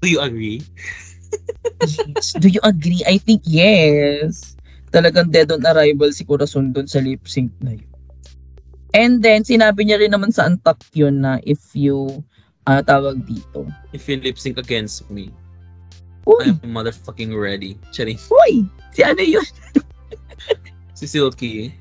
Do 0.00 0.08
you 0.08 0.24
agree? 0.24 0.64
Yes. 1.82 2.34
Do 2.34 2.48
you 2.48 2.60
agree? 2.64 3.02
I 3.06 3.18
think 3.18 3.42
yes. 3.46 4.56
Talagang 4.90 5.30
dead 5.30 5.52
on 5.52 5.62
arrival 5.62 6.10
si 6.10 6.24
Corazon 6.24 6.72
doon 6.72 6.88
sa 6.88 6.98
lip 6.98 7.28
sync 7.28 7.52
na 7.60 7.76
yun. 7.76 7.86
And 8.96 9.20
then, 9.20 9.44
sinabi 9.44 9.84
niya 9.84 10.00
rin 10.00 10.16
naman 10.16 10.32
sa 10.32 10.48
antak 10.48 10.80
yun 10.96 11.20
na 11.20 11.38
if 11.44 11.60
you, 11.76 12.24
uh, 12.64 12.80
tawag 12.80 13.20
dito. 13.28 13.68
If 13.92 14.08
you 14.08 14.16
lip 14.18 14.40
sync 14.40 14.56
against 14.56 15.04
me, 15.12 15.28
Uy! 16.28 16.52
I'm 16.60 16.76
motherfucking 16.76 17.32
ready. 17.32 17.80
Charing. 17.92 18.20
Uy! 18.28 18.68
Si 18.92 19.00
ano 19.00 19.22
yun? 19.24 19.44
Si 20.98 21.06
Silky. 21.06 21.77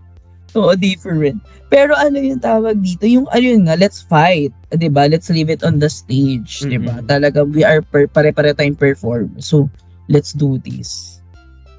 Oo, 0.60 0.74
different. 0.74 1.38
Pero 1.70 1.94
ano 1.94 2.18
yung 2.18 2.42
tawag 2.42 2.80
dito? 2.82 3.06
Yung 3.06 3.28
ano 3.30 3.44
yun 3.44 3.64
nga, 3.68 3.78
let's 3.78 4.02
fight. 4.02 4.52
'di 4.74 4.90
ba 4.90 5.06
Let's 5.08 5.30
leave 5.30 5.52
it 5.52 5.62
on 5.62 5.78
the 5.78 5.92
stage. 5.92 6.64
'di 6.66 6.82
ba. 6.82 7.04
Talaga, 7.06 7.46
we 7.46 7.62
are 7.62 7.84
per, 7.86 8.08
pare-pare 8.10 8.56
tayong 8.56 8.80
perform. 8.80 9.36
So, 9.38 9.70
let's 10.10 10.34
do 10.34 10.58
this. 10.64 11.20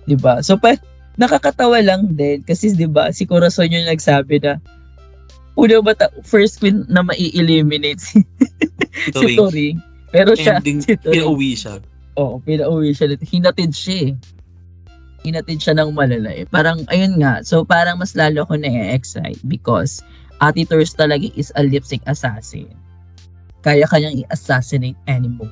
'di 0.06 0.16
ba 0.20 0.40
So, 0.44 0.56
pa, 0.56 0.76
nakakatawa 1.18 1.82
lang 1.82 2.14
din. 2.14 2.44
Kasi 2.46 2.72
'di 2.72 2.86
ba 2.88 3.10
si 3.10 3.26
Corazon 3.26 3.72
yung 3.72 3.88
nagsabi 3.88 4.40
na 4.40 4.60
una 5.58 5.82
ba 5.82 5.92
ta- 5.98 6.14
first 6.22 6.62
queen 6.62 6.86
na 6.86 7.02
mai-eliminate 7.02 7.98
si, 7.98 8.22
si 9.18 9.34
Turing. 9.34 9.82
Pero 10.14 10.38
siya, 10.38 10.62
Ending, 10.62 10.80
si 10.86 10.94
Turing, 10.94 11.18
pinauwi 11.18 11.52
siya. 11.58 11.82
Oo, 12.14 12.38
pinauwi 12.38 12.94
siya. 12.94 13.18
Hinatid 13.18 13.74
siya 13.74 13.96
eh. 14.06 14.12
Hinatid 15.26 15.58
siya 15.58 15.74
ng 15.78 15.94
malala 15.94 16.30
eh. 16.30 16.46
Parang, 16.46 16.86
ayun 16.88 17.18
nga. 17.18 17.42
So, 17.42 17.66
parang 17.66 17.98
mas 17.98 18.14
lalo 18.14 18.46
ako 18.46 18.58
na-excite 18.62 19.42
because 19.50 20.02
Ate 20.38 20.62
Tours 20.66 20.94
talaga 20.94 21.26
is 21.34 21.50
a 21.58 21.66
lipstick 21.66 22.02
assassin. 22.06 22.70
Kaya 23.66 23.84
kanyang 23.90 24.22
i-assassinate 24.22 24.98
anymore. 25.10 25.50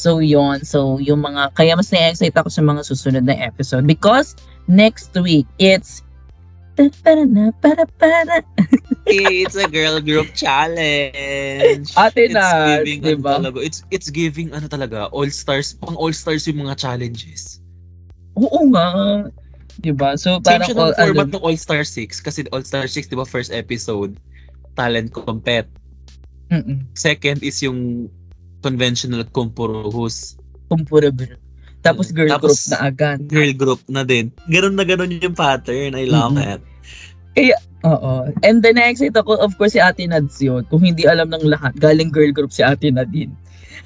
So, 0.00 0.18
yon 0.18 0.64
So, 0.64 0.98
yung 0.98 1.22
mga, 1.22 1.52
kaya 1.54 1.76
mas 1.76 1.92
na-excite 1.92 2.34
ako 2.34 2.48
sa 2.48 2.64
mga 2.64 2.82
susunod 2.82 3.24
na 3.28 3.36
episode 3.38 3.86
because 3.86 4.34
next 4.66 5.12
week, 5.14 5.46
it's 5.60 6.02
para 6.74 7.22
na 7.28 7.52
para 7.60 7.84
para 8.00 8.42
It's 9.06 9.54
a 9.54 9.68
girl 9.68 10.00
group 10.00 10.32
challenge. 10.34 11.92
Ate 12.00 12.26
it's 12.26 12.34
na, 12.34 12.80
giving 12.82 13.02
diba? 13.04 13.38
ano 13.38 13.52
talaga. 13.52 13.58
It's 13.62 13.84
it's 13.92 14.10
giving 14.10 14.50
ano 14.50 14.66
talaga, 14.66 15.06
all 15.12 15.28
stars, 15.30 15.76
pang 15.78 15.94
all 15.94 16.10
stars 16.10 16.48
yung 16.48 16.64
mga 16.64 16.80
challenges. 16.80 17.61
Oo 18.34 18.60
nga. 18.70 18.88
'Di 19.78 19.92
ba? 19.92 20.14
So 20.14 20.36
Same 20.38 20.60
parang 20.60 20.66
siya 20.66 20.74
ng 20.74 20.80
all, 20.82 20.94
format 20.94 21.26
ano, 21.26 21.34
ng 21.34 21.42
All 21.42 21.56
Star 21.56 21.82
6 21.82 22.20
kasi 22.20 22.44
All 22.50 22.62
Star 22.62 22.84
6 22.84 23.08
'di 23.08 23.16
ba 23.16 23.24
first 23.24 23.50
episode 23.50 24.16
talent 24.72 25.12
compet. 25.12 25.68
mm-mm, 26.48 26.84
Second 26.92 27.40
is 27.40 27.60
yung 27.60 28.08
conventional 28.60 29.24
kumpuruhus. 29.26 30.36
kumpurable. 30.68 31.36
Tapos 31.80 32.12
girl 32.12 32.28
tapos- 32.30 32.68
group 32.68 32.72
na 32.72 32.78
agad. 32.86 33.18
Girl 33.26 33.52
group 33.52 33.82
na 33.86 34.02
din. 34.02 34.30
Ganun 34.46 34.76
na 34.76 34.84
ganun 34.84 35.12
yung 35.12 35.34
pattern. 35.34 35.92
I 35.92 36.06
love 36.06 36.36
Mhm. 36.36 36.44
it. 36.46 36.60
Oo. 37.82 38.30
And 38.46 38.62
the 38.62 38.70
next 38.70 39.02
ito 39.02 39.18
ko, 39.20 39.34
of 39.34 39.56
course, 39.58 39.74
si 39.74 39.80
Ate 39.82 40.06
Nads 40.06 40.38
yun. 40.38 40.62
Kung 40.70 40.84
hindi 40.84 41.02
alam 41.02 41.28
ng 41.28 41.42
lahat, 41.42 41.74
galing 41.74 42.12
girl 42.12 42.30
group 42.30 42.54
si 42.54 42.62
Ate 42.62 42.86
Nadine. 42.88 43.34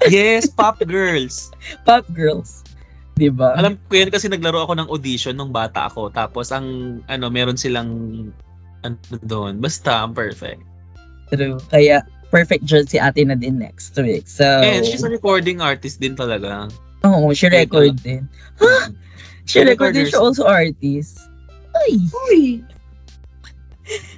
Yes, 0.05 0.45
pop 0.45 0.77
girls. 0.85 1.49
Pop 1.87 2.05
girls. 2.13 2.61
Di 3.17 3.33
ba? 3.33 3.57
Alam 3.57 3.81
ko 3.89 3.97
yan 3.97 4.13
kasi 4.13 4.29
naglaro 4.29 4.61
ako 4.61 4.77
ng 4.77 4.89
audition 4.93 5.33
nung 5.33 5.49
bata 5.49 5.89
ako. 5.89 6.13
Tapos 6.13 6.53
ang 6.53 7.01
ano, 7.09 7.33
meron 7.33 7.57
silang 7.57 7.89
ano 8.85 8.95
doon. 9.25 9.57
Basta, 9.57 10.05
ang 10.05 10.13
perfect. 10.13 10.61
True. 11.33 11.57
Kaya, 11.73 12.05
perfect 12.29 12.63
judge 12.63 12.93
si 12.93 13.01
Ate 13.01 13.25
Nadine 13.25 13.57
next 13.57 13.97
week. 13.97 14.29
So, 14.29 14.45
And 14.45 14.85
she's 14.85 15.03
a 15.03 15.09
recording 15.09 15.59
artist 15.59 15.99
din 15.99 16.15
talaga. 16.15 16.69
oo, 17.03 17.33
she 17.33 17.49
record 17.49 17.97
din. 18.05 18.29
She 19.47 19.63
record 19.63 19.95
din 19.95 20.11
siya 20.11 20.19
also 20.21 20.43
artist. 20.43 21.23
Ay! 21.73 22.61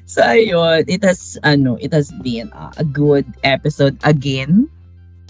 So, 0.10 0.26
ayun, 0.26 0.90
it 0.90 1.06
has, 1.06 1.38
ano, 1.46 1.78
it 1.78 1.94
has 1.94 2.10
been 2.26 2.50
uh, 2.58 2.74
a 2.82 2.84
good 2.84 3.30
episode 3.46 3.94
again. 4.02 4.66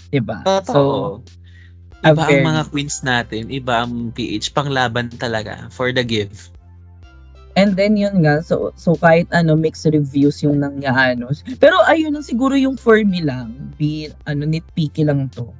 Diba? 0.08 0.40
So, 0.64 0.64
Totoo. 0.64 1.20
a 1.20 1.39
Iba 2.00 2.24
very- 2.24 2.40
ang 2.40 2.48
mga 2.48 2.62
queens 2.72 2.96
natin, 3.04 3.52
iba 3.52 3.84
ang 3.84 4.08
PH, 4.16 4.56
panglaban 4.56 5.12
talaga, 5.20 5.68
for 5.68 5.92
the 5.92 6.00
give. 6.00 6.48
And 7.58 7.74
then 7.74 7.98
yun 7.98 8.22
nga, 8.24 8.40
so, 8.40 8.72
so 8.78 8.94
kahit 8.96 9.28
ano, 9.34 9.58
mixed 9.58 9.84
reviews 9.90 10.40
yung 10.40 10.62
nangyano. 10.62 11.28
Pero 11.58 11.76
ayun 11.84 12.14
ang 12.14 12.24
siguro 12.24 12.54
yung 12.54 12.78
for 12.78 13.02
me 13.02 13.20
lang, 13.20 13.52
be, 13.76 14.08
ano, 14.24 14.46
nitpicky 14.46 15.04
lang 15.04 15.28
to. 15.34 15.50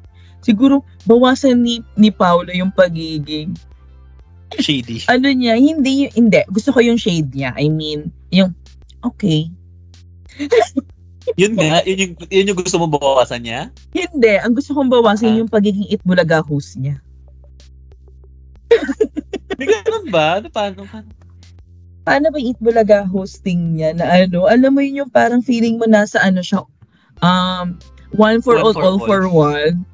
Siguro, 0.41 0.81
bawasan 1.05 1.61
ni, 1.61 1.85
ni 2.01 2.09
Paolo 2.09 2.49
yung 2.57 2.73
pagiging, 2.73 3.53
Shady. 4.57 5.05
ano 5.07 5.29
niya, 5.29 5.61
hindi, 5.61 6.09
hindi, 6.17 6.41
gusto 6.49 6.73
ko 6.73 6.81
yung 6.81 6.97
shade 6.97 7.31
niya. 7.37 7.53
I 7.55 7.69
mean, 7.69 8.09
yung, 8.33 8.57
okay. 9.05 9.53
yun 11.37 11.53
nga, 11.55 11.83
yun 11.85 11.99
yung, 11.99 12.13
yun 12.27 12.49
yung 12.51 12.59
gusto 12.59 12.77
mo 12.79 12.87
bawasan 12.89 13.45
niya? 13.45 13.61
Hindi, 13.93 14.33
ang 14.39 14.55
gusto 14.55 14.73
kong 14.73 14.91
bawasan 14.91 15.35
Ah. 15.35 15.39
yung 15.45 15.51
pagiging 15.51 15.87
itbulaga 15.87 16.41
host 16.41 16.79
niya. 16.79 16.99
Ganun 19.61 20.07
ba? 20.09 20.39
Ano, 20.41 20.49
paano? 20.49 20.87
paano? 20.87 21.11
Paano 22.01 22.27
ba 22.33 22.39
yung 22.41 22.57
itbulaga 22.57 23.05
hosting 23.05 23.77
niya 23.77 23.93
na 23.93 24.25
ano, 24.25 24.49
alam 24.49 24.73
mo 24.73 24.81
yun 24.81 25.05
yung 25.05 25.13
parang 25.13 25.45
feeling 25.45 25.77
mo 25.77 25.85
nasa 25.85 26.17
ano 26.25 26.41
siya, 26.41 26.65
um, 27.21 27.77
one 28.17 28.41
for 28.41 28.57
One 28.57 28.65
all, 28.65 28.75
for 28.75 28.83
all 28.83 28.97
all. 28.97 29.05
for 29.05 29.23
one. 29.29 29.85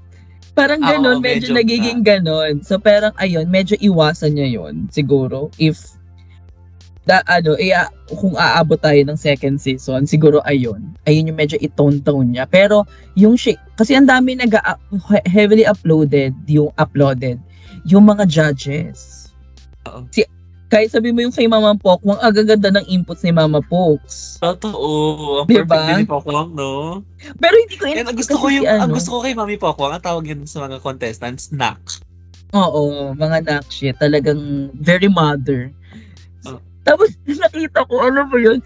Parang 0.56 0.80
Ah, 0.80 0.96
ganon, 0.96 1.20
oo, 1.20 1.24
medyo, 1.24 1.52
medyo 1.52 1.58
nagiging 1.60 2.00
ganon. 2.00 2.64
So 2.64 2.78
parang 2.80 3.12
ayun, 3.20 3.50
medyo 3.50 3.76
iwasan 3.76 4.38
niya 4.38 4.48
yun 4.56 4.88
siguro 4.88 5.52
if 5.60 5.76
da, 7.06 7.22
ano, 7.30 7.54
eh, 7.56 7.70
ah, 7.70 7.86
kung 8.10 8.34
aabot 8.34 8.76
tayo 8.82 8.98
ng 9.06 9.14
second 9.14 9.62
season, 9.62 10.04
siguro 10.04 10.42
ayun. 10.42 10.92
Ayun 11.06 11.30
yung 11.30 11.38
medyo 11.38 11.54
itone-tone 11.62 12.34
niya. 12.34 12.44
Pero 12.50 12.82
yung 13.14 13.38
shi- 13.38 13.58
kasi 13.78 13.94
ang 13.94 14.10
dami 14.10 14.34
nag 14.34 14.50
heavily 15.30 15.62
uploaded, 15.62 16.34
yung 16.50 16.74
uploaded, 16.76 17.38
yung 17.86 18.10
mga 18.10 18.26
judges. 18.26 19.30
Oo. 19.86 20.02
Si, 20.10 20.26
kahit 20.66 20.90
sabi 20.90 21.14
mo 21.14 21.22
yung 21.22 21.30
kay 21.30 21.46
Mama 21.46 21.78
Pokwang, 21.78 22.18
ang 22.18 22.34
gaganda 22.34 22.74
ng 22.74 22.86
inputs 22.90 23.22
ni 23.22 23.30
Mama 23.30 23.62
Pokes. 23.62 24.42
Totoo. 24.42 25.46
Ang 25.46 25.46
Diba? 25.46 25.62
perfect 25.62 26.02
ni 26.02 26.10
Pokwang, 26.10 26.50
no? 26.58 27.06
Pero 27.38 27.54
hindi 27.54 27.78
ko 27.78 27.86
And 27.86 28.10
ang 28.10 28.18
gusto 28.18 28.34
ko 28.34 28.50
yung, 28.50 28.66
si 28.66 28.70
ang 28.74 28.90
ano, 28.90 28.98
gusto 28.98 29.10
ko 29.14 29.18
kay 29.22 29.34
Mami 29.38 29.56
Pokwang, 29.62 29.94
ang 29.94 30.02
tawag 30.02 30.26
yun 30.26 30.42
sa 30.42 30.66
mga 30.66 30.82
contestants, 30.82 31.54
snack. 31.54 31.78
Oo, 32.50 33.14
mga 33.14 33.46
knock 33.46 33.66
shit. 33.70 33.94
Talagang 33.98 34.74
very 34.74 35.06
mother. 35.06 35.70
Tapos 36.86 37.10
nakita 37.42 37.82
ko, 37.90 38.06
alam 38.06 38.30
mo 38.30 38.38
yun, 38.38 38.62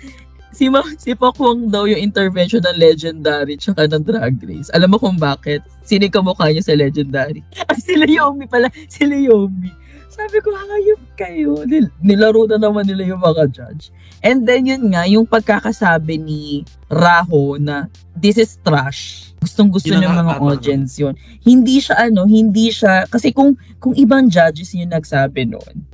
si, 0.52 0.68
Ma, 0.68 0.84
si 1.00 1.16
Pakwang 1.16 1.72
daw 1.72 1.88
yung 1.88 1.98
intervention 1.98 2.60
ng 2.60 2.76
Legendary 2.76 3.56
tsaka 3.56 3.88
ng 3.88 4.04
Drag 4.04 4.36
Race. 4.44 4.68
Alam 4.76 4.92
mo 4.94 4.98
kung 5.00 5.16
bakit? 5.16 5.64
Sino 5.82 6.04
yung 6.04 6.14
kamukha 6.20 6.52
niya 6.52 6.60
sa 6.60 6.76
Legendary? 6.76 7.40
Ay, 7.66 7.80
si 7.86 7.96
Leomi 7.96 8.44
pala. 8.44 8.68
Si 8.92 9.08
Leomi. 9.08 9.72
Sabi 10.10 10.42
ko, 10.44 10.52
hayop 10.52 11.02
kayo. 11.16 11.64
Nil- 11.64 11.94
nilaro 12.04 12.44
na 12.44 12.60
naman 12.60 12.84
nila 12.84 13.08
yung 13.08 13.22
mga 13.24 13.48
judge. 13.56 13.88
And 14.20 14.44
then 14.44 14.68
yun 14.68 14.92
nga, 14.92 15.08
yung 15.08 15.24
pagkakasabi 15.24 16.20
ni 16.20 16.68
Raho 16.92 17.56
na 17.56 17.88
this 18.12 18.36
is 18.36 18.60
trash. 18.60 19.32
Gustong 19.40 19.72
gusto 19.72 19.88
ng 19.88 20.04
mga 20.04 20.36
audience 20.44 21.00
yun. 21.00 21.16
Hindi 21.40 21.80
siya 21.80 22.10
ano, 22.10 22.28
hindi 22.28 22.68
siya, 22.68 23.08
kasi 23.08 23.32
kung 23.32 23.56
kung 23.80 23.96
ibang 23.96 24.28
judges 24.28 24.76
yung 24.76 24.92
nagsabi 24.92 25.48
noon, 25.48 25.88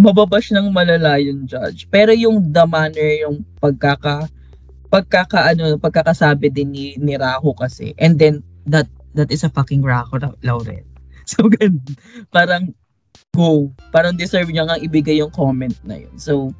mababash 0.00 0.50
ng 0.50 0.72
malala 0.72 1.20
yung 1.20 1.44
judge. 1.44 1.84
Pero 1.92 2.10
yung 2.16 2.50
the 2.50 2.64
manner, 2.64 3.10
yung 3.20 3.44
pagkaka, 3.60 4.26
pagkaka, 4.88 5.52
ano, 5.52 5.76
pagkakasabi 5.76 6.48
din 6.50 6.72
ni, 6.72 6.84
ni 6.96 7.14
Raho 7.20 7.52
kasi. 7.54 7.92
And 8.00 8.16
then, 8.16 8.40
that, 8.66 8.88
that 9.14 9.28
is 9.28 9.44
a 9.44 9.52
fucking 9.52 9.84
Raho, 9.84 10.16
Lau- 10.16 10.40
Lauren. 10.42 10.84
So, 11.30 11.46
ganun. 11.46 11.78
Parang, 12.34 12.74
go. 13.36 13.70
Parang 13.94 14.18
deserve 14.18 14.50
niya 14.50 14.66
nga 14.66 14.82
ibigay 14.82 15.22
yung 15.22 15.30
comment 15.30 15.76
na 15.86 16.02
yun. 16.02 16.10
So, 16.18 16.50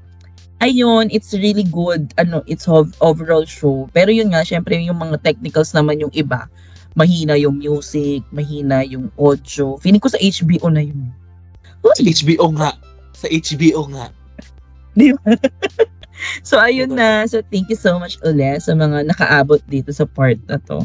ayun, 0.63 1.11
it's 1.11 1.35
really 1.35 1.67
good, 1.67 2.15
ano, 2.21 2.45
it's 2.47 2.69
ov- 2.71 2.95
overall 3.03 3.43
show. 3.49 3.91
Pero 3.91 4.15
yun 4.15 4.31
nga, 4.31 4.47
syempre 4.47 4.79
yung 4.79 5.01
mga 5.01 5.27
technicals 5.27 5.75
naman 5.75 5.99
yung 5.99 6.13
iba, 6.15 6.47
mahina 6.95 7.35
yung 7.35 7.59
music, 7.59 8.23
mahina 8.31 8.87
yung 8.87 9.11
audio. 9.19 9.75
Feeling 9.81 9.99
ko 9.99 10.13
sa 10.13 10.21
HBO 10.21 10.71
na 10.71 10.85
yun. 10.85 11.11
Sa 11.97 12.05
HBO 12.05 12.55
nga. 12.55 12.77
Sa 13.21 13.29
HBO 13.29 13.93
nga. 13.93 14.09
Di 14.97 15.13
ba? 15.13 15.37
so, 16.49 16.57
ayun 16.57 16.97
na. 16.97 17.29
So, 17.29 17.45
thank 17.53 17.69
you 17.69 17.77
so 17.77 18.01
much 18.01 18.17
ulit 18.25 18.65
sa 18.65 18.73
mga 18.73 19.13
nakaabot 19.13 19.61
dito 19.69 19.93
sa 19.93 20.09
part 20.09 20.41
na 20.49 20.57
to. 20.65 20.81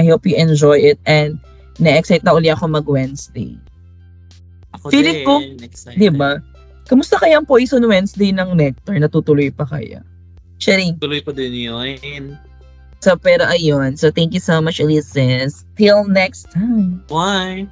I 0.00 0.08
hope 0.08 0.24
you 0.24 0.40
enjoy 0.40 0.80
it 0.80 0.96
and 1.04 1.36
na-excite 1.76 2.24
na 2.24 2.32
uli 2.32 2.48
ako 2.48 2.72
mag-Wednesday. 2.72 3.60
Ako 4.80 4.88
Feeling 4.88 5.20
din, 5.20 5.26
ko. 5.28 5.34
Di 6.00 6.08
ba? 6.08 6.40
Kamusta 6.88 7.20
kaya 7.20 7.36
ang 7.36 7.46
Poison 7.46 7.84
Wednesday 7.84 8.32
ng 8.32 8.56
Nectar? 8.56 8.96
Natutuloy 8.96 9.52
pa 9.52 9.68
kaya? 9.68 10.00
Sharing. 10.56 10.96
Tuloy 10.96 11.20
pa 11.20 11.36
din 11.36 11.52
yun. 11.52 12.36
So, 13.00 13.16
pero 13.16 13.48
ayun. 13.48 13.96
So, 13.96 14.12
thank 14.12 14.36
you 14.36 14.42
so 14.42 14.60
much, 14.60 14.80
Ulysses. 14.80 15.64
Till 15.76 16.04
next 16.08 16.52
time. 16.52 17.00
Why? 17.08 17.64